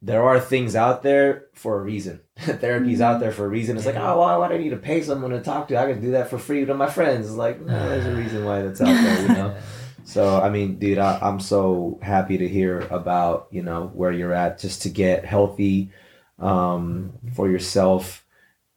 there 0.06 0.22
are 0.22 0.38
things 0.38 0.76
out 0.76 1.02
there 1.02 1.46
for 1.52 1.80
a 1.80 1.82
reason. 1.82 2.20
Therapy's 2.38 3.00
out 3.00 3.18
there 3.18 3.32
for 3.32 3.44
a 3.44 3.48
reason. 3.48 3.76
It's 3.76 3.86
like, 3.86 3.96
oh, 3.96 4.20
why 4.20 4.48
do 4.48 4.54
I 4.54 4.58
need 4.58 4.70
to 4.70 4.76
pay 4.76 5.02
someone 5.02 5.32
to 5.32 5.40
talk 5.40 5.66
to? 5.68 5.76
I 5.76 5.90
can 5.92 6.00
do 6.00 6.12
that 6.12 6.30
for 6.30 6.38
free 6.38 6.64
to 6.64 6.74
my 6.74 6.88
friends. 6.88 7.26
It's 7.26 7.36
like, 7.36 7.60
no, 7.60 7.88
there's 7.88 8.06
a 8.06 8.14
reason 8.22 8.44
why 8.44 8.62
that's 8.62 8.80
out 8.80 8.86
there, 8.86 9.22
you 9.22 9.28
know? 9.28 9.56
So, 10.08 10.40
I 10.40 10.50
mean, 10.50 10.78
dude, 10.78 10.98
I, 10.98 11.18
I'm 11.20 11.40
so 11.40 11.98
happy 12.00 12.38
to 12.38 12.46
hear 12.46 12.78
about, 12.78 13.48
you 13.50 13.64
know, 13.64 13.90
where 13.92 14.12
you're 14.12 14.32
at 14.32 14.60
just 14.60 14.82
to 14.82 14.88
get 14.88 15.24
healthy 15.24 15.90
um, 16.38 17.14
for 17.34 17.50
yourself. 17.50 18.24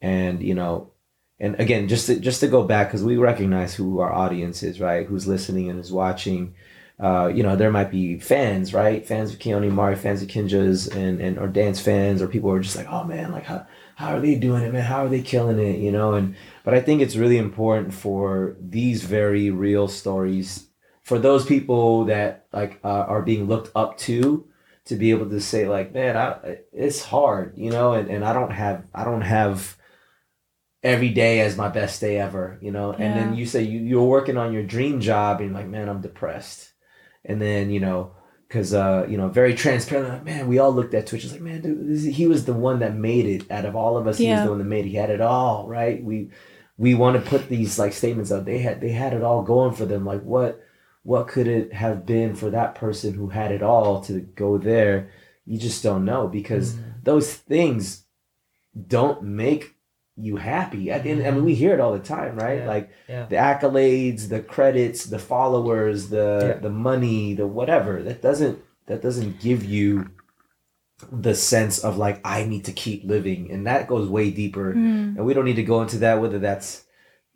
And, 0.00 0.42
you 0.42 0.56
know, 0.56 0.90
and 1.38 1.54
again, 1.60 1.86
just 1.86 2.06
to, 2.06 2.18
just 2.18 2.40
to 2.40 2.48
go 2.48 2.64
back, 2.64 2.88
because 2.88 3.04
we 3.04 3.16
recognize 3.16 3.76
who 3.76 4.00
our 4.00 4.12
audience 4.12 4.64
is, 4.64 4.80
right? 4.80 5.06
Who's 5.06 5.28
listening 5.28 5.70
and 5.70 5.78
is 5.78 5.92
watching 5.92 6.56
uh, 7.00 7.28
you 7.28 7.42
know, 7.42 7.56
there 7.56 7.70
might 7.70 7.90
be 7.90 8.18
fans, 8.18 8.74
right? 8.74 9.06
Fans 9.06 9.32
of 9.32 9.38
Keone 9.38 9.70
Mari, 9.70 9.96
fans 9.96 10.22
of 10.22 10.28
Kinjaz, 10.28 10.94
and 10.94 11.20
and 11.20 11.38
or 11.38 11.48
dance 11.48 11.80
fans, 11.80 12.20
or 12.20 12.28
people 12.28 12.50
who 12.50 12.56
are 12.56 12.60
just 12.60 12.76
like, 12.76 12.88
oh 12.90 13.04
man, 13.04 13.32
like 13.32 13.44
how 13.44 13.66
how 13.96 14.16
are 14.16 14.20
they 14.20 14.34
doing 14.34 14.62
it, 14.62 14.72
man? 14.72 14.82
How 14.82 15.04
are 15.04 15.08
they 15.08 15.22
killing 15.22 15.58
it? 15.58 15.78
You 15.78 15.92
know, 15.92 16.14
and 16.14 16.36
but 16.64 16.74
I 16.74 16.80
think 16.80 17.00
it's 17.00 17.16
really 17.16 17.38
important 17.38 17.94
for 17.94 18.56
these 18.60 19.04
very 19.04 19.50
real 19.50 19.88
stories 19.88 20.66
for 21.02 21.18
those 21.18 21.44
people 21.44 22.04
that 22.04 22.46
like 22.52 22.80
uh, 22.84 22.88
are 22.88 23.22
being 23.22 23.46
looked 23.46 23.72
up 23.74 23.98
to 23.98 24.46
to 24.84 24.94
be 24.94 25.10
able 25.10 25.28
to 25.30 25.40
say 25.40 25.68
like, 25.68 25.92
man, 25.92 26.16
I, 26.16 26.58
it's 26.72 27.04
hard, 27.04 27.56
you 27.56 27.70
know, 27.70 27.94
and, 27.94 28.08
and 28.08 28.24
I 28.24 28.32
don't 28.32 28.52
have 28.52 28.84
I 28.94 29.04
don't 29.04 29.22
have 29.22 29.76
every 30.82 31.10
day 31.10 31.40
as 31.40 31.56
my 31.56 31.68
best 31.68 32.00
day 32.00 32.18
ever, 32.18 32.58
you 32.60 32.70
know. 32.70 32.92
And 32.92 33.18
then 33.18 33.34
you 33.34 33.46
say 33.46 33.62
you, 33.62 33.80
you're 33.80 34.04
working 34.04 34.36
on 34.36 34.52
your 34.52 34.62
dream 34.62 35.00
job 35.00 35.40
and 35.40 35.50
you're 35.50 35.58
like, 35.58 35.68
man, 35.68 35.88
I'm 35.88 36.00
depressed. 36.00 36.69
And 37.24 37.40
then, 37.40 37.70
you 37.70 37.80
know, 37.80 38.12
because, 38.48 38.74
uh, 38.74 39.06
you 39.08 39.16
know, 39.16 39.28
very 39.28 39.54
transparent, 39.54 40.08
like, 40.08 40.24
man, 40.24 40.48
we 40.48 40.58
all 40.58 40.72
looked 40.72 40.94
at 40.94 41.06
Twitch. 41.06 41.24
It's 41.24 41.32
like, 41.32 41.42
man, 41.42 41.60
dude, 41.60 41.88
this, 41.88 42.04
he 42.04 42.26
was 42.26 42.44
the 42.44 42.52
one 42.52 42.80
that 42.80 42.94
made 42.94 43.26
it 43.26 43.50
out 43.50 43.64
of 43.64 43.76
all 43.76 43.96
of 43.96 44.06
us. 44.06 44.18
He 44.18 44.30
was 44.30 44.42
the 44.44 44.50
one 44.50 44.58
that 44.58 44.64
made 44.64 44.86
it. 44.86 44.90
He 44.90 44.96
had 44.96 45.10
it 45.10 45.20
all, 45.20 45.68
right? 45.68 46.02
We, 46.02 46.30
we 46.76 46.94
want 46.94 47.22
to 47.22 47.30
put 47.30 47.48
these 47.48 47.78
like 47.78 47.92
statements 47.92 48.32
out. 48.32 48.44
They 48.46 48.58
had, 48.58 48.80
they 48.80 48.90
had 48.90 49.12
it 49.12 49.22
all 49.22 49.42
going 49.42 49.74
for 49.74 49.84
them. 49.84 50.04
Like 50.04 50.22
what, 50.22 50.60
what 51.02 51.28
could 51.28 51.46
it 51.46 51.72
have 51.72 52.04
been 52.06 52.34
for 52.34 52.50
that 52.50 52.74
person 52.74 53.14
who 53.14 53.28
had 53.28 53.52
it 53.52 53.62
all 53.62 54.00
to 54.02 54.20
go 54.20 54.58
there? 54.58 55.10
You 55.46 55.58
just 55.58 55.82
don't 55.82 56.04
know 56.04 56.26
because 56.28 56.76
those 57.02 57.32
things 57.32 58.04
don't 58.86 59.22
make 59.22 59.74
you 60.20 60.36
happy. 60.36 60.90
At 60.90 61.02
the 61.02 61.10
end, 61.10 61.26
I 61.26 61.30
mean, 61.30 61.44
we 61.44 61.54
hear 61.54 61.72
it 61.74 61.80
all 61.80 61.92
the 61.92 61.98
time, 61.98 62.36
right? 62.36 62.60
Yeah. 62.60 62.66
Like 62.68 62.90
Yeah. 63.08 63.26
the 63.26 63.36
accolades, 63.36 64.28
the 64.28 64.40
credits, 64.40 65.06
the 65.06 65.18
followers, 65.18 66.08
the 66.08 66.54
Yeah. 66.56 66.60
the 66.60 66.70
money, 66.70 67.34
the 67.34 67.46
whatever. 67.46 68.02
That 68.02 68.22
doesn't 68.22 68.58
that 68.86 69.02
doesn't 69.02 69.40
give 69.40 69.64
you 69.64 70.10
the 71.12 71.34
sense 71.34 71.78
of 71.78 71.96
like 71.96 72.20
I 72.24 72.44
need 72.44 72.64
to 72.66 72.72
keep 72.72 73.04
living, 73.04 73.50
and 73.50 73.66
that 73.66 73.86
goes 73.88 74.08
way 74.08 74.30
deeper. 74.30 74.74
Mm. 74.74 75.16
And 75.16 75.24
we 75.24 75.32
don't 75.34 75.44
need 75.46 75.56
to 75.56 75.62
go 75.62 75.80
into 75.82 75.98
that 75.98 76.20
whether 76.20 76.38
that's 76.38 76.84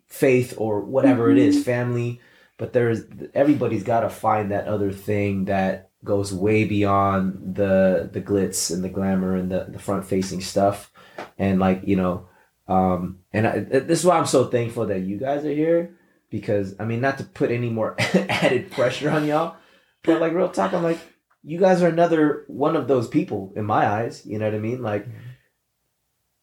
faith 0.07 0.53
or 0.57 0.81
whatever 0.81 1.31
it 1.31 1.37
is, 1.37 1.63
family. 1.63 2.21
But 2.57 2.73
there's 2.73 3.01
everybody's 3.33 3.83
got 3.83 4.01
to 4.01 4.09
find 4.09 4.51
that 4.51 4.67
other 4.67 4.91
thing 4.91 5.45
that 5.45 5.89
goes 6.03 6.31
way 6.33 6.63
beyond 6.65 7.55
the 7.55 8.07
the 8.13 8.21
glitz 8.21 8.71
and 8.73 8.83
the 8.83 8.89
glamour 8.89 9.35
and 9.35 9.51
the 9.51 9.65
the 9.69 9.79
front 9.79 10.05
facing 10.05 10.41
stuff, 10.41 10.91
and 11.39 11.59
like 11.59 11.81
you 11.85 11.95
know 11.95 12.27
um 12.67 13.19
and 13.31 13.47
I, 13.47 13.59
this 13.59 13.99
is 13.99 14.05
why 14.05 14.17
i'm 14.17 14.25
so 14.25 14.45
thankful 14.45 14.87
that 14.87 15.01
you 15.01 15.17
guys 15.17 15.45
are 15.45 15.53
here 15.53 15.95
because 16.29 16.75
i 16.79 16.85
mean 16.85 17.01
not 17.01 17.17
to 17.19 17.23
put 17.23 17.51
any 17.51 17.69
more 17.69 17.95
added 17.99 18.71
pressure 18.71 19.09
on 19.09 19.25
y'all 19.25 19.57
but 20.03 20.19
like 20.19 20.33
real 20.33 20.49
talk 20.49 20.73
i'm 20.73 20.83
like 20.83 20.99
you 21.43 21.59
guys 21.59 21.83
are 21.83 21.87
another 21.87 22.43
one 22.47 22.75
of 22.75 22.87
those 22.87 23.07
people 23.07 23.53
in 23.55 23.65
my 23.65 23.85
eyes 23.87 24.25
you 24.25 24.39
know 24.39 24.45
what 24.45 24.55
i 24.55 24.59
mean? 24.59 24.81
Like 24.81 25.07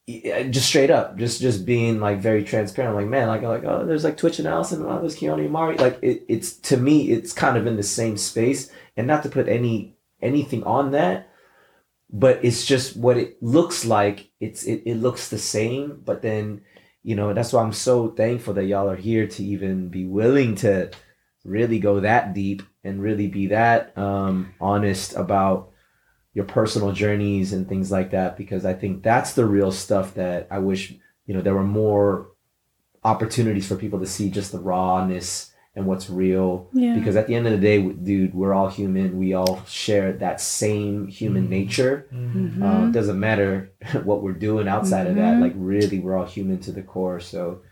y- 0.07 0.49
just 0.51 0.67
straight 0.69 0.91
up 0.91 1.17
just 1.17 1.41
just 1.41 1.65
being 1.65 2.01
like 2.01 2.21
very 2.21 2.45
transparent 2.45 2.97
like 2.97 3.07
man 3.07 3.29
like 3.29 3.43
like 3.43 3.65
oh 3.65 3.85
there's 3.87 4.05
like 4.05 4.17
twitch 4.17 4.39
and 4.39 4.49
allison 4.49 4.85
oh 4.85 5.01
there's 5.01 5.17
keone 5.17 5.41
and 5.41 5.51
mari 5.51 5.77
like 5.79 5.99
it, 6.03 6.25
it's 6.29 6.53
to 6.55 6.77
me 6.77 7.11
it's 7.11 7.33
kind 7.33 7.57
of 7.57 7.67
in 7.67 7.77
the 7.77 7.83
same 7.83 8.17
space 8.17 8.71
and 8.97 9.07
not 9.07 9.23
to 9.23 9.29
put 9.29 9.49
any 9.49 9.97
anything 10.21 10.63
on 10.65 10.91
that 10.93 11.29
but 12.13 12.45
it's 12.45 12.67
just 12.67 12.97
what 12.97 13.17
it 13.17 13.43
looks 13.43 13.85
like. 13.85 14.31
It's 14.41 14.65
it, 14.65 14.83
it 14.85 14.97
looks 14.97 15.29
the 15.29 15.39
same 15.39 16.03
but 16.05 16.23
then 16.23 16.63
you 17.03 17.15
know 17.15 17.33
that's 17.33 17.53
why 17.53 17.63
i'm 17.63 17.73
so 17.73 18.09
thankful 18.09 18.55
that 18.55 18.67
y'all 18.67 18.89
are 18.89 18.97
here 18.97 19.27
to 19.27 19.45
even 19.45 19.89
be 19.89 20.05
willing 20.05 20.55
to 20.55 20.91
really 21.45 21.79
go 21.79 22.01
that 22.01 22.33
deep 22.33 22.63
and 22.85 23.03
really 23.03 23.29
be 23.29 23.49
that 23.49 23.97
um 23.99 24.55
honest 24.61 25.15
about 25.17 25.71
your 26.35 26.45
personal 26.45 26.93
journeys 26.93 27.53
and 27.53 27.69
things 27.69 27.91
like 27.91 28.11
that 28.11 28.37
because 28.37 28.65
i 28.65 28.73
think 28.73 29.03
that's 29.03 29.35
the 29.35 29.45
real 29.45 29.73
stuff 29.73 30.15
that 30.15 30.47
i 30.51 30.59
wish 30.59 30.95
you 31.27 31.35
know 31.35 31.41
there 31.41 31.55
were 31.55 31.63
more 31.63 32.29
opportunities 33.05 33.67
for 33.67 33.77
people 33.77 33.99
to 33.99 34.07
see 34.07 34.31
just 34.31 34.53
the 34.53 34.61
rawness 34.61 35.52
and 35.75 35.87
what's 35.87 36.11
real 36.11 36.69
Yeah. 36.73 36.95
because 36.95 37.17
at 37.17 37.27
the 37.27 37.35
end 37.35 37.47
of 37.47 37.53
the 37.53 37.59
day 37.59 37.81
dude 37.83 38.35
we're 38.35 38.53
all 38.55 38.69
human 38.69 39.19
we 39.19 39.33
all 39.33 39.65
share 39.67 40.13
that 40.15 40.41
same 40.41 41.07
human 41.09 41.49
nature 41.49 42.07
Mm-hmm. 42.13 42.63
uh, 42.63 42.89
it 42.89 42.93
doesn't 42.93 43.19
matter 43.19 43.73
what 44.05 44.23
we're 44.23 44.33
doing 44.49 44.69
outside 44.69 45.07
of 45.07 45.15
that 45.17 45.37
Mhm. 45.37 45.41
like 45.41 45.53
really 45.57 45.99
we're 46.01 46.17
all 46.17 46.27
human 46.27 46.59
to 46.61 46.73
the 46.73 46.83
core 46.83 47.21
so 47.21 47.63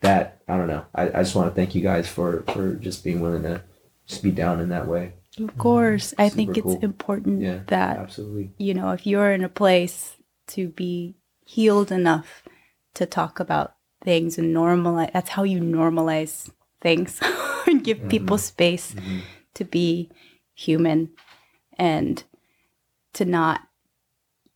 that 0.00 0.40
i 0.48 0.56
don't 0.56 0.68
know 0.68 0.84
i, 0.94 1.04
I 1.08 1.22
just 1.24 1.34
want 1.34 1.48
to 1.50 1.54
thank 1.54 1.74
you 1.74 1.82
guys 1.82 2.06
for 2.08 2.42
for 2.52 2.74
just 2.74 3.04
being 3.04 3.20
willing 3.20 3.42
to 3.44 3.62
just 4.06 4.22
be 4.22 4.30
down 4.30 4.60
in 4.60 4.68
that 4.70 4.86
way 4.88 5.12
Of 5.38 5.56
course. 5.56 6.12
I 6.18 6.28
think 6.28 6.58
it's 6.58 6.64
cool. 6.76 6.78
important 6.82 7.40
Yeah, 7.40 7.60
that, 7.68 7.96
absolutely 7.98 8.50
you 8.58 8.74
know, 8.74 8.90
if 8.92 9.06
you're 9.06 9.32
in 9.32 9.44
a 9.44 9.48
place 9.48 10.16
to 10.48 10.68
be 10.68 11.14
healed 11.46 11.90
enough 11.92 12.42
to 12.98 13.06
talk 13.06 13.38
about 13.40 13.68
things 14.02 14.36
and 14.38 14.50
normalize, 14.54 15.12
that's 15.12 15.30
how 15.30 15.44
you 15.44 15.60
normalize 15.60 16.50
things 16.80 17.20
and 17.66 17.84
give 17.84 18.08
people 18.08 18.36
mm-hmm. 18.36 18.44
space 18.44 18.94
Mhm. 18.94 19.20
to 19.54 19.64
be 19.64 20.10
human 20.54 21.10
and 21.78 22.24
to 23.14 23.24
not, 23.24 23.62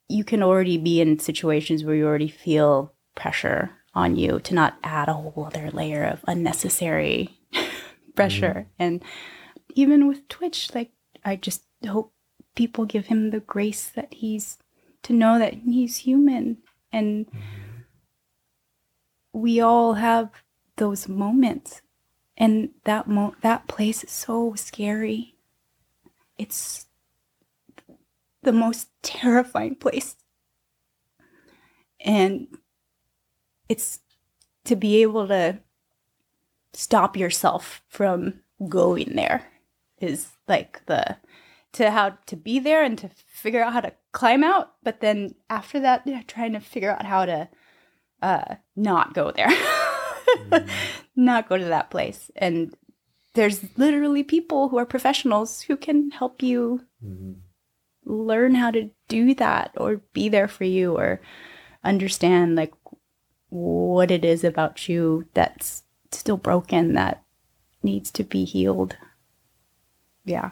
you 0.08 0.24
can 0.24 0.42
already 0.42 0.78
be 0.78 1.00
in 1.00 1.18
situations 1.18 1.84
where 1.84 1.94
you 1.94 2.06
already 2.06 2.28
feel 2.28 2.92
pressure 3.14 3.70
on 3.94 4.16
you 4.16 4.40
to 4.40 4.54
not 4.54 4.76
add 4.82 5.08
a 5.08 5.14
whole 5.14 5.44
other 5.46 5.70
layer 5.70 6.04
of 6.04 6.24
unnecessary 6.26 7.38
pressure. 8.14 8.66
Mm-hmm. 8.66 8.82
And 8.82 9.04
even 9.74 10.06
with 10.06 10.28
Twitch, 10.28 10.74
like 10.74 10.92
I 11.24 11.36
just 11.36 11.62
hope 11.86 12.12
people 12.54 12.84
give 12.84 13.06
him 13.06 13.30
the 13.30 13.40
grace 13.40 13.88
that 13.88 14.14
he's 14.14 14.58
to 15.02 15.12
know 15.12 15.38
that 15.38 15.54
he's 15.54 15.98
human 15.98 16.58
and 16.92 17.26
mm-hmm. 17.26 17.38
we 19.32 19.60
all 19.60 19.94
have 19.94 20.30
those 20.76 21.08
moments 21.08 21.82
and 22.36 22.70
that 22.84 23.06
mo- 23.06 23.36
that 23.42 23.68
place 23.68 24.04
is 24.04 24.10
so 24.10 24.54
scary. 24.54 25.36
It's 26.36 26.86
the 28.42 28.52
most 28.52 28.88
terrifying 29.02 29.76
place. 29.76 30.16
And 32.00 32.48
it's 33.68 34.00
to 34.64 34.76
be 34.76 35.02
able 35.02 35.28
to 35.28 35.60
stop 36.72 37.16
yourself 37.16 37.82
from 37.88 38.40
going 38.68 39.14
there 39.14 39.46
is 40.00 40.28
like 40.48 40.84
the 40.86 41.16
to 41.72 41.90
how 41.90 42.10
to 42.26 42.36
be 42.36 42.58
there 42.58 42.84
and 42.84 42.96
to 42.98 43.08
figure 43.26 43.62
out 43.62 43.72
how 43.72 43.80
to 43.80 43.92
climb 44.12 44.44
out. 44.44 44.74
But 44.82 45.00
then 45.00 45.34
after 45.50 45.80
that 45.80 46.02
yeah, 46.04 46.22
trying 46.26 46.52
to 46.52 46.60
figure 46.60 46.90
out 46.90 47.06
how 47.06 47.26
to 47.26 47.48
uh 48.22 48.56
not 48.76 49.14
go 49.14 49.30
there 49.30 49.50
not 51.16 51.48
go 51.48 51.56
to 51.58 51.64
that 51.64 51.90
place 51.90 52.30
and 52.36 52.74
there's 53.34 53.76
literally 53.76 54.22
people 54.22 54.68
who 54.68 54.78
are 54.78 54.86
professionals 54.86 55.62
who 55.62 55.76
can 55.76 56.10
help 56.10 56.42
you 56.42 56.80
Mhm. 57.04 57.36
learn 58.04 58.54
how 58.54 58.70
to 58.70 58.90
do 59.08 59.34
that 59.34 59.72
or 59.76 60.02
be 60.12 60.28
there 60.28 60.48
for 60.48 60.64
you 60.64 60.96
or 60.96 61.20
understand 61.82 62.54
like 62.54 62.72
what 63.48 64.10
it 64.10 64.24
is 64.24 64.44
about 64.44 64.88
you 64.88 65.26
that's 65.34 65.84
still 66.12 66.36
broken 66.36 66.94
that 66.94 67.22
needs 67.82 68.10
to 68.10 68.24
be 68.24 68.44
healed 68.44 68.96
yeah 70.24 70.50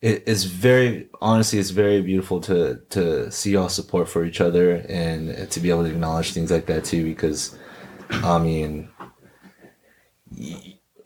it, 0.00 0.24
it's 0.26 0.44
very 0.44 1.08
honestly, 1.20 1.58
it's 1.58 1.70
very 1.70 2.02
beautiful 2.02 2.40
to 2.42 2.80
to 2.90 3.30
see 3.30 3.52
y'all 3.52 3.68
support 3.68 4.08
for 4.08 4.24
each 4.24 4.40
other 4.40 4.84
and 4.88 5.48
to 5.50 5.60
be 5.60 5.70
able 5.70 5.84
to 5.84 5.90
acknowledge 5.90 6.32
things 6.32 6.50
like 6.50 6.66
that 6.66 6.84
too. 6.84 7.04
Because 7.04 7.56
I 8.12 8.38
mean, 8.38 8.88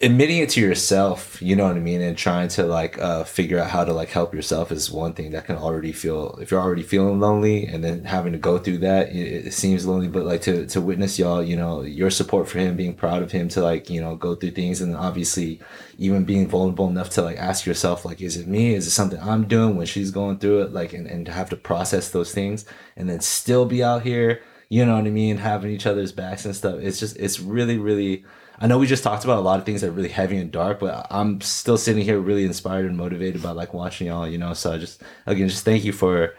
admitting 0.00 0.38
it 0.38 0.50
to 0.50 0.60
yourself, 0.60 1.40
you 1.40 1.56
know 1.56 1.64
what 1.64 1.76
I 1.76 1.80
mean, 1.80 2.02
and 2.02 2.16
trying 2.16 2.48
to 2.48 2.64
like 2.64 2.98
uh, 2.98 3.24
figure 3.24 3.58
out 3.58 3.70
how 3.70 3.84
to 3.84 3.92
like 3.92 4.10
help 4.10 4.34
yourself 4.34 4.70
is 4.70 4.90
one 4.90 5.14
thing 5.14 5.30
that 5.30 5.46
can 5.46 5.56
already 5.56 5.92
feel 5.92 6.38
if 6.40 6.50
you're 6.50 6.60
already 6.60 6.82
feeling 6.82 7.18
lonely 7.18 7.66
and 7.66 7.82
then 7.82 8.04
having 8.04 8.32
to 8.32 8.38
go 8.38 8.58
through 8.58 8.78
that, 8.78 9.08
it, 9.08 9.46
it 9.46 9.52
seems 9.52 9.86
lonely. 9.86 10.08
But 10.08 10.24
like 10.24 10.42
to 10.42 10.66
to 10.66 10.80
witness 10.80 11.18
y'all, 11.18 11.42
you 11.42 11.56
know, 11.56 11.82
your 11.82 12.10
support 12.10 12.48
for 12.48 12.58
him, 12.58 12.76
being 12.76 12.94
proud 12.94 13.22
of 13.22 13.32
him 13.32 13.48
to 13.50 13.62
like 13.62 13.88
you 13.88 14.00
know 14.00 14.16
go 14.16 14.34
through 14.34 14.52
things, 14.52 14.80
and 14.80 14.94
obviously 14.96 15.60
even 15.98 16.24
being 16.24 16.48
vulnerable 16.48 16.88
enough 16.88 17.10
to 17.10 17.22
like 17.22 17.38
ask 17.38 17.64
yourself 17.64 18.04
like, 18.04 18.20
is 18.20 18.36
it 18.36 18.46
me? 18.46 18.74
Is 18.74 18.86
it 18.86 18.90
something 18.90 19.20
I'm 19.20 19.48
doing 19.48 19.76
when 19.76 19.86
she's 19.86 20.10
going 20.10 20.38
through 20.38 20.62
it? 20.62 20.72
Like, 20.72 20.92
and 20.92 21.06
and 21.06 21.24
to 21.26 21.32
have 21.32 21.48
to 21.50 21.56
process 21.56 22.10
those 22.10 22.32
things 22.32 22.66
and 22.96 23.08
then 23.08 23.20
still 23.20 23.64
be 23.64 23.82
out 23.82 24.02
here. 24.02 24.42
You 24.68 24.84
know 24.84 24.96
what 24.96 25.06
I 25.06 25.10
mean? 25.10 25.36
Having 25.38 25.70
each 25.72 25.86
other's 25.86 26.12
backs 26.12 26.44
and 26.44 26.54
stuff. 26.54 26.80
It's 26.80 26.98
just, 26.98 27.16
it's 27.16 27.40
really, 27.40 27.78
really, 27.78 28.24
I 28.58 28.66
know 28.66 28.78
we 28.78 28.86
just 28.86 29.04
talked 29.04 29.24
about 29.24 29.38
a 29.38 29.42
lot 29.42 29.58
of 29.58 29.66
things 29.66 29.80
that 29.80 29.88
are 29.88 29.92
really 29.92 30.08
heavy 30.08 30.38
and 30.38 30.50
dark, 30.50 30.80
but 30.80 31.06
I'm 31.10 31.40
still 31.40 31.76
sitting 31.76 32.04
here 32.04 32.18
really 32.18 32.44
inspired 32.44 32.86
and 32.86 32.96
motivated 32.96 33.42
by 33.42 33.50
like 33.50 33.74
watching 33.74 34.06
y'all, 34.06 34.26
you 34.26 34.38
know. 34.38 34.54
So 34.54 34.72
I 34.72 34.78
just 34.78 35.02
again 35.26 35.48
just 35.48 35.64
thank 35.64 35.84
you 35.84 35.92
for 35.92 36.34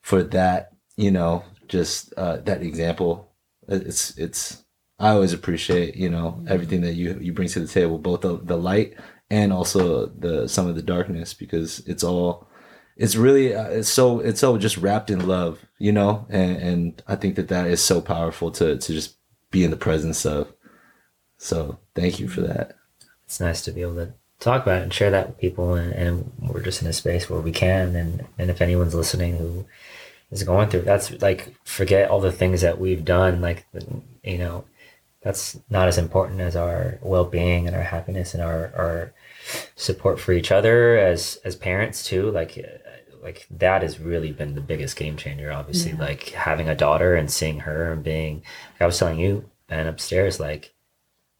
for 0.00 0.22
that, 0.24 0.70
you 0.96 1.10
know, 1.10 1.44
just 1.68 2.12
uh 2.16 2.38
that 2.38 2.62
example. 2.62 3.32
It's 3.68 4.16
it's 4.16 4.64
I 4.98 5.10
always 5.10 5.32
appreciate, 5.32 5.94
you 5.96 6.08
know, 6.08 6.42
everything 6.48 6.80
that 6.82 6.94
you 6.94 7.18
you 7.20 7.32
bring 7.32 7.48
to 7.48 7.60
the 7.60 7.68
table, 7.68 7.98
both 7.98 8.22
the, 8.22 8.38
the 8.38 8.56
light 8.56 8.94
and 9.30 9.52
also 9.52 10.06
the 10.06 10.48
some 10.48 10.66
of 10.66 10.74
the 10.74 10.82
darkness 10.82 11.34
because 11.34 11.80
it's 11.80 12.02
all 12.02 12.48
it's 12.98 13.16
really 13.16 13.54
uh, 13.54 13.68
it's 13.68 13.88
so 13.88 14.20
it's 14.20 14.40
so 14.40 14.58
just 14.58 14.76
wrapped 14.76 15.08
in 15.10 15.26
love, 15.26 15.64
you 15.78 15.92
know, 15.92 16.26
and 16.28 16.56
and 16.56 17.02
I 17.06 17.16
think 17.16 17.36
that 17.36 17.48
that 17.48 17.66
is 17.66 17.82
so 17.82 18.00
powerful 18.00 18.50
to 18.52 18.76
to 18.76 18.92
just 18.92 19.16
be 19.50 19.64
in 19.64 19.70
the 19.70 19.76
presence 19.76 20.26
of. 20.26 20.52
So 21.38 21.78
thank 21.94 22.18
you 22.20 22.28
for 22.28 22.40
that. 22.42 22.76
it's 23.24 23.40
nice 23.40 23.62
to 23.62 23.70
be 23.70 23.82
able 23.82 23.94
to 23.94 24.12
talk 24.40 24.62
about 24.62 24.80
it 24.80 24.82
and 24.84 24.92
share 24.92 25.10
that 25.10 25.28
with 25.28 25.38
people 25.38 25.74
and, 25.74 25.92
and 25.92 26.32
we're 26.40 26.62
just 26.62 26.82
in 26.82 26.88
a 26.88 26.92
space 26.92 27.28
where 27.28 27.40
we 27.40 27.52
can 27.52 27.96
and 27.96 28.26
and 28.38 28.50
if 28.50 28.60
anyone's 28.60 28.94
listening 28.94 29.36
who 29.36 29.66
is 30.30 30.42
going 30.44 30.68
through 30.68 30.82
that's 30.82 31.10
like 31.20 31.54
forget 31.64 32.10
all 32.10 32.20
the 32.20 32.32
things 32.32 32.60
that 32.60 32.78
we've 32.78 33.04
done 33.04 33.40
like 33.40 33.66
you 34.22 34.38
know 34.38 34.64
that's 35.22 35.58
not 35.70 35.88
as 35.88 35.98
important 35.98 36.40
as 36.40 36.54
our 36.54 36.98
well-being 37.02 37.66
and 37.66 37.74
our 37.74 37.82
happiness 37.82 38.32
and 38.34 38.42
our 38.42 38.72
our 38.76 39.12
support 39.74 40.20
for 40.20 40.32
each 40.32 40.52
other 40.52 40.96
as 40.96 41.38
as 41.44 41.56
parents 41.56 42.04
too 42.04 42.30
like 42.30 42.56
like 43.22 43.46
that 43.50 43.82
has 43.82 43.98
really 44.00 44.32
been 44.32 44.54
the 44.54 44.60
biggest 44.60 44.96
game 44.96 45.16
changer 45.16 45.50
obviously 45.52 45.92
like 45.92 46.30
having 46.30 46.68
a 46.68 46.74
daughter 46.74 47.14
and 47.14 47.30
seeing 47.30 47.60
her 47.60 47.92
and 47.92 48.02
being 48.02 48.36
like 48.72 48.82
i 48.82 48.86
was 48.86 48.98
telling 48.98 49.18
you 49.18 49.44
and 49.68 49.88
upstairs 49.88 50.38
like 50.40 50.74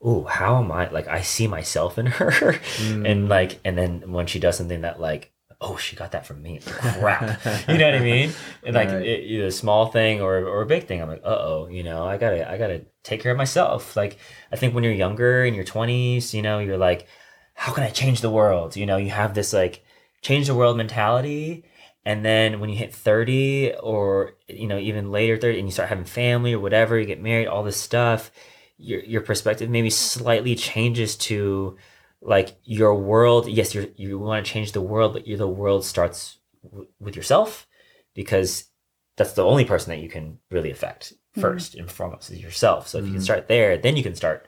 oh 0.03 0.25
how 0.25 0.63
am 0.63 0.71
i 0.71 0.89
like 0.91 1.09
i 1.09 1.21
see 1.21 1.47
myself 1.47 1.99
in 1.99 2.07
her. 2.19 2.31
Mm. 2.31 3.11
And 3.11 3.29
like 3.29 3.59
and 3.65 3.77
then 3.77 4.13
when 4.13 4.27
she 4.27 4.39
does 4.39 4.57
something 4.57 4.83
that 4.83 5.01
like 5.01 5.33
oh 5.61 5.77
she 5.77 5.97
got 5.97 6.13
that 6.13 6.25
from 6.25 6.41
me. 6.41 6.61
Crap. 6.65 7.45
You 7.69 7.79
know 7.79 7.87
what 7.87 7.95
i 7.97 7.99
mean? 7.99 8.31
And 8.65 8.77
like 8.77 8.91
Right. 8.91 9.03
it, 9.03 9.25
either 9.25 9.47
a 9.47 9.51
small 9.51 9.87
thing 9.87 10.21
or, 10.21 10.37
or 10.47 10.63
a 10.63 10.67
big 10.67 10.87
thing. 10.87 11.03
I'm 11.03 11.09
like 11.09 11.23
uh-oh 11.25 11.67
you 11.69 11.83
know 11.83 12.07
i 12.07 12.17
gotta 12.17 12.49
i 12.49 12.57
gotta 12.59 12.83
take 13.03 13.21
care 13.23 13.33
of 13.33 13.39
myself. 13.39 13.97
Like 13.97 14.19
i 14.53 14.57
think 14.57 14.73
when 14.75 14.85
you're 14.85 14.93
younger 14.93 15.45
in 15.45 15.55
your 15.55 15.65
20s 15.65 16.33
you 16.33 16.43
know 16.43 16.61
you're 16.61 16.79
like 16.79 17.09
how 17.55 17.73
can 17.73 17.83
i 17.83 17.91
change 17.91 18.21
the 18.21 18.31
world? 18.31 18.77
You 18.77 18.87
know 18.87 18.99
you 18.99 19.11
have 19.11 19.35
this 19.35 19.53
like 19.53 19.85
change 20.23 20.47
the 20.47 20.55
world 20.55 20.77
mentality 20.77 21.65
and 22.05 22.25
then 22.25 22.61
when 22.61 22.71
you 22.71 22.77
hit 22.77 22.95
30 22.95 23.75
or 23.83 24.35
you 24.49 24.67
know 24.67 24.79
even 24.79 25.11
later 25.11 25.37
30 25.37 25.59
and 25.59 25.69
you 25.69 25.73
start 25.73 25.89
having 25.89 26.05
family 26.05 26.55
or 26.55 26.61
whatever 26.61 26.99
you 26.99 27.07
get 27.07 27.21
married 27.21 27.47
all 27.47 27.63
this 27.63 27.77
stuff 27.77 28.31
your 28.79 29.01
your 29.01 29.21
perspective 29.21 29.69
maybe 29.69 29.91
slightly 29.91 30.55
changes 30.55 31.17
to 31.17 31.77
like 32.21 32.57
your 32.65 32.95
world. 32.95 33.49
Yes 33.49 33.75
you 33.75 33.93
you 33.97 34.19
want 34.19 34.45
to 34.45 34.51
change 34.51 34.73
the 34.73 34.81
world 34.81 35.13
but 35.13 35.25
the 35.27 35.47
world 35.47 35.85
starts 35.85 36.39
w- 36.63 36.89
with 36.99 37.17
yourself 37.17 37.67
because 38.15 38.65
that's 39.17 39.33
the 39.33 39.45
only 39.45 39.65
person 39.65 39.91
that 39.91 40.03
you 40.03 40.09
can 40.09 40.39
really 40.51 40.71
affect 40.71 41.13
first 41.35 41.75
and 41.75 41.91
foremost 41.91 42.31
is 42.31 42.41
yourself. 42.41 42.89
So 42.89 42.99
if 42.99 43.07
you 43.07 43.13
can 43.13 43.21
start 43.21 43.49
there 43.49 43.77
then 43.77 43.97
you 43.97 44.03
can 44.03 44.15
start 44.15 44.47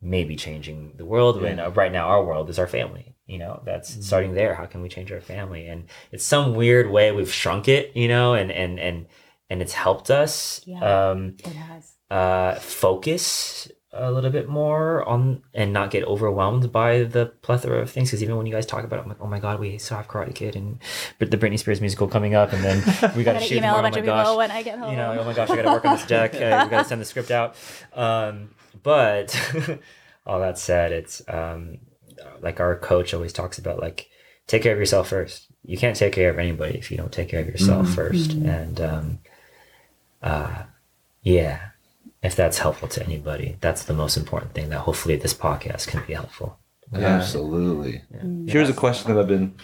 maybe 0.00 0.36
changing 0.36 0.94
the 0.96 1.04
world 1.04 1.40
when 1.40 1.60
uh, 1.60 1.70
right 1.70 1.92
now 1.92 2.08
our 2.08 2.24
world 2.24 2.50
is 2.50 2.58
our 2.58 2.66
family 2.66 3.14
you 3.32 3.38
know 3.42 3.54
that's 3.68 3.88
starting 4.06 4.32
there 4.34 4.52
how 4.60 4.66
can 4.72 4.80
we 4.84 4.88
change 4.96 5.10
our 5.16 5.20
family 5.20 5.62
and 5.72 5.80
it's 6.14 6.24
some 6.34 6.46
weird 6.62 6.86
way 6.96 7.06
we've 7.18 7.32
shrunk 7.42 7.64
it 7.76 7.84
you 8.02 8.08
know 8.12 8.34
and 8.40 8.50
and 8.62 8.78
and 8.86 9.06
and 9.50 9.62
it's 9.62 9.72
helped 9.86 10.08
us 10.22 10.34
Yeah. 10.72 10.80
um 11.10 11.18
It 11.50 11.54
has. 11.70 11.84
uh 12.18 12.54
focus 12.56 13.70
a 13.94 14.10
little 14.10 14.30
bit 14.30 14.48
more 14.48 15.06
on 15.06 15.42
and 15.52 15.72
not 15.78 15.90
get 15.90 16.02
overwhelmed 16.04 16.64
by 16.72 17.02
the 17.16 17.26
plethora 17.46 17.78
of 17.82 17.90
things 17.90 18.08
because 18.08 18.22
even 18.22 18.36
when 18.38 18.46
you 18.46 18.52
guys 18.56 18.64
talk 18.64 18.84
about 18.84 18.98
it 18.98 19.02
I'm 19.02 19.08
like 19.08 19.20
oh 19.20 19.26
my 19.36 19.38
god 19.46 19.60
we 19.60 19.76
still 19.78 19.98
have 19.98 20.08
karate 20.08 20.34
kid 20.34 20.56
and 20.56 20.78
but 21.18 21.30
the 21.30 21.36
britney 21.38 21.58
spears 21.58 21.80
musical 21.80 22.08
coming 22.08 22.34
up 22.34 22.52
and 22.54 22.62
then 22.64 22.78
we 23.16 23.22
got 23.28 23.34
to 23.34 23.40
shoot 23.40 23.58
email 23.58 23.72
more. 23.72 23.80
a 23.80 23.82
bunch 23.82 23.96
oh 23.96 24.00
of 24.00 24.06
my 24.06 24.12
gosh 24.12 24.24
people 24.26 24.36
when 24.42 24.50
I 24.50 24.62
get 24.62 24.78
home. 24.78 24.90
you 24.92 24.96
know, 24.96 25.16
oh 25.20 25.24
my 25.24 25.34
gosh, 25.34 25.50
I 25.50 25.56
gotta 25.56 25.68
work 25.76 25.84
on 25.84 25.96
this 25.96 26.06
deck. 26.06 26.30
Uh, 26.42 26.64
we 26.64 26.70
gotta 26.70 26.88
send 26.88 27.00
the 27.00 27.10
script 27.12 27.30
out. 27.30 27.54
Um, 27.94 28.50
but 28.82 29.26
all 30.26 30.40
that 30.40 30.56
said, 30.58 30.92
it's 30.92 31.20
um, 31.28 31.78
like 32.42 32.60
our 32.60 32.76
coach 32.76 33.14
always 33.14 33.32
talks 33.32 33.58
about 33.58 33.80
like 33.80 34.08
take 34.46 34.62
care 34.62 34.72
of 34.72 34.78
yourself 34.78 35.08
first. 35.08 35.46
You 35.64 35.78
can't 35.78 35.96
take 35.96 36.12
care 36.12 36.30
of 36.30 36.38
anybody 36.38 36.78
if 36.78 36.90
you 36.90 36.96
don't 36.96 37.12
take 37.12 37.28
care 37.28 37.40
of 37.40 37.46
yourself 37.46 37.88
first. 37.94 38.32
And 38.32 38.80
um, 38.80 39.18
uh, 40.22 40.62
yeah, 41.22 41.68
if 42.22 42.34
that's 42.36 42.58
helpful 42.58 42.88
to 42.88 43.04
anybody, 43.04 43.56
that's 43.60 43.84
the 43.84 43.94
most 43.94 44.16
important 44.16 44.54
thing. 44.54 44.70
That 44.70 44.80
hopefully 44.80 45.16
this 45.16 45.34
podcast 45.34 45.88
can 45.88 46.02
be 46.06 46.14
helpful. 46.14 46.58
Absolutely. 46.94 48.02
Here's 48.46 48.68
a 48.68 48.74
question 48.74 49.12
that 49.12 49.20
I've 49.20 49.28
been 49.28 49.54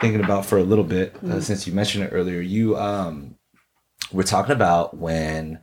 thinking 0.00 0.24
about 0.24 0.46
for 0.46 0.58
a 0.58 0.62
little 0.64 0.84
bit 0.84 1.14
uh, 1.22 1.40
since 1.40 1.66
you 1.66 1.72
mentioned 1.72 2.04
it 2.04 2.08
earlier. 2.08 2.40
You 2.40 2.76
um, 2.76 3.36
we're 4.12 4.22
talking 4.24 4.52
about 4.52 4.96
when 4.96 5.60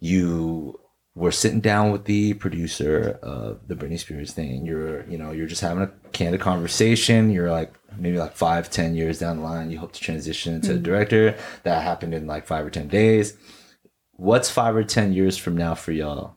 you 0.00 0.80
were 1.14 1.30
sitting 1.30 1.60
down 1.60 1.92
with 1.92 2.04
the 2.06 2.34
producer 2.34 3.18
of 3.22 3.68
the 3.68 3.74
Britney 3.74 3.98
Spears 3.98 4.32
thing. 4.32 4.50
And 4.56 4.66
you're, 4.66 5.08
you 5.08 5.16
know, 5.16 5.30
you're 5.30 5.46
just 5.46 5.60
having 5.60 5.84
a 5.84 5.92
candid 6.12 6.40
conversation. 6.40 7.30
You're 7.30 7.50
like 7.50 7.72
maybe 7.96 8.18
like 8.18 8.34
five, 8.34 8.70
ten 8.70 8.94
years 8.94 9.20
down 9.20 9.36
the 9.38 9.42
line. 9.42 9.70
You 9.70 9.78
hope 9.78 9.92
to 9.92 10.00
transition 10.00 10.54
into 10.54 10.74
a 10.74 10.78
director. 10.78 11.36
That 11.62 11.82
happened 11.82 12.14
in 12.14 12.26
like 12.26 12.46
five 12.46 12.66
or 12.66 12.70
ten 12.70 12.88
days. 12.88 13.36
What's 14.12 14.50
five 14.50 14.74
or 14.74 14.84
ten 14.84 15.12
years 15.12 15.36
from 15.36 15.56
now 15.56 15.74
for 15.74 15.92
y'all? 15.92 16.36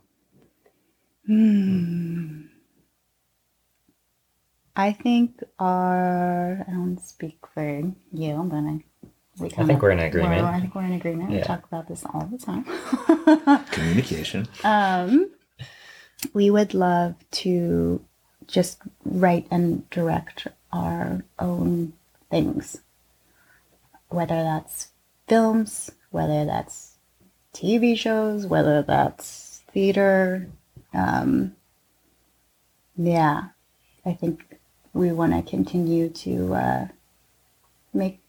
Hmm. 1.25 2.43
I 4.75 4.93
think 4.93 5.41
our 5.57 6.63
I 6.67 6.71
don't 6.71 6.99
speak 6.99 7.39
for 7.51 7.81
you, 8.13 8.47
but 8.49 8.57
I 8.57 8.83
we 9.39 9.49
I 9.57 9.65
think 9.65 9.81
we're 9.81 9.91
in 9.91 9.99
agreement. 9.99 10.45
I 10.45 10.59
think 10.59 10.75
we're 10.75 10.83
in 10.83 10.93
agreement. 10.93 11.31
We 11.31 11.41
talk 11.41 11.63
about 11.65 11.87
this 11.87 12.03
all 12.13 12.25
the 12.31 12.37
time. 12.37 12.65
Communication. 13.71 14.47
um, 14.63 15.29
we 16.33 16.49
would 16.49 16.73
love 16.73 17.15
to 17.31 18.03
just 18.47 18.79
write 19.05 19.47
and 19.51 19.87
direct 19.89 20.47
our 20.71 21.23
own 21.39 21.93
things, 22.31 22.81
whether 24.09 24.41
that's 24.43 24.89
films, 25.27 25.91
whether 26.11 26.45
that's 26.45 26.95
TV 27.53 27.97
shows, 27.97 28.45
whether 28.47 28.81
that's 28.81 29.61
theater. 29.71 30.47
Um, 30.93 31.55
yeah, 32.97 33.49
I 34.05 34.13
think 34.13 34.57
we 34.93 35.11
want 35.11 35.33
to 35.33 35.47
continue 35.47 36.09
to 36.09 36.53
uh, 36.55 36.87
make 37.93 38.19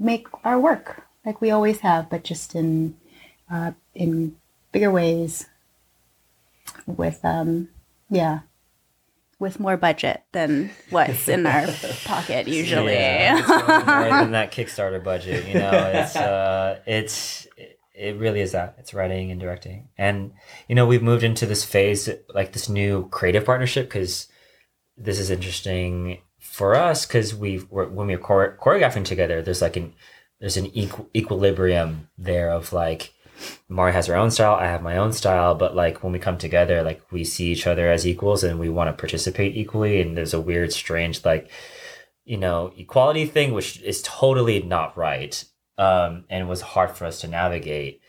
make 0.00 0.26
our 0.44 0.58
work 0.58 1.04
like 1.24 1.40
we 1.40 1.50
always 1.50 1.80
have, 1.80 2.10
but 2.10 2.24
just 2.24 2.54
in 2.54 2.96
uh, 3.50 3.72
in 3.94 4.36
bigger 4.72 4.90
ways. 4.90 5.46
With 6.86 7.24
um, 7.24 7.68
yeah, 8.08 8.40
with 9.38 9.60
more 9.60 9.76
budget 9.76 10.22
than 10.32 10.70
what's 10.90 11.28
in 11.28 11.46
our 11.46 11.66
pocket 12.04 12.48
usually. 12.48 12.94
Yeah, 12.94 13.38
it's 13.38 13.48
really 13.48 13.64
more 13.84 14.20
than 14.20 14.32
that 14.32 14.52
Kickstarter 14.52 15.02
budget. 15.02 15.46
You 15.46 15.54
know, 15.54 15.90
it's 15.94 16.16
uh, 16.16 16.80
it's 16.86 17.46
it 17.94 18.16
really 18.16 18.40
is 18.40 18.52
that 18.52 18.76
it's 18.78 18.94
writing 18.94 19.30
and 19.30 19.40
directing, 19.40 19.88
and 19.98 20.32
you 20.68 20.74
know 20.74 20.86
we've 20.86 21.02
moved 21.02 21.24
into 21.24 21.44
this 21.46 21.64
phase 21.64 22.08
like 22.34 22.52
this 22.52 22.68
new 22.68 23.08
creative 23.08 23.44
partnership 23.44 23.88
because 23.88 24.28
this 24.96 25.18
is 25.18 25.30
interesting 25.30 26.20
for 26.60 26.74
us 26.74 27.06
because 27.06 27.34
we've 27.34 27.66
when 27.70 28.06
we're 28.06 28.18
chore- 28.18 28.58
choreographing 28.60 29.06
together, 29.06 29.40
there's 29.40 29.62
like 29.62 29.78
an 29.78 29.94
there's 30.40 30.58
an 30.58 30.66
equ- 30.72 31.08
equilibrium 31.16 32.10
there 32.18 32.50
of 32.50 32.74
like 32.74 33.14
Mari 33.70 33.94
has 33.94 34.08
her 34.08 34.14
own 34.14 34.30
style, 34.30 34.56
I 34.56 34.66
have 34.66 34.82
my 34.82 34.98
own 34.98 35.14
style, 35.14 35.54
but 35.54 35.74
like 35.74 36.02
when 36.02 36.12
we 36.12 36.18
come 36.18 36.36
together, 36.36 36.82
like 36.82 37.00
we 37.10 37.24
see 37.24 37.46
each 37.50 37.66
other 37.66 37.90
as 37.90 38.06
equals 38.06 38.44
and 38.44 38.60
we 38.60 38.68
want 38.68 38.88
to 38.88 39.00
participate 39.00 39.56
equally, 39.56 40.02
and 40.02 40.18
there's 40.18 40.34
a 40.34 40.40
weird, 40.40 40.70
strange 40.70 41.24
like 41.24 41.50
you 42.26 42.36
know, 42.36 42.74
equality 42.76 43.24
thing, 43.24 43.54
which 43.54 43.80
is 43.80 44.02
totally 44.02 44.60
not 44.60 44.94
right, 44.98 45.42
um, 45.78 46.24
and 46.28 46.46
was 46.46 46.60
hard 46.60 46.90
for 46.90 47.06
us 47.06 47.22
to 47.22 47.26
navigate. 47.26 48.02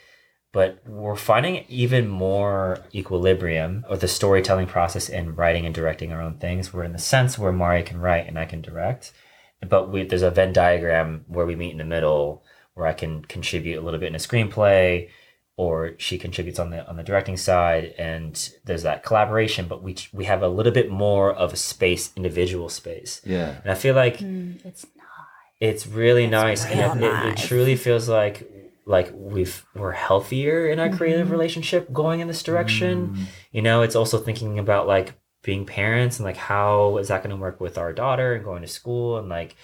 But 0.53 0.81
we're 0.85 1.15
finding 1.15 1.63
even 1.69 2.09
more 2.09 2.79
equilibrium 2.93 3.85
of 3.87 4.01
the 4.01 4.07
storytelling 4.07 4.67
process 4.67 5.07
in 5.07 5.35
writing 5.35 5.65
and 5.65 5.73
directing 5.73 6.11
our 6.11 6.21
own 6.21 6.39
things. 6.39 6.73
We're 6.73 6.83
in 6.83 6.91
the 6.91 6.99
sense 6.99 7.39
where 7.39 7.53
Mari 7.53 7.83
can 7.83 8.01
write 8.01 8.27
and 8.27 8.37
I 8.37 8.45
can 8.45 8.61
direct, 8.61 9.13
but 9.67 9.89
we, 9.89 10.03
there's 10.03 10.23
a 10.23 10.31
Venn 10.31 10.51
diagram 10.51 11.23
where 11.27 11.45
we 11.45 11.55
meet 11.55 11.71
in 11.71 11.77
the 11.77 11.85
middle, 11.85 12.43
where 12.73 12.85
I 12.87 12.93
can 12.93 13.23
contribute 13.23 13.77
a 13.77 13.81
little 13.81 13.99
bit 13.99 14.07
in 14.09 14.15
a 14.15 14.17
screenplay, 14.17 15.09
or 15.55 15.93
she 15.97 16.17
contributes 16.17 16.59
on 16.59 16.69
the 16.71 16.85
on 16.89 16.97
the 16.97 17.03
directing 17.03 17.37
side, 17.37 17.93
and 17.97 18.51
there's 18.65 18.83
that 18.83 19.03
collaboration. 19.03 19.67
But 19.67 19.83
we 19.83 19.95
we 20.11 20.25
have 20.25 20.41
a 20.43 20.47
little 20.49 20.73
bit 20.73 20.89
more 20.89 21.31
of 21.31 21.53
a 21.53 21.57
space, 21.57 22.11
individual 22.17 22.67
space. 22.67 23.21
Yeah. 23.23 23.55
And 23.61 23.71
I 23.71 23.75
feel 23.75 23.95
like 23.95 24.17
Mm, 24.19 24.65
it's 24.65 24.85
it's 25.59 25.85
really 25.87 26.27
nice, 26.27 26.65
real 26.67 26.91
and 26.91 27.03
it, 27.03 27.07
it, 27.07 27.25
it 27.33 27.37
truly 27.37 27.75
feels 27.75 28.09
like 28.09 28.49
like 28.91 29.11
we've 29.15 29.65
we're 29.75 29.91
healthier 29.93 30.67
in 30.67 30.79
our 30.79 30.89
creative 30.89 31.25
Mm-hmm. 31.27 31.31
relationship 31.37 31.91
going 31.93 32.19
in 32.19 32.27
this 32.27 32.43
direction. 32.43 33.27
You 33.51 33.61
know, 33.61 33.81
it's 33.81 33.95
also 33.95 34.17
thinking 34.19 34.59
about 34.59 34.85
like 34.87 35.13
being 35.43 35.65
parents 35.65 36.19
and 36.19 36.25
like 36.25 36.37
how 36.37 36.97
is 36.99 37.07
that 37.07 37.23
going 37.23 37.35
to 37.35 37.41
work 37.41 37.59
with 37.59 37.77
our 37.77 37.91
daughter 37.93 38.35
and 38.35 38.43
going 38.43 38.61
to 38.61 38.67
school 38.67 39.17
and 39.17 39.27
like 39.29 39.55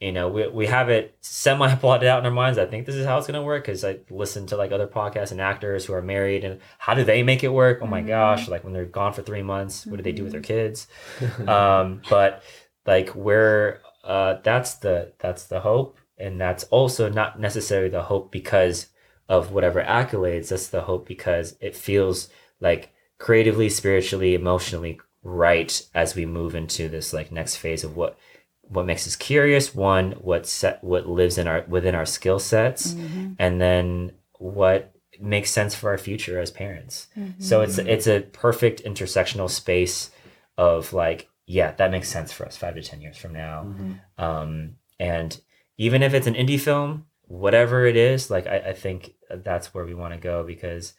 you 0.00 0.10
know 0.10 0.28
we, 0.28 0.48
we 0.48 0.66
have 0.66 0.88
it 0.90 1.16
semi 1.20 1.72
plotted 1.76 2.08
out 2.08 2.18
in 2.18 2.26
our 2.26 2.32
minds. 2.32 2.58
I 2.58 2.66
think 2.66 2.84
this 2.86 2.96
is 2.96 3.06
how 3.06 3.16
it's 3.18 3.26
going 3.28 3.40
to 3.40 3.46
work 3.46 3.62
because 3.64 3.84
i 3.84 3.98
listen 4.10 4.46
to 4.48 4.56
like 4.56 4.72
other 4.72 4.88
podcasts 4.88 5.30
and 5.32 5.40
actors 5.40 5.84
who 5.86 5.92
are 5.94 6.02
married 6.02 6.42
and 6.44 6.60
how 6.78 6.94
do 6.94 7.04
they 7.04 7.22
make 7.22 7.44
it 7.44 7.52
work? 7.52 7.78
Oh 7.82 7.86
my 7.86 8.02
gosh 8.02 8.48
like 8.48 8.64
when 8.64 8.72
they're 8.72 8.86
gone 8.86 9.12
for 9.12 9.22
three 9.22 9.42
months 9.42 9.86
what 9.86 9.96
do 9.98 10.02
they 10.02 10.12
do 10.12 10.24
with 10.24 10.32
their 10.32 10.40
kids? 10.54 10.88
Um 11.46 12.02
but 12.10 12.42
like 12.86 13.14
we're 13.14 13.80
uh 14.02 14.38
that's 14.42 14.74
the 14.84 15.12
that's 15.18 15.44
the 15.44 15.60
hope 15.60 15.96
and 16.18 16.40
that's 16.40 16.64
also 16.64 17.08
not 17.08 17.40
necessarily 17.40 17.88
the 17.88 18.02
hope 18.02 18.30
because 18.30 18.88
of 19.28 19.52
whatever 19.52 19.82
accolades 19.82 20.48
that's 20.48 20.68
the 20.68 20.82
hope 20.82 21.06
because 21.06 21.56
it 21.60 21.74
feels 21.74 22.28
like 22.60 22.92
creatively 23.18 23.68
spiritually 23.68 24.34
emotionally 24.34 25.00
right 25.22 25.86
as 25.94 26.14
we 26.14 26.26
move 26.26 26.54
into 26.54 26.88
this 26.88 27.12
like 27.12 27.32
next 27.32 27.56
phase 27.56 27.84
of 27.84 27.96
what 27.96 28.18
what 28.60 28.86
makes 28.86 29.06
us 29.06 29.16
curious 29.16 29.74
one 29.74 30.12
what 30.12 30.46
set 30.46 30.82
what 30.84 31.06
lives 31.06 31.38
in 31.38 31.46
our 31.46 31.64
within 31.68 31.94
our 31.94 32.06
skill 32.06 32.38
sets 32.38 32.92
mm-hmm. 32.92 33.32
and 33.38 33.60
then 33.60 34.12
what 34.38 34.94
makes 35.20 35.50
sense 35.50 35.74
for 35.74 35.90
our 35.90 35.98
future 35.98 36.38
as 36.38 36.50
parents. 36.50 37.08
Mm-hmm. 37.16 37.42
So 37.42 37.62
it's 37.62 37.78
it's 37.78 38.06
a 38.06 38.20
perfect 38.20 38.84
intersectional 38.84 39.50
space 39.50 40.10
of 40.56 40.92
like 40.92 41.28
yeah 41.46 41.72
that 41.72 41.90
makes 41.90 42.08
sense 42.08 42.32
for 42.32 42.46
us 42.46 42.56
five 42.56 42.74
to 42.74 42.82
ten 42.82 43.00
years 43.00 43.16
from 43.16 43.32
now. 43.32 43.64
Mm-hmm. 43.64 44.24
Um 44.24 44.76
and 44.98 45.40
even 45.76 46.02
if 46.02 46.14
it's 46.14 46.26
an 46.26 46.34
indie 46.34 46.60
film 46.60 47.06
whatever 47.26 47.86
it 47.86 47.96
is 47.96 48.30
like 48.30 48.46
i, 48.46 48.58
I 48.58 48.72
think 48.72 49.14
that's 49.30 49.72
where 49.72 49.84
we 49.84 49.94
want 49.94 50.14
to 50.14 50.20
go 50.20 50.44
because 50.44 50.94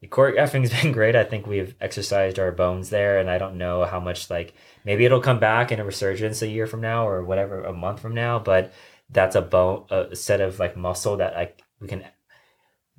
the 0.00 0.06
choreographing's 0.06 0.70
been 0.82 0.92
great. 0.92 1.16
I 1.16 1.24
think 1.24 1.46
we've 1.46 1.74
exercised 1.80 2.38
our 2.38 2.52
bones 2.52 2.90
there 2.90 3.18
and 3.18 3.30
i 3.30 3.38
don't 3.38 3.58
know 3.58 3.84
how 3.84 4.00
much 4.00 4.30
like 4.30 4.54
maybe 4.84 5.04
it'll 5.04 5.20
come 5.20 5.38
back 5.38 5.72
in 5.72 5.80
a 5.80 5.84
resurgence 5.84 6.42
a 6.42 6.48
year 6.48 6.66
from 6.66 6.80
now 6.80 7.06
or 7.06 7.24
whatever 7.24 7.62
a 7.64 7.72
month 7.72 8.00
from 8.00 8.14
now 8.14 8.38
but 8.38 8.72
that's 9.10 9.36
a 9.36 9.42
bone 9.42 9.84
a 9.90 10.14
set 10.14 10.40
of 10.40 10.58
like 10.58 10.76
muscle 10.76 11.16
that 11.16 11.34
like 11.34 11.62
we 11.80 11.88
can 11.88 12.04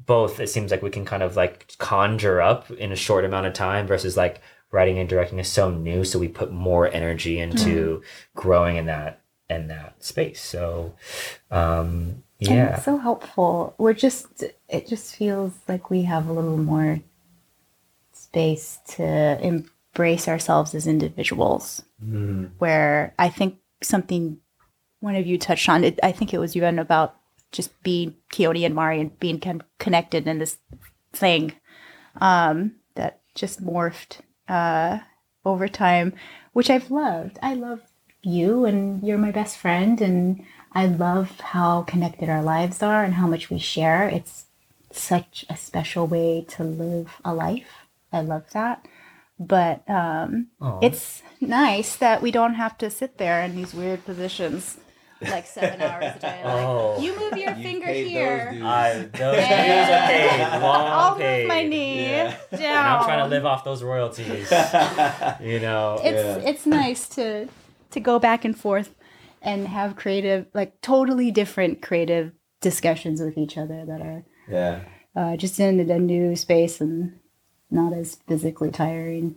both 0.06 0.40
it 0.40 0.50
seems 0.50 0.72
like 0.72 0.82
we 0.82 0.90
can 0.90 1.06
kind 1.06 1.24
of 1.24 1.36
like 1.36 1.74
conjure 1.78 2.42
up 2.42 2.72
in 2.72 2.92
a 2.92 2.96
short 2.96 3.26
amount 3.26 3.46
of 3.46 3.54
time 3.54 3.86
versus 3.86 4.18
like 4.18 4.42
writing 4.72 4.98
and 4.98 5.10
directing 5.10 5.40
is 5.40 5.48
so 5.48 5.70
new 5.70 6.04
so 6.04 6.20
we 6.20 6.28
put 6.28 6.52
more 6.52 6.92
energy 6.94 7.40
into 7.40 7.98
hmm. 7.98 8.40
growing 8.40 8.78
in 8.78 8.86
that 8.86 9.19
in 9.50 9.68
that 9.68 10.04
space 10.04 10.42
so 10.42 10.94
um 11.52 12.24
And 12.42 12.50
yeah 12.56 12.76
it's 12.76 12.86
so 12.86 12.98
helpful. 12.98 13.76
We're 13.78 13.94
just, 13.94 14.44
it 14.70 14.88
just 14.88 15.16
feels 15.16 15.54
like 15.68 15.90
we 15.90 16.04
have 16.04 16.28
a 16.30 16.34
little 16.34 16.58
more 16.58 17.02
space 18.14 18.80
to 18.96 19.40
embrace 19.42 20.28
ourselves 20.28 20.74
as 20.76 20.88
individuals. 20.88 21.84
Where 22.60 23.14
I 23.20 23.30
think 23.30 23.58
something 23.82 24.38
one 25.02 25.16
of 25.16 25.26
you 25.28 25.38
touched 25.38 25.68
on, 25.70 25.84
it, 25.84 26.00
I 26.04 26.12
think 26.12 26.34
it 26.34 26.40
was 26.40 26.56
you 26.56 26.64
and 26.66 26.80
about 26.80 27.16
just 27.52 27.72
being 27.84 28.16
Keone 28.32 28.66
and 28.66 28.76
Mari 28.76 29.02
and 29.02 29.20
being 29.20 29.40
con- 29.40 29.64
connected 29.80 30.28
in 30.28 30.40
this 30.40 30.58
thing 31.14 31.54
um, 32.22 32.76
that 32.96 33.22
just 33.36 33.64
morphed 33.66 34.20
uh, 34.48 35.00
over 35.44 35.68
time, 35.68 36.14
which 36.54 36.70
I've 36.70 36.92
loved. 36.92 37.40
I 37.42 37.54
love 37.56 37.82
you, 38.22 38.66
and 38.66 39.04
you're 39.04 39.18
my 39.18 39.32
best 39.32 39.58
friend, 39.58 40.02
and 40.02 40.44
I 40.74 40.86
love 40.86 41.40
how 41.40 41.84
connected 41.84 42.30
our 42.30 42.44
lives 42.44 42.82
are 42.84 43.04
and 43.04 43.16
how 43.16 43.28
much 43.28 43.50
we 43.50 43.60
share. 43.60 44.08
It's 44.10 44.46
such 44.92 45.46
a 45.50 45.56
special 45.58 46.08
way 46.08 46.46
to 46.50 46.64
live 46.64 47.10
a 47.24 47.34
life. 47.34 47.86
I 48.12 48.22
love 48.22 48.44
that. 48.54 48.86
But 49.40 49.90
um, 49.90 50.48
it's 50.82 51.22
nice 51.40 51.96
that 51.98 52.22
we 52.22 52.30
don't 52.32 52.56
have 52.56 52.78
to 52.80 52.90
sit 52.90 53.18
there 53.18 53.42
in 53.42 53.56
these 53.56 53.74
weird 53.74 54.04
positions 54.04 54.78
like 55.22 55.46
seven 55.46 55.82
hours 55.82 56.16
a 56.16 56.20
day. 56.20 56.42
Like, 56.44 56.56
Oh. 56.66 57.00
you 57.02 57.18
move 57.18 57.38
your 57.38 57.54
finger 57.56 57.88
here. 57.88 58.58
I, 58.64 58.94
those 58.94 59.36
dues 59.36 59.46
are 59.46 59.50
And 59.50 60.52
paid, 60.52 60.60
long 60.62 60.88
I'll 60.88 61.16
paid. 61.16 61.40
move 61.44 61.48
my 61.48 61.64
knee 61.64 62.08
down. 62.08 62.34
and 62.54 62.64
I'm 62.64 63.04
trying 63.06 63.20
to 63.20 63.28
live 63.28 63.46
off 63.46 63.64
those 63.64 63.82
royalties. 63.84 64.50
you 65.42 65.60
know, 65.60 66.00
it's 66.04 66.46
it's 66.48 66.66
nice 66.66 67.08
to 67.10 67.48
to 67.92 68.00
go 68.00 68.20
back 68.20 68.46
and 68.46 68.58
forth 68.58 68.96
and 69.42 69.68
have 69.68 69.96
creative 69.96 70.48
like 70.54 70.80
totally 70.82 71.32
different 71.32 71.82
creative 71.82 72.32
discussions 72.62 73.22
with 73.22 73.38
each 73.38 73.58
other 73.58 73.86
that 73.86 74.02
are 74.02 74.24
Yeah. 74.50 74.82
uh, 75.16 75.38
just 75.38 75.60
in 75.60 75.80
a 75.90 76.00
new 76.00 76.36
space 76.36 76.82
and 76.82 77.20
not 77.72 77.94
as 77.94 78.16
physically 78.28 78.72
tiring 78.72 79.36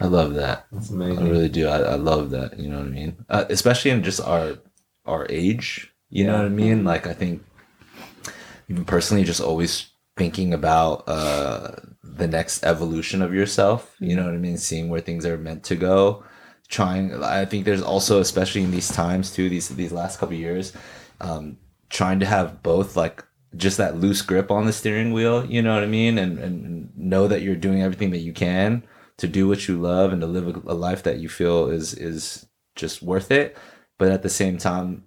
I 0.00 0.06
love 0.06 0.34
that. 0.34 0.66
That's 0.72 0.90
amazing. 0.90 1.24
I 1.26 1.30
really 1.30 1.48
do. 1.48 1.68
I, 1.68 1.78
I 1.78 1.94
love 1.94 2.30
that. 2.30 2.58
You 2.58 2.68
know 2.68 2.78
what 2.78 2.88
I 2.88 2.90
mean? 2.90 3.24
Uh, 3.28 3.44
especially 3.48 3.92
in 3.92 4.02
just 4.02 4.20
our 4.20 4.58
our 5.06 5.26
age. 5.30 5.92
You 6.10 6.26
know 6.26 6.36
what 6.36 6.44
I 6.44 6.48
mean? 6.48 6.82
Like 6.84 7.06
I 7.06 7.12
think 7.14 7.44
even 8.68 8.84
personally, 8.84 9.22
just 9.24 9.40
always 9.40 9.90
thinking 10.16 10.52
about 10.52 11.04
uh, 11.08 11.76
the 12.02 12.26
next 12.26 12.64
evolution 12.64 13.22
of 13.22 13.32
yourself. 13.32 13.94
You 14.00 14.16
know 14.16 14.24
what 14.24 14.34
I 14.34 14.38
mean? 14.38 14.58
Seeing 14.58 14.88
where 14.88 15.00
things 15.00 15.24
are 15.24 15.38
meant 15.38 15.62
to 15.64 15.76
go. 15.76 16.24
Trying. 16.72 17.22
I 17.22 17.44
think 17.44 17.64
there's 17.64 17.82
also, 17.82 18.20
especially 18.20 18.62
in 18.62 18.72
these 18.72 18.88
times 18.88 19.30
too, 19.30 19.48
these 19.48 19.68
these 19.68 19.92
last 19.92 20.18
couple 20.18 20.34
of 20.34 20.40
years, 20.40 20.72
um, 21.20 21.58
trying 21.88 22.18
to 22.20 22.26
have 22.26 22.62
both 22.62 22.96
like 22.96 23.24
just 23.54 23.76
that 23.76 23.98
loose 23.98 24.22
grip 24.22 24.50
on 24.50 24.66
the 24.66 24.72
steering 24.72 25.12
wheel. 25.12 25.44
You 25.44 25.62
know 25.62 25.74
what 25.74 25.84
I 25.84 25.86
mean? 25.86 26.18
And 26.18 26.38
and 26.38 26.96
know 26.96 27.28
that 27.28 27.42
you're 27.42 27.56
doing 27.56 27.82
everything 27.82 28.10
that 28.10 28.18
you 28.18 28.32
can 28.32 28.82
to 29.18 29.28
do 29.28 29.46
what 29.46 29.68
you 29.68 29.80
love 29.80 30.12
and 30.12 30.20
to 30.20 30.26
live 30.26 30.48
a, 30.48 30.72
a 30.72 30.74
life 30.74 31.02
that 31.04 31.18
you 31.18 31.28
feel 31.28 31.68
is 31.68 31.94
is 31.94 32.46
just 32.74 33.02
worth 33.02 33.30
it 33.30 33.56
but 33.98 34.10
at 34.10 34.22
the 34.22 34.30
same 34.30 34.58
time 34.58 35.04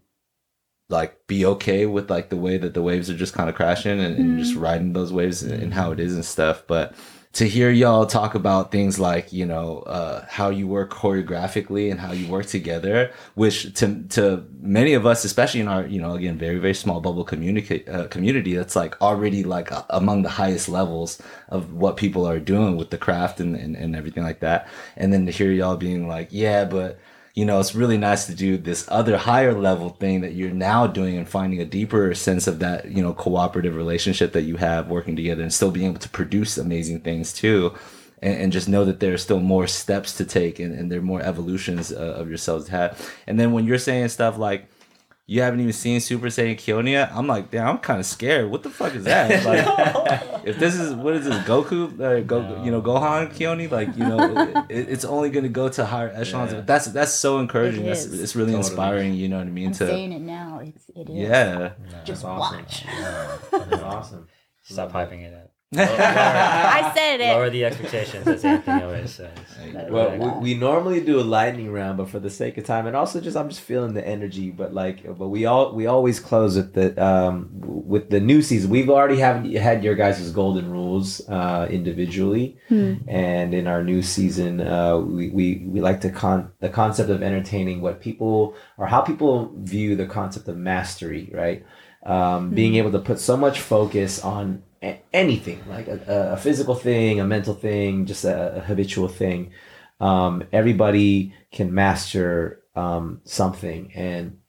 like 0.88 1.26
be 1.28 1.45
okay 1.45 1.86
with 1.86 2.09
like 2.09 2.30
the 2.30 2.38
way 2.38 2.57
that 2.57 2.74
the 2.74 2.82
waves 2.82 3.09
are 3.09 3.18
just 3.18 3.34
kind 3.34 3.49
of 3.49 3.55
crashing 3.55 3.99
and, 3.99 4.18
and 4.18 4.39
just 4.39 4.55
riding 4.55 4.93
those 4.93 5.11
waves 5.11 5.41
and, 5.41 5.51
and 5.51 5.74
how 5.74 5.91
it 5.91 5.99
is 5.99 6.13
and 6.13 6.24
stuff 6.24 6.63
but 6.68 6.93
to 7.36 7.50
hear 7.50 7.70
y'all 7.70 8.06
talk 8.06 8.34
about 8.34 8.72
things 8.72 8.98
like 8.98 9.34
you 9.34 9.46
know 9.46 9.80
uh, 9.80 10.26
how 10.30 10.50
you 10.50 10.66
work 10.68 10.90
choreographically 10.90 11.92
and 11.92 12.00
how 12.00 12.14
you 12.14 12.26
work 12.32 12.46
together 12.46 13.12
which 13.36 13.74
to 13.74 14.04
to 14.04 14.46
many 14.62 14.94
of 14.94 15.06
us 15.06 15.26
especially 15.26 15.60
in 15.60 15.68
our 15.68 15.86
you 15.86 16.02
know 16.02 16.14
again 16.14 16.38
very 16.38 16.58
very 16.60 16.74
small 16.74 17.02
bubble 17.02 17.26
communicate 17.26 17.88
uh, 17.90 18.08
community 18.08 18.56
that's 18.56 18.76
like 18.76 19.00
already 19.02 19.44
like 19.44 19.70
among 19.90 20.22
the 20.22 20.30
highest 20.30 20.70
levels 20.70 21.22
of 21.50 21.74
what 21.74 21.98
people 21.98 22.26
are 22.26 22.40
doing 22.40 22.78
with 22.78 22.90
the 22.90 22.98
craft 22.98 23.42
and, 23.42 23.56
and, 23.56 23.76
and 23.76 23.96
everything 23.96 24.24
like 24.24 24.40
that. 24.40 24.68
And 24.96 25.12
then 25.12 25.26
to 25.26 25.32
hear 25.32 25.52
y'all 25.52 25.76
being 25.76 26.08
like 26.08 26.30
yeah 26.32 26.64
but 26.64 26.98
you 27.36 27.44
know, 27.44 27.60
it's 27.60 27.76
really 27.76 27.98
nice 27.98 28.26
to 28.28 28.34
do 28.34 28.58
this 28.58 28.88
other 28.90 29.18
higher 29.18 29.54
level 29.54 29.90
thing 29.90 30.22
that 30.22 30.34
you're 30.34 30.52
now 30.52 30.88
doing 30.88 31.18
and 31.18 31.28
finding 31.28 31.60
a 31.60 31.66
deeper 31.66 32.14
sense 32.16 32.48
of 32.48 32.60
that, 32.60 32.90
you 32.90 33.04
know, 33.04 33.14
cooperative 33.14 33.76
relationship 33.76 34.32
that 34.32 34.44
you 34.44 34.56
have 34.56 34.88
working 34.88 35.18
together 35.18 35.44
and 35.44 35.54
still 35.54 35.70
being 35.70 35.88
able 35.88 36.00
to 36.00 36.10
produce 36.10 36.58
amazing 36.58 37.02
things 37.02 37.34
too. 37.34 37.74
And, 38.22 38.36
and 38.40 38.54
just 38.54 38.70
know 38.70 38.86
that 38.86 39.02
there 39.02 39.14
are 39.14 39.18
still 39.18 39.42
more 39.42 39.68
steps 39.68 40.16
to 40.16 40.26
take 40.26 40.60
and, 40.60 40.74
and 40.74 40.90
there 40.90 41.00
are 41.00 41.04
more 41.04 41.22
evolutions 41.22 41.92
uh, 41.92 42.16
of 42.18 42.30
yourselves 42.30 42.66
to 42.66 42.72
have. 42.72 43.14
And 43.28 43.38
then 43.38 43.52
when 43.52 43.66
you're 43.66 43.80
saying 43.80 44.08
stuff 44.08 44.38
like, 44.38 44.70
you 45.28 45.42
haven't 45.42 45.60
even 45.60 45.74
seen 45.74 46.00
Super 46.00 46.28
Saiyan 46.28 46.56
Keone 46.56 46.92
yet. 46.92 47.12
I'm 47.12 47.26
like, 47.26 47.50
damn, 47.50 47.68
I'm 47.68 47.78
kind 47.80 48.00
of 48.00 48.06
scared. 48.06 48.50
What 48.52 48.62
the 48.62 48.70
fuck 48.70 48.94
is 48.94 49.06
that? 49.06 49.44
Like, 49.46 50.46
if 50.46 50.60
this 50.60 50.76
is 50.76 50.94
what 50.94 51.16
is 51.16 51.26
this 51.26 51.36
Goku, 51.46 52.00
uh, 52.00 52.22
Go, 52.22 52.62
you 52.64 52.70
know, 52.72 52.82
Gohan 52.82 53.34
Keone, 53.34 53.70
like 53.72 53.96
you 53.98 54.06
know, 54.06 54.66
it, 54.70 54.90
it's 54.90 55.04
only 55.06 55.30
gonna 55.32 55.50
go 55.50 55.68
to 55.70 55.86
higher 55.86 56.12
echelons. 56.14 56.54
Yeah. 56.54 56.62
That's 56.62 56.86
that's 56.88 57.12
so 57.14 57.40
encouraging. 57.40 57.86
It 57.86 57.90
That's 57.90 58.06
it's 58.06 58.36
really 58.36 58.52
Totally. 58.52 58.70
inspiring. 58.70 59.14
You 59.14 59.30
know 59.30 59.38
what 59.38 59.48
I 59.48 59.52
mean? 59.52 59.68
i'm 59.68 59.74
to 59.74 59.88
saying 59.88 60.12
it 60.14 60.22
now 60.22 60.60
it's 60.64 60.90
it 60.96 61.10
is 61.10 61.16
yeah, 61.16 61.72
just 62.04 62.24
awesome. 62.24 62.60
watch 62.60 62.84
That's 63.52 63.84
awesome. 63.84 64.28
stop 64.64 64.92
hyping 64.92 65.24
it 65.24 65.34
up. 65.34 65.52
I 65.76 66.91
said 66.95 67.22
it. 67.22 67.34
Lower 67.34 67.49
the 67.49 67.66
expectations, 67.66 68.28
as 68.28 68.45
Anthony 68.45 68.84
always 68.84 69.13
says. 69.16 69.30
Well, 69.89 70.39
we, 70.39 70.53
we 70.53 70.59
normally 70.59 71.01
do 71.01 71.20
a 71.20 71.24
lightning 71.24 71.72
round, 71.72 71.97
but 71.97 72.09
for 72.09 72.20
the 72.20 72.30
sake 72.30 72.57
of 72.57 72.66
time, 72.66 72.88
and 72.88 72.95
also 72.95 73.20
just 73.20 73.36
I'm 73.36 73.49
just 73.49 73.61
feeling 73.61 73.93
the 73.93 74.07
energy. 74.07 74.51
But 74.51 74.74
like, 74.74 75.03
but 75.18 75.30
we 75.30 75.45
all 75.45 75.74
we 75.74 75.88
always 75.88 76.20
close 76.20 76.55
with 76.55 76.74
the 76.74 77.03
um 77.03 77.49
with 77.51 78.09
the 78.09 78.20
new 78.20 78.41
season. 78.41 78.70
We've 78.70 78.89
already 78.89 79.18
have 79.18 79.43
had 79.45 79.84
your 79.84 79.95
guys' 79.95 80.30
golden 80.32 80.70
rules 80.72 81.28
uh 81.28 81.68
individually, 81.70 82.57
Hmm. 82.70 82.95
and 83.07 83.53
in 83.53 83.68
our 83.68 83.84
new 83.84 84.01
season, 84.01 84.61
uh, 84.61 84.97
we, 84.99 85.30
we 85.30 85.63
we 85.66 85.82
like 85.82 85.99
to 86.01 86.09
con 86.09 86.51
the 86.59 86.70
concept 86.70 87.09
of 87.09 87.24
entertaining 87.24 87.82
what 87.82 87.99
people 88.01 88.53
or 88.78 88.86
how 88.88 89.01
people 89.01 89.51
view 89.57 89.95
the 89.95 90.05
concept 90.05 90.47
of 90.47 90.57
mastery, 90.57 91.32
right? 91.34 91.66
Um, 92.05 92.51
being 92.51 92.76
able 92.76 92.91
to 92.91 92.99
put 92.99 93.20
so 93.20 93.36
much 93.36 93.59
focus 93.59 94.24
on 94.24 94.61
a- 94.86 95.02
anything 95.14 95.64
like 95.68 95.88
a, 95.88 96.34
a 96.34 96.38
physical 96.38 96.76
thing, 96.76 97.20
a 97.20 97.26
mental 97.26 97.54
thing, 97.54 98.06
just 98.06 98.24
a, 98.24 98.58
a 98.58 98.60
habitual 98.62 99.08
thing. 99.08 99.52
Um, 100.00 100.44
everybody 100.52 101.34
can 101.52 101.74
master 101.74 102.62
um, 102.76 103.22
something, 103.24 103.92
and 103.96 104.40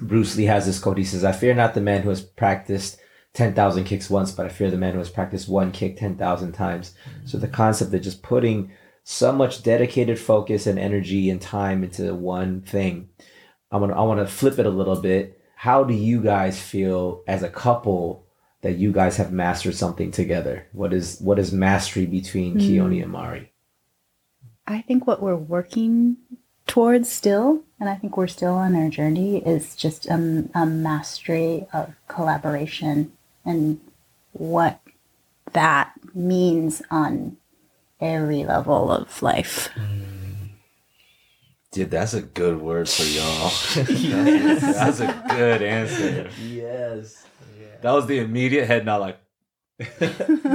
Bruce 0.00 0.36
Lee 0.36 0.44
has 0.44 0.66
this 0.66 0.78
quote. 0.78 0.98
He 0.98 1.04
says, 1.04 1.24
"I 1.24 1.32
fear 1.32 1.54
not 1.54 1.74
the 1.74 1.80
man 1.80 2.02
who 2.02 2.10
has 2.10 2.20
practiced." 2.20 2.98
10,000 3.34 3.84
kicks 3.84 4.10
once, 4.10 4.32
but 4.32 4.46
I 4.46 4.48
fear 4.48 4.70
the 4.70 4.78
man 4.78 4.94
who 4.94 4.98
has 4.98 5.10
practiced 5.10 5.48
one 5.48 5.70
kick 5.70 5.98
10,000 5.98 6.52
times. 6.52 6.94
So 7.24 7.36
the 7.38 7.46
concept 7.46 7.94
of 7.94 8.00
just 8.00 8.22
putting 8.22 8.72
so 9.04 9.32
much 9.32 9.62
dedicated 9.62 10.18
focus 10.18 10.66
and 10.66 10.78
energy 10.78 11.30
and 11.30 11.40
time 11.40 11.84
into 11.84 12.14
one 12.14 12.62
thing. 12.62 13.08
I 13.70 13.76
want 13.76 13.92
to 13.92 13.96
I 13.96 14.02
want 14.02 14.20
to 14.20 14.26
flip 14.26 14.58
it 14.58 14.66
a 14.66 14.70
little 14.70 15.00
bit. 15.00 15.40
How 15.54 15.84
do 15.84 15.94
you 15.94 16.22
guys 16.22 16.60
feel 16.60 17.22
as 17.28 17.42
a 17.42 17.48
couple 17.48 18.26
that 18.62 18.76
you 18.76 18.92
guys 18.92 19.16
have 19.16 19.32
mastered 19.32 19.74
something 19.74 20.10
together? 20.10 20.66
What 20.72 20.92
is 20.92 21.20
what 21.20 21.38
is 21.38 21.52
mastery 21.52 22.06
between 22.06 22.52
Hmm. 22.52 22.58
Keone 22.58 23.02
and 23.02 23.12
Mari? 23.12 23.52
I 24.66 24.82
think 24.82 25.06
what 25.06 25.22
we're 25.22 25.36
working 25.36 26.16
towards 26.66 27.10
still, 27.10 27.62
and 27.80 27.88
I 27.88 27.94
think 27.94 28.16
we're 28.16 28.26
still 28.26 28.54
on 28.54 28.74
our 28.76 28.90
journey, 28.90 29.38
is 29.38 29.74
just 29.74 30.06
a, 30.06 30.44
a 30.54 30.66
mastery 30.66 31.66
of 31.72 31.94
collaboration 32.08 33.12
and 33.44 33.80
what 34.32 34.80
that 35.54 35.92
means 36.14 36.82
on 36.90 37.38
every 38.00 38.44
level 38.44 38.90
of 38.90 39.22
life. 39.22 39.70
Dude, 41.70 41.90
that's 41.90 42.12
a 42.14 42.22
good 42.22 42.60
word 42.60 42.88
for 42.88 43.04
y'all. 43.04 43.50
that's, 43.74 44.60
that's 44.60 45.00
a 45.00 45.24
good 45.30 45.62
answer. 45.62 46.28
Yes. 46.42 47.24
That 47.80 47.92
was 47.92 48.06
the 48.06 48.18
immediate 48.18 48.66
head 48.66 48.84
nod, 48.84 49.00
like, 49.00 49.18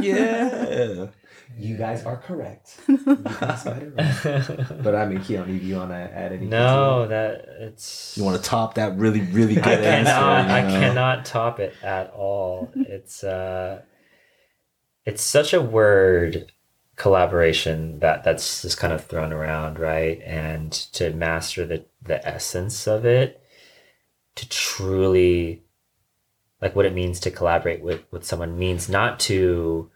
yeah. 0.01 1.07
You 1.57 1.77
guys 1.77 2.03
are 2.03 2.17
correct. 2.17 2.79
Guys 2.87 3.63
got 3.63 3.83
it 3.83 3.93
right. 3.95 4.83
But 4.83 4.95
I 4.95 5.05
mean, 5.05 5.19
Keone, 5.19 5.45
do 5.45 5.53
you 5.53 5.75
want 5.75 5.91
to 5.91 5.95
add 5.95 6.31
anything? 6.31 6.49
No, 6.49 7.07
that 7.07 7.45
it's. 7.59 8.17
You 8.17 8.23
want 8.23 8.41
to 8.41 8.49
top 8.49 8.73
that 8.75 8.97
really, 8.97 9.21
really 9.21 9.55
good 9.55 9.67
I 9.67 9.73
answer? 9.73 10.11
cannot. 10.11 10.49
I 10.49 10.61
you 10.61 10.67
know? 10.67 10.79
cannot 10.79 11.25
top 11.25 11.59
it 11.59 11.75
at 11.83 12.11
all. 12.11 12.71
It's 12.75 13.23
uh, 13.23 13.83
it's 15.05 15.21
such 15.21 15.53
a 15.53 15.61
word 15.61 16.51
collaboration 16.95 17.99
that 17.99 18.23
that's 18.23 18.63
just 18.63 18.79
kind 18.79 18.93
of 18.93 19.05
thrown 19.05 19.31
around, 19.31 19.77
right? 19.77 20.21
And 20.23 20.71
to 20.93 21.11
master 21.11 21.67
the 21.67 21.85
the 22.01 22.25
essence 22.27 22.87
of 22.87 23.05
it, 23.05 23.43
to 24.35 24.49
truly 24.49 25.63
like 26.63 26.77
what 26.77 26.85
it 26.85 26.93
means 26.93 27.19
to 27.19 27.29
collaborate 27.29 27.83
with 27.83 28.01
with 28.09 28.23
someone 28.23 28.57
means 28.57 28.87
not 28.87 29.19
to 29.19 29.91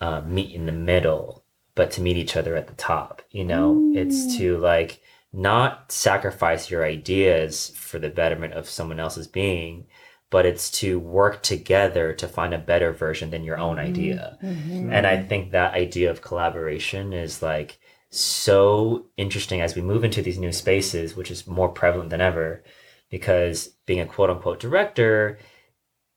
uh, 0.00 0.22
meet 0.22 0.54
in 0.54 0.64
the 0.64 0.72
middle, 0.72 1.44
but 1.74 1.90
to 1.90 2.00
meet 2.00 2.16
each 2.16 2.34
other 2.34 2.56
at 2.56 2.66
the 2.66 2.74
top. 2.74 3.20
You 3.30 3.44
know, 3.44 3.92
it's 3.94 4.24
mm. 4.24 4.38
to 4.38 4.56
like 4.56 5.02
not 5.34 5.92
sacrifice 5.92 6.70
your 6.70 6.82
ideas 6.82 7.74
for 7.76 7.98
the 7.98 8.08
betterment 8.08 8.54
of 8.54 8.70
someone 8.70 8.98
else's 8.98 9.26
being, 9.26 9.86
but 10.30 10.46
it's 10.46 10.70
to 10.70 10.98
work 10.98 11.42
together 11.42 12.14
to 12.14 12.26
find 12.26 12.54
a 12.54 12.58
better 12.58 12.90
version 12.90 13.30
than 13.30 13.44
your 13.44 13.58
own 13.58 13.78
idea. 13.78 14.38
Mm-hmm. 14.42 14.90
And 14.90 15.06
I 15.06 15.16
mm-hmm. 15.16 15.28
think 15.28 15.50
that 15.50 15.74
idea 15.74 16.10
of 16.10 16.22
collaboration 16.22 17.12
is 17.12 17.42
like 17.42 17.78
so 18.08 19.08
interesting 19.18 19.60
as 19.60 19.74
we 19.74 19.82
move 19.82 20.04
into 20.04 20.22
these 20.22 20.38
new 20.38 20.52
spaces, 20.52 21.16
which 21.16 21.30
is 21.30 21.46
more 21.46 21.68
prevalent 21.68 22.08
than 22.08 22.22
ever, 22.22 22.64
because 23.10 23.68
being 23.84 24.00
a 24.00 24.06
quote 24.06 24.30
unquote 24.30 24.58
director, 24.58 25.38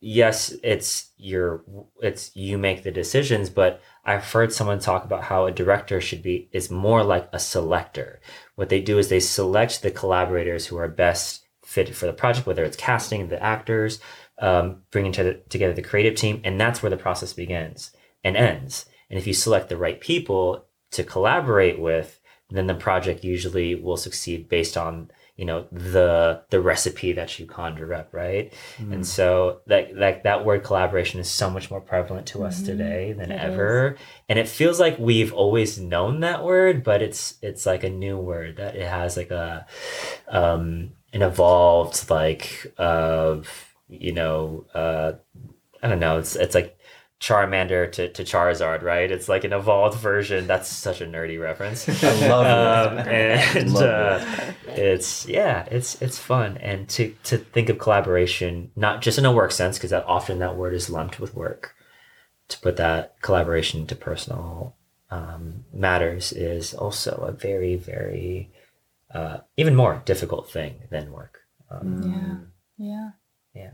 yes, 0.05 0.53
it's 0.61 1.09
your 1.17 1.63
it's 1.99 2.33
you 2.35 2.59
make 2.59 2.83
the 2.83 2.91
decisions, 2.91 3.49
but 3.49 3.81
I've 4.05 4.23
heard 4.23 4.53
someone 4.53 4.77
talk 4.77 5.03
about 5.03 5.23
how 5.23 5.47
a 5.47 5.51
director 5.51 5.99
should 5.99 6.21
be 6.21 6.47
is 6.51 6.69
more 6.69 7.03
like 7.03 7.27
a 7.33 7.39
selector. 7.39 8.21
What 8.53 8.69
they 8.69 8.81
do 8.81 8.99
is 8.99 9.09
they 9.09 9.19
select 9.19 9.81
the 9.81 9.89
collaborators 9.89 10.67
who 10.67 10.77
are 10.77 10.87
best 10.87 11.47
fit 11.63 11.95
for 11.95 12.05
the 12.05 12.13
project, 12.13 12.45
whether 12.45 12.63
it's 12.63 12.77
casting 12.77 13.27
the 13.27 13.41
actors, 13.41 13.99
um, 14.39 14.83
bringing 14.91 15.11
to 15.13 15.39
together 15.49 15.73
the 15.73 15.81
creative 15.81 16.13
team, 16.13 16.39
and 16.43 16.61
that's 16.61 16.83
where 16.83 16.91
the 16.91 16.97
process 16.97 17.33
begins 17.33 17.91
and 18.23 18.37
ends. 18.37 18.85
And 19.09 19.17
if 19.17 19.25
you 19.25 19.33
select 19.33 19.69
the 19.69 19.77
right 19.77 19.99
people 19.99 20.65
to 20.91 21.03
collaborate 21.03 21.79
with, 21.79 22.19
then 22.51 22.67
the 22.67 22.75
project 22.75 23.23
usually 23.23 23.75
will 23.75 23.97
succeed 23.97 24.47
based 24.47 24.77
on 24.77 25.09
you 25.35 25.43
know 25.43 25.65
the 25.71 26.41
the 26.49 26.61
recipe 26.61 27.11
that 27.11 27.39
you 27.39 27.45
conjure 27.45 27.93
up, 27.93 28.13
right? 28.13 28.53
And 28.93 29.05
so 29.05 29.59
that 29.67 29.93
that 29.97 30.23
that 30.23 30.45
word 30.45 30.63
collaboration 30.63 31.19
is 31.19 31.29
so 31.29 31.49
much 31.49 31.69
more 31.69 31.81
prevalent 31.81 32.27
to 32.27 32.43
us 32.45 32.61
today 32.61 33.11
than 33.11 33.31
It 33.31 33.41
ever, 33.41 33.97
and 34.29 34.39
it 34.39 34.47
feels 34.47 34.79
like 34.79 34.97
we've 34.97 35.33
always 35.33 35.77
known 35.77 36.21
that 36.21 36.43
word, 36.43 36.83
but 36.83 37.01
it's 37.01 37.35
it's 37.41 37.65
like 37.65 37.83
a 37.83 37.89
new 37.89 38.17
word 38.17 38.57
that 38.57 38.75
it 38.75 38.87
has 38.87 39.17
like 39.17 39.31
a 39.31 39.65
um 40.29 40.91
an 41.11 41.21
evolved 41.21 42.09
like 42.09 42.73
of 42.77 43.75
you 43.89 44.13
know 44.13 44.65
uh 44.73 45.13
I 45.83 45.89
don't 45.89 45.99
know 45.99 46.17
it's 46.17 46.35
it's 46.37 46.55
like 46.55 46.74
Charmander 47.21 47.91
to, 47.93 48.09
to 48.09 48.23
Charizard, 48.23 48.81
right? 48.83 49.09
It's 49.09 49.29
like 49.29 49.43
an 49.45 49.53
evolved 49.53 49.97
version. 49.99 50.47
That's 50.47 50.67
such 50.67 51.01
a 51.01 51.05
nerdy 51.05 51.41
reference. 51.41 51.87
I 52.03 52.27
love 52.27 52.91
um, 52.91 52.97
it. 53.07 53.55
and 53.55 53.73
Love 53.73 54.21
uh, 54.21 54.51
it's 54.67 55.25
yeah, 55.27 55.65
it's 55.71 56.01
it's 56.01 56.19
fun, 56.19 56.57
and 56.57 56.87
to 56.89 57.15
to 57.23 57.37
think 57.37 57.69
of 57.69 57.79
collaboration 57.79 58.71
not 58.75 59.01
just 59.01 59.17
in 59.17 59.25
a 59.25 59.31
work 59.31 59.51
sense, 59.51 59.77
because 59.77 59.91
that 59.91 60.05
often 60.05 60.39
that 60.39 60.55
word 60.57 60.73
is 60.73 60.89
lumped 60.89 61.19
with 61.19 61.35
work. 61.35 61.73
To 62.49 62.59
put 62.59 62.75
that 62.77 63.15
collaboration 63.21 63.81
into 63.81 63.95
personal 63.95 64.75
um, 65.09 65.65
matters 65.73 66.31
is 66.31 66.73
also 66.73 67.15
a 67.27 67.31
very 67.31 67.75
very 67.75 68.51
uh, 69.13 69.37
even 69.57 69.73
more 69.75 70.01
difficult 70.05 70.51
thing 70.51 70.81
than 70.91 71.11
work. 71.11 71.39
Um, 71.71 72.49
Yeah. 72.77 72.85
yeah. 72.87 73.09
Here 73.53 73.73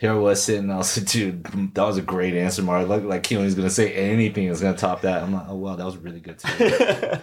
I 0.00 0.12
was 0.12 0.40
sitting, 0.42 0.70
I 0.70 0.76
was 0.76 0.96
like, 0.96 1.08
dude, 1.08 1.44
that 1.74 1.82
was 1.82 1.96
a 1.98 2.02
great 2.02 2.32
answer, 2.34 2.62
Mari. 2.62 2.84
Like, 2.84 3.02
like 3.02 3.24
Keone's 3.24 3.56
gonna 3.56 3.68
say 3.68 3.92
anything 3.94 4.46
that's 4.46 4.60
gonna 4.60 4.76
top 4.76 5.00
that. 5.00 5.22
I'm 5.24 5.32
like, 5.32 5.46
oh 5.48 5.56
wow, 5.56 5.74
that 5.74 5.84
was 5.84 5.96
really 5.96 6.20
good 6.20 6.38
too. 6.38 6.48
that 6.68 7.22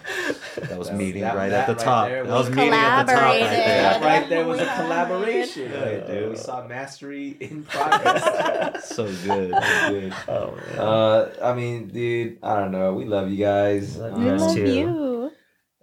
was 0.78 0.88
That- 0.88 0.96
meeting 0.96 1.22
that- 1.22 1.34
right 1.36 1.48
that 1.48 1.68
at 1.70 1.78
the 1.78 1.84
right 1.84 1.84
top. 1.84 2.08
that 2.10 2.26
was 2.26 2.48
was 2.48 2.56
meeting 2.56 2.74
at 2.74 3.04
the 3.06 3.12
top 3.12 3.22
right 3.22 3.40
there. 3.40 3.82
That 3.82 4.02
right 4.02 4.28
there 4.28 4.46
was 4.46 4.58
a 4.60 4.64
We 4.64 4.68
collaboration, 4.76 5.72
right, 5.72 6.06
dude. 6.06 6.30
We 6.30 6.36
saw 6.36 6.66
mastery 6.66 7.28
in 7.40 7.62
progress. 8.10 8.88
So 8.90 9.06
good. 9.06 9.52
So 9.54 9.88
good. 9.90 10.14
Oh 10.28 10.54
man. 10.54 10.78
Uh, 10.78 11.32
I 11.42 11.54
mean, 11.54 11.88
dude, 11.88 12.38
I 12.42 12.56
don't 12.60 12.72
know. 12.72 12.92
We 12.92 13.06
love 13.06 13.30
you 13.30 13.38
guys. 13.38 13.96
Love 13.96 14.12
Um, 14.14 14.22
you 14.22 14.28
I 14.28 14.30
guys 14.32 14.40
love 14.42 14.54
too. 14.54 14.70
you. 14.70 15.30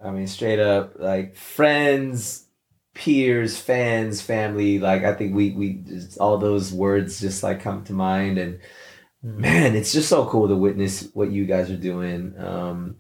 I 0.04 0.12
mean, 0.12 0.28
straight 0.28 0.60
up, 0.60 0.94
like 1.00 1.36
friends, 1.38 2.46
peers, 2.94 3.58
fans, 3.58 4.22
family. 4.22 4.80
Like 4.80 5.04
I 5.04 5.14
think 5.14 5.36
we 5.36 5.52
we 5.52 5.74
just, 5.74 6.18
all 6.20 6.38
those 6.38 6.74
words 6.74 7.20
just 7.20 7.44
like 7.44 7.62
come 7.62 7.84
to 7.86 7.94
mind, 7.94 8.38
and 8.38 8.60
man, 9.22 9.76
it's 9.76 9.94
just 9.94 10.10
so 10.10 10.26
cool 10.28 10.48
to 10.48 10.56
witness 10.56 11.10
what 11.14 11.32
you 11.32 11.46
guys 11.46 11.70
are 11.72 11.78
doing, 11.78 12.36
um, 12.38 12.98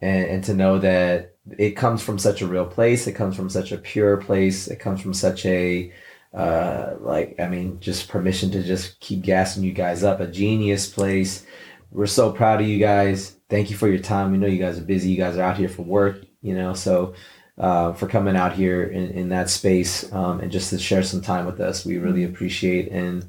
and 0.00 0.26
and 0.26 0.44
to 0.44 0.54
know 0.54 0.78
that 0.78 1.36
it 1.58 1.72
comes 1.72 2.02
from 2.02 2.18
such 2.18 2.42
a 2.42 2.46
real 2.46 2.66
place. 2.66 3.06
It 3.06 3.12
comes 3.12 3.36
from 3.36 3.50
such 3.50 3.72
a 3.72 3.78
pure 3.78 4.16
place. 4.18 4.68
It 4.68 4.80
comes 4.80 5.00
from 5.00 5.14
such 5.14 5.46
a 5.46 5.92
uh, 6.34 6.96
like 7.00 7.36
I 7.38 7.48
mean, 7.48 7.80
just 7.80 8.08
permission 8.08 8.50
to 8.52 8.62
just 8.62 9.00
keep 9.00 9.22
gassing 9.22 9.62
you 9.64 9.72
guys 9.72 10.02
up. 10.04 10.20
A 10.20 10.26
genius 10.26 10.88
place. 10.88 11.46
We're 11.90 12.06
so 12.06 12.32
proud 12.32 12.60
of 12.60 12.66
you 12.66 12.78
guys. 12.78 13.36
Thank 13.48 13.70
you 13.70 13.76
for 13.76 13.88
your 13.88 14.00
time. 14.00 14.32
We 14.32 14.38
know 14.38 14.48
you 14.48 14.58
guys 14.58 14.78
are 14.78 14.84
busy. 14.84 15.10
You 15.10 15.16
guys 15.16 15.36
are 15.36 15.42
out 15.42 15.56
here 15.56 15.68
for 15.68 15.82
work, 15.82 16.24
you 16.42 16.54
know. 16.54 16.74
So 16.74 17.14
uh, 17.58 17.92
for 17.92 18.06
coming 18.06 18.36
out 18.36 18.52
here 18.52 18.82
in, 18.82 19.10
in 19.10 19.28
that 19.28 19.48
space 19.48 20.12
um, 20.12 20.40
and 20.40 20.50
just 20.50 20.70
to 20.70 20.78
share 20.78 21.02
some 21.02 21.20
time 21.20 21.46
with 21.46 21.60
us, 21.60 21.84
we 21.84 21.98
really 21.98 22.24
appreciate 22.24 22.90
and 22.90 23.24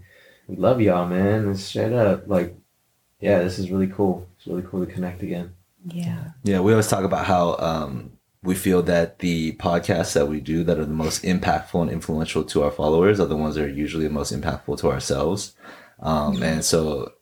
we 0.47 0.55
love 0.55 0.81
y'all, 0.81 1.07
man. 1.07 1.49
It's 1.49 1.63
straight 1.63 1.93
up 1.93 2.27
like, 2.27 2.55
yeah, 3.19 3.39
this 3.39 3.59
is 3.59 3.71
really 3.71 3.87
cool. 3.87 4.27
It's 4.37 4.47
really 4.47 4.63
cool 4.63 4.85
to 4.85 4.91
connect 4.91 5.23
again. 5.23 5.53
Yeah. 5.85 6.31
Yeah, 6.43 6.59
we 6.61 6.71
always 6.71 6.87
talk 6.87 7.03
about 7.03 7.25
how 7.25 7.57
um, 7.57 8.11
we 8.41 8.55
feel 8.55 8.81
that 8.83 9.19
the 9.19 9.53
podcasts 9.53 10.13
that 10.13 10.27
we 10.27 10.39
do 10.39 10.63
that 10.63 10.79
are 10.79 10.85
the 10.85 10.93
most 10.93 11.23
impactful 11.23 11.81
and 11.81 11.91
influential 11.91 12.43
to 12.45 12.63
our 12.63 12.71
followers 12.71 13.19
are 13.19 13.25
the 13.25 13.35
ones 13.35 13.55
that 13.55 13.65
are 13.65 13.69
usually 13.69 14.07
the 14.07 14.13
most 14.13 14.33
impactful 14.33 14.79
to 14.79 14.91
ourselves. 14.91 15.55
Um, 15.99 16.43
and 16.43 16.63
so 16.63 17.13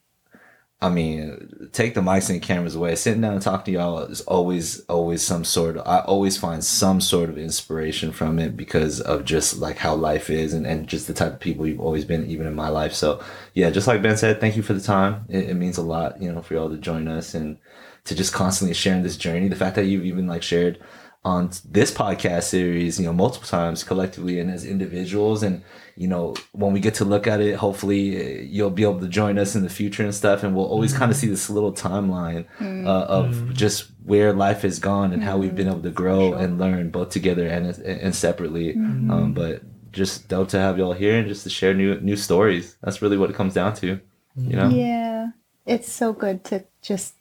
I 0.84 0.90
mean, 0.90 1.70
take 1.72 1.94
the 1.94 2.02
mics 2.02 2.30
and 2.30 2.42
cameras 2.42 2.76
away. 2.76 2.96
Sitting 2.96 3.22
down 3.22 3.36
and 3.36 3.42
talking 3.42 3.74
to 3.74 3.80
y'all 3.80 4.00
is 4.00 4.20
always, 4.22 4.82
always 4.88 5.22
some 5.22 5.46
sort 5.46 5.78
of, 5.78 5.88
I 5.88 6.00
always 6.00 6.38
find 6.38 6.62
some 6.62 7.00
sort 7.00 7.30
of 7.30 7.38
inspiration 7.38 8.12
from 8.12 8.38
it 8.38 8.58
because 8.58 9.00
of 9.00 9.24
just 9.24 9.60
like 9.60 9.78
how 9.78 9.96
life 9.96 10.30
is 10.30 10.54
and, 10.54 10.68
and 10.68 10.86
just 10.86 11.08
the 11.08 11.14
type 11.14 11.36
of 11.36 11.40
people 11.40 11.66
you've 11.66 11.80
always 11.80 12.04
been, 12.04 12.30
even 12.30 12.46
in 12.48 12.54
my 12.54 12.68
life. 12.68 12.94
So, 12.94 13.24
yeah, 13.54 13.70
just 13.70 13.88
like 13.88 14.02
Ben 14.02 14.18
said, 14.18 14.42
thank 14.42 14.58
you 14.58 14.62
for 14.62 14.74
the 14.74 14.82
time. 14.82 15.24
It, 15.30 15.52
it 15.52 15.54
means 15.54 15.78
a 15.78 15.82
lot, 15.82 16.22
you 16.22 16.30
know, 16.30 16.42
for 16.42 16.54
y'all 16.54 16.70
to 16.70 16.78
join 16.78 17.08
us 17.08 17.34
and 17.34 17.58
to 18.04 18.14
just 18.14 18.34
constantly 18.34 18.74
sharing 18.74 19.04
this 19.04 19.16
journey. 19.16 19.48
The 19.48 19.56
fact 19.56 19.78
that 19.78 19.86
you've 19.86 20.06
even 20.06 20.28
like 20.28 20.44
shared 20.44 20.80
on 21.26 21.50
this 21.64 21.92
podcast 21.92 22.44
series, 22.44 23.00
you 23.00 23.06
know, 23.06 23.14
multiple 23.14 23.48
times 23.48 23.84
collectively 23.84 24.40
and 24.40 24.52
as 24.52 24.66
individuals. 24.66 25.42
And, 25.42 25.64
you 25.96 26.08
know, 26.08 26.36
when 26.52 26.74
we 26.74 26.82
get 26.82 26.96
to 26.96 27.06
look 27.06 27.28
at 27.28 27.40
it, 27.40 27.56
hopefully 27.56 28.18
uh, 28.18 28.42
you'll 28.42 28.70
be 28.70 28.84
able 28.84 29.00
to 29.00 29.08
join 29.08 29.38
us 29.38 29.56
in 29.56 29.64
the 29.64 29.70
future 29.70 30.04
and 30.04 30.14
stuff. 30.14 30.44
And 30.44 30.54
we'll 30.54 30.66
always 30.66 30.94
kind 30.94 31.10
of 31.10 31.16
see 31.16 31.28
this 31.28 31.50
little 31.50 31.72
timeline 31.72 32.46
uh, 32.86 33.06
of 33.06 33.54
just 33.54 33.92
where 34.04 34.34
life 34.34 34.64
has 34.64 34.80
gone 34.80 35.14
and 35.14 35.24
how 35.24 35.38
we've 35.38 35.56
been 35.56 35.70
able 35.70 35.82
to 35.84 35.92
grow 35.92 36.34
and 36.34 36.60
learn 36.60 36.90
both 36.90 37.10
together 37.10 37.48
and, 37.48 37.68
and 37.80 38.14
separately. 38.14 38.76
Um, 38.76 39.34
but 39.34 39.62
just 39.94 40.28
dope 40.28 40.50
to 40.50 40.60
have 40.60 40.78
y'all 40.78 40.92
here 40.92 41.18
and 41.18 41.28
just 41.28 41.44
to 41.44 41.50
share 41.50 41.74
new, 41.74 42.02
new 42.02 42.18
stories. 42.18 42.76
That's 42.82 43.02
really 43.02 43.18
what 43.18 43.30
it 43.30 43.36
comes 43.38 43.54
down 43.54 43.76
to, 43.76 44.02
you 44.36 44.56
know? 44.58 44.68
Yeah, 44.68 45.28
it's 45.66 45.90
so 45.90 46.12
good 46.12 46.44
to 46.46 46.66
just 46.82 47.14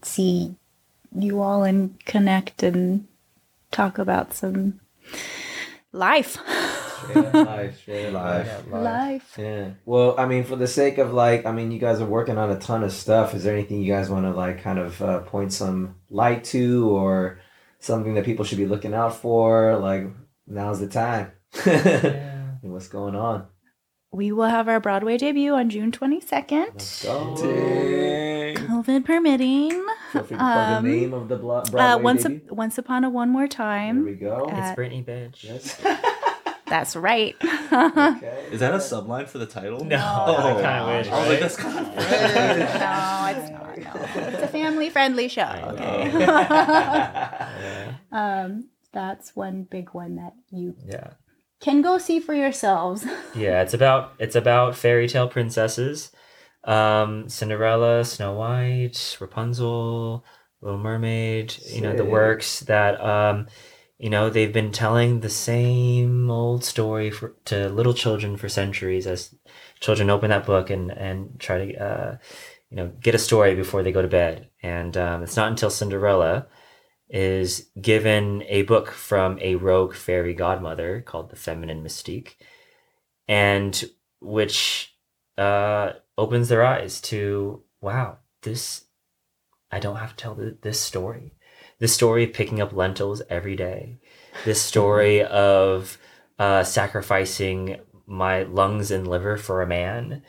see 0.00 0.54
you 1.14 1.42
all 1.42 1.64
and 1.64 2.02
connect 2.06 2.62
and 2.62 3.06
talk 3.70 3.98
about 3.98 4.34
some 4.34 4.80
life. 5.92 6.38
life, 7.14 7.82
share 7.84 8.10
life. 8.12 8.66
Life. 8.68 9.34
Yeah. 9.38 9.70
Well, 9.84 10.14
I 10.18 10.26
mean, 10.26 10.44
for 10.44 10.56
the 10.56 10.66
sake 10.66 10.98
of 10.98 11.12
like, 11.12 11.46
I 11.46 11.52
mean, 11.52 11.70
you 11.70 11.78
guys 11.78 12.00
are 12.00 12.06
working 12.06 12.38
on 12.38 12.50
a 12.50 12.58
ton 12.58 12.82
of 12.82 12.92
stuff. 12.92 13.34
Is 13.34 13.44
there 13.44 13.54
anything 13.54 13.82
you 13.82 13.92
guys 13.92 14.10
want 14.10 14.26
to 14.26 14.30
like 14.30 14.62
kind 14.62 14.78
of 14.78 15.00
uh, 15.02 15.20
point 15.20 15.52
some 15.52 15.96
light 16.10 16.44
to 16.44 16.88
or 16.90 17.40
something 17.78 18.14
that 18.14 18.24
people 18.24 18.44
should 18.44 18.58
be 18.58 18.66
looking 18.66 18.94
out 18.94 19.16
for? 19.16 19.76
Like, 19.76 20.06
now's 20.46 20.80
the 20.80 20.88
time. 20.88 21.32
And 21.64 22.58
What's 22.72 22.88
going 22.88 23.16
on? 23.16 23.46
We 24.12 24.32
will 24.32 24.48
have 24.48 24.68
our 24.68 24.80
Broadway 24.80 25.16
debut 25.18 25.54
on 25.54 25.70
June 25.70 25.92
22nd. 25.92 26.72
Let's 26.72 27.04
go. 27.04 28.29
COVID 28.56 29.04
permitting. 29.04 29.70
Feel 30.12 30.22
free 30.24 30.36
to 30.36 30.42
plug 30.42 30.76
Um, 30.78 30.84
the 30.84 30.90
name 30.90 31.12
of 31.14 31.28
the 31.28 31.36
blo- 31.36 31.62
Broadway 31.70 31.80
Uh, 31.80 31.98
once, 31.98 32.22
debut. 32.22 32.40
a, 32.50 32.54
once 32.54 32.78
upon 32.78 33.04
a 33.04 33.10
one 33.10 33.30
more 33.30 33.46
time. 33.48 34.04
There 34.04 34.12
we 34.12 34.18
go. 34.18 34.44
Uh, 34.46 34.56
It's 34.56 34.78
Britney, 34.78 35.04
bitch. 35.04 35.44
Yes. 35.44 35.80
That's 36.66 36.94
right. 36.96 37.36
Okay. 37.72 38.48
Is 38.50 38.58
that 38.60 38.74
a 38.74 38.78
subline 38.78 39.28
for 39.28 39.38
the 39.38 39.46
title? 39.46 39.84
No, 39.84 39.96
I 39.96 40.52
kinda 40.54 40.86
wish, 40.88 41.08
I 41.08 41.20
was 41.20 41.28
like, 41.28 41.38
that's 41.40 41.56
kind 41.56 41.78
of 41.78 41.86
no, 41.94 42.02
it's 42.02 43.50
not. 43.50 43.78
No. 43.78 44.22
It's 44.26 44.42
a 44.42 44.48
family 44.48 44.90
friendly 44.90 45.28
show. 45.28 45.42
Okay. 45.72 46.10
um, 48.12 48.68
that's 48.92 49.36
one 49.36 49.64
big 49.70 49.90
one 49.92 50.16
that 50.16 50.34
you 50.50 50.74
Yeah. 50.84 51.10
can 51.60 51.80
go 51.82 51.98
see 51.98 52.18
for 52.20 52.34
yourselves. 52.34 53.04
Yeah, 53.36 53.62
it's 53.62 53.74
about 53.74 54.14
it's 54.18 54.34
about 54.34 54.74
fairy 54.74 55.06
tale 55.08 55.28
princesses. 55.28 56.10
Um 56.64 57.28
Cinderella, 57.28 58.04
Snow 58.04 58.34
White, 58.34 59.16
Rapunzel, 59.20 60.24
Little 60.60 60.78
Mermaid, 60.78 61.56
you 61.66 61.80
know, 61.80 61.94
the 61.94 62.04
works 62.04 62.60
that 62.60 63.00
um 63.00 63.46
you 63.98 64.08
know, 64.08 64.30
they've 64.30 64.52
been 64.52 64.72
telling 64.72 65.20
the 65.20 65.28
same 65.28 66.30
old 66.30 66.64
story 66.64 67.10
for 67.10 67.34
to 67.46 67.68
little 67.68 67.94
children 67.94 68.36
for 68.36 68.48
centuries 68.48 69.06
as 69.06 69.34
children 69.80 70.10
open 70.10 70.30
that 70.30 70.46
book 70.46 70.70
and 70.70 70.90
and 70.90 71.38
try 71.40 71.66
to 71.66 71.76
uh 71.82 72.18
you 72.70 72.76
know, 72.76 72.92
get 73.00 73.14
a 73.14 73.18
story 73.18 73.54
before 73.54 73.82
they 73.82 73.92
go 73.92 74.02
to 74.02 74.08
bed. 74.08 74.48
And 74.62 74.96
um, 74.96 75.22
it's 75.22 75.36
not 75.36 75.50
until 75.50 75.70
Cinderella 75.70 76.46
is 77.08 77.68
given 77.80 78.44
a 78.48 78.62
book 78.62 78.92
from 78.92 79.38
a 79.40 79.56
rogue 79.56 79.94
fairy 79.94 80.34
godmother 80.34 81.00
called 81.00 81.30
the 81.30 81.36
Feminine 81.36 81.82
Mystique, 81.82 82.36
and 83.26 83.84
which 84.20 84.94
uh, 85.36 85.92
opens 86.20 86.48
their 86.48 86.64
eyes 86.64 87.00
to 87.00 87.62
wow, 87.80 88.18
this 88.42 88.84
I 89.72 89.80
don't 89.80 89.96
have 89.96 90.10
to 90.10 90.16
tell 90.16 90.36
th- 90.36 90.58
this 90.62 90.80
story. 90.80 91.32
This 91.78 91.94
story 91.94 92.24
of 92.24 92.34
picking 92.34 92.60
up 92.60 92.72
lentils 92.74 93.22
every 93.30 93.56
day. 93.56 93.98
This 94.44 94.60
story 94.60 95.22
of 95.24 95.96
uh, 96.38 96.62
sacrificing 96.62 97.80
my 98.06 98.42
lungs 98.42 98.90
and 98.90 99.08
liver 99.08 99.36
for 99.36 99.62
a 99.62 99.66
man, 99.66 100.22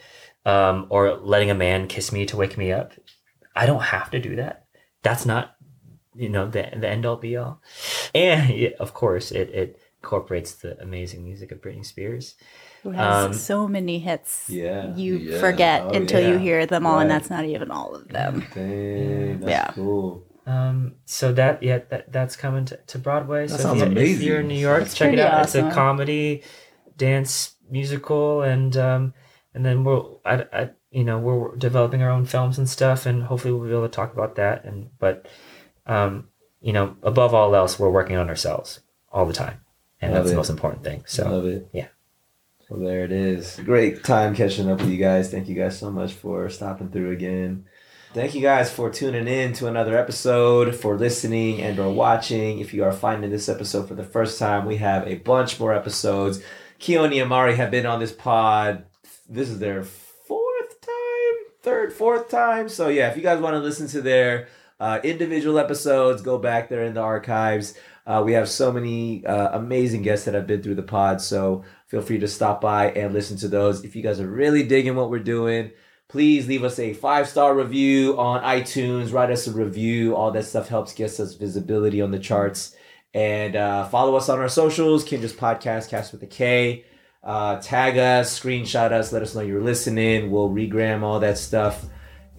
um, 0.45 0.87
or 0.89 1.15
letting 1.15 1.51
a 1.51 1.55
man 1.55 1.87
kiss 1.87 2.11
me 2.11 2.25
to 2.27 2.37
wake 2.37 2.57
me 2.57 2.71
up. 2.71 2.93
I 3.55 3.65
don't 3.65 3.83
have 3.83 4.09
to 4.11 4.19
do 4.19 4.35
that. 4.37 4.67
That's 5.01 5.25
not, 5.25 5.55
you 6.15 6.29
know, 6.29 6.45
the 6.45 6.69
the 6.77 6.87
end 6.87 7.05
all 7.05 7.17
be 7.17 7.35
all. 7.35 7.61
And 8.15 8.49
yeah, 8.49 8.69
of 8.79 8.93
course, 8.93 9.31
it 9.31 9.49
it 9.49 9.79
incorporates 10.01 10.53
the 10.53 10.79
amazing 10.81 11.23
music 11.23 11.51
of 11.51 11.61
Britney 11.61 11.85
Spears. 11.85 12.35
Who 12.84 12.91
has 12.91 13.25
Um, 13.25 13.34
so 13.34 13.67
many 13.67 13.99
hits. 13.99 14.49
Yeah. 14.49 14.95
You 14.95 15.17
Yeah. 15.17 15.39
forget 15.39 15.84
Oh, 15.86 15.89
until 15.91 16.27
you 16.27 16.38
hear 16.38 16.65
them 16.65 16.86
all, 16.88 16.99
and 16.99 17.09
that's 17.11 17.29
not 17.29 17.45
even 17.45 17.69
all 17.71 17.93
of 17.95 18.07
them. 18.07 18.43
Dang, 18.55 19.39
that's 19.39 19.49
Yeah. 19.51 19.71
cool. 19.73 20.23
Um, 20.47 20.95
so 21.05 21.32
that 21.34 21.61
yeah, 21.61 21.79
that 21.89 22.11
that's 22.11 22.36
coming 22.36 22.65
to, 22.65 22.77
to 22.88 22.97
Broadway. 22.97 23.45
That 23.45 23.57
so 23.57 23.63
sounds 23.63 23.82
if, 23.84 23.88
you- 23.89 23.91
if 23.91 23.97
amazing. 23.97 24.27
you're 24.27 24.39
in 24.39 24.47
New 24.47 24.55
York, 24.55 24.79
That's 24.79 24.95
check 24.95 25.09
it 25.09 25.17
pretty 25.17 25.21
out. 25.21 25.43
It's 25.43 25.53
a 25.55 25.69
comedy, 25.71 26.41
dance 26.97 27.55
musical, 27.69 28.41
and 28.41 28.75
um, 28.77 29.13
and 29.53 29.63
then 29.65 29.84
we'll 29.84 30.19
I, 30.25 30.45
I 30.51 30.69
you 30.89 31.03
know 31.03 31.19
we're 31.19 31.55
developing 31.57 32.01
our 32.01 32.09
own 32.09 32.25
films 32.25 32.57
and 32.57 32.67
stuff, 32.67 33.05
and 33.05 33.23
hopefully 33.23 33.53
we'll 33.53 33.67
be 33.67 33.71
able 33.71 33.84
to 33.84 33.89
talk 33.89 34.11
about 34.13 34.36
that. 34.36 34.65
And 34.65 34.89
but 34.97 35.27
um, 35.86 36.27
you 36.61 36.73
know, 36.73 36.95
above 37.03 37.34
all 37.36 37.55
else, 37.55 37.77
we're 37.79 37.91
working 37.91 38.17
on 38.17 38.27
ourselves 38.27 38.79
all 39.11 39.25
the 39.27 39.34
time, 39.34 39.61
and 40.01 40.11
Love 40.13 40.23
that's 40.23 40.29
it. 40.32 40.34
the 40.34 40.38
most 40.38 40.49
important 40.49 40.84
thing. 40.84 41.03
So 41.05 41.29
Love 41.29 41.45
it. 41.45 41.67
yeah. 41.71 41.88
So 42.72 42.78
there 42.78 43.03
it 43.03 43.11
is. 43.11 43.59
Great 43.65 44.01
time 44.01 44.34
catching 44.34 44.72
up 44.72 44.80
with 44.80 44.89
you 44.89 44.95
guys. 44.95 45.30
Thank 45.30 45.49
you 45.49 45.55
guys 45.55 45.78
so 45.78 45.91
much 45.91 46.13
for 46.13 46.49
stopping 46.49 46.89
through 46.89 47.11
again. 47.11 47.65
Thank 48.13 48.34
you 48.34 48.39
guys 48.39 48.72
for 48.72 48.89
tuning 48.89 49.28
in 49.28 49.51
to 49.55 49.67
another 49.67 49.97
episode, 49.97 50.74
for 50.74 50.97
listening 50.97 51.61
and 51.61 51.78
or 51.80 51.91
watching. 51.91 52.59
If 52.59 52.74
you 52.74 52.86
are 52.86 52.93
finding 52.93 53.30
this 53.30 53.49
episode 53.49 53.89
for 53.89 53.95
the 53.95 54.05
first 54.05 54.39
time, 54.39 54.65
we 54.65 54.78
have 54.78 55.05
a 55.05 55.15
bunch 55.15 55.59
more 55.59 55.74
episodes. 55.74 56.41
Keone 56.80 57.11
and 57.11 57.24
Amari 57.24 57.57
have 57.57 57.72
been 57.72 57.86
on 57.86 57.99
this 57.99 58.13
pod. 58.13 58.86
This 59.28 59.49
is 59.49 59.59
their 59.59 59.84
fourth 59.84 60.80
time, 60.80 61.45
third, 61.63 61.91
fourth 61.91 62.30
time. 62.30 62.69
So 62.69 62.88
yeah, 62.88 63.09
if 63.09 63.17
you 63.17 63.22
guys 63.22 63.41
want 63.41 63.53
to 63.53 63.59
listen 63.59 63.88
to 63.89 64.01
their 64.01 64.47
uh, 64.80 65.01
individual 65.03 65.59
episodes, 65.59 66.22
go 66.22 66.38
back 66.38 66.69
there 66.69 66.86
in 66.86 66.93
the 66.93 67.01
archives. 67.01 67.74
Uh, 68.07 68.24
we 68.26 68.34
have 68.34 68.49
so 68.49 68.72
many 68.72 69.26
uh, 69.26 69.57
amazing 69.59 70.01
guests 70.01 70.26
that 70.26 70.34
have 70.34 70.47
been 70.47 70.63
through 70.63 70.76
the 70.76 70.82
pod. 70.82 71.22
So 71.22 71.63
feel 71.91 72.01
free 72.01 72.17
to 72.17 72.27
stop 72.27 72.61
by 72.61 72.89
and 72.91 73.13
listen 73.13 73.35
to 73.35 73.49
those. 73.49 73.83
If 73.83 73.97
you 73.97 74.01
guys 74.01 74.21
are 74.21 74.27
really 74.27 74.63
digging 74.63 74.95
what 74.95 75.09
we're 75.09 75.19
doing, 75.19 75.71
please 76.07 76.47
leave 76.47 76.63
us 76.63 76.79
a 76.79 76.93
five 76.93 77.27
star 77.27 77.53
review 77.53 78.17
on 78.17 78.41
iTunes. 78.43 79.11
Write 79.11 79.29
us 79.29 79.45
a 79.45 79.51
review. 79.51 80.15
All 80.15 80.31
that 80.31 80.45
stuff 80.45 80.69
helps 80.69 80.93
get 80.93 81.19
us 81.19 81.33
visibility 81.33 82.01
on 82.01 82.11
the 82.11 82.17
charts. 82.17 82.77
And 83.13 83.57
uh, 83.57 83.89
follow 83.89 84.15
us 84.15 84.29
on 84.29 84.39
our 84.39 84.47
socials, 84.47 85.03
Kinjaz 85.03 85.33
Podcast, 85.33 85.89
Cast 85.89 86.13
with 86.13 86.23
a 86.23 86.27
K. 86.27 86.85
Uh, 87.21 87.59
tag 87.59 87.97
us, 87.97 88.39
screenshot 88.39 88.93
us, 88.93 89.11
let 89.11 89.21
us 89.21 89.35
know 89.35 89.41
you're 89.41 89.61
listening. 89.61 90.31
We'll 90.31 90.49
regram 90.49 91.03
all 91.03 91.19
that 91.19 91.37
stuff. 91.37 91.85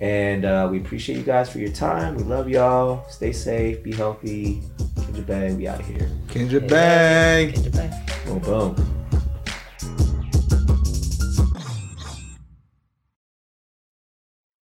And 0.00 0.46
uh, 0.46 0.66
we 0.72 0.78
appreciate 0.78 1.18
you 1.18 1.24
guys 1.24 1.52
for 1.52 1.58
your 1.58 1.72
time. 1.72 2.16
We 2.16 2.22
love 2.22 2.48
y'all. 2.48 3.06
Stay 3.10 3.32
safe, 3.32 3.82
be 3.82 3.92
healthy. 3.92 4.62
Kinjaz 4.96 5.26
Bang, 5.26 5.56
we 5.58 5.68
out 5.68 5.78
of 5.78 5.86
here. 5.86 6.10
Kinjaz 6.28 6.66
Bang. 6.66 7.52
Goodbye. 7.52 8.02
Boom, 8.24 8.38
boom. 8.38 9.01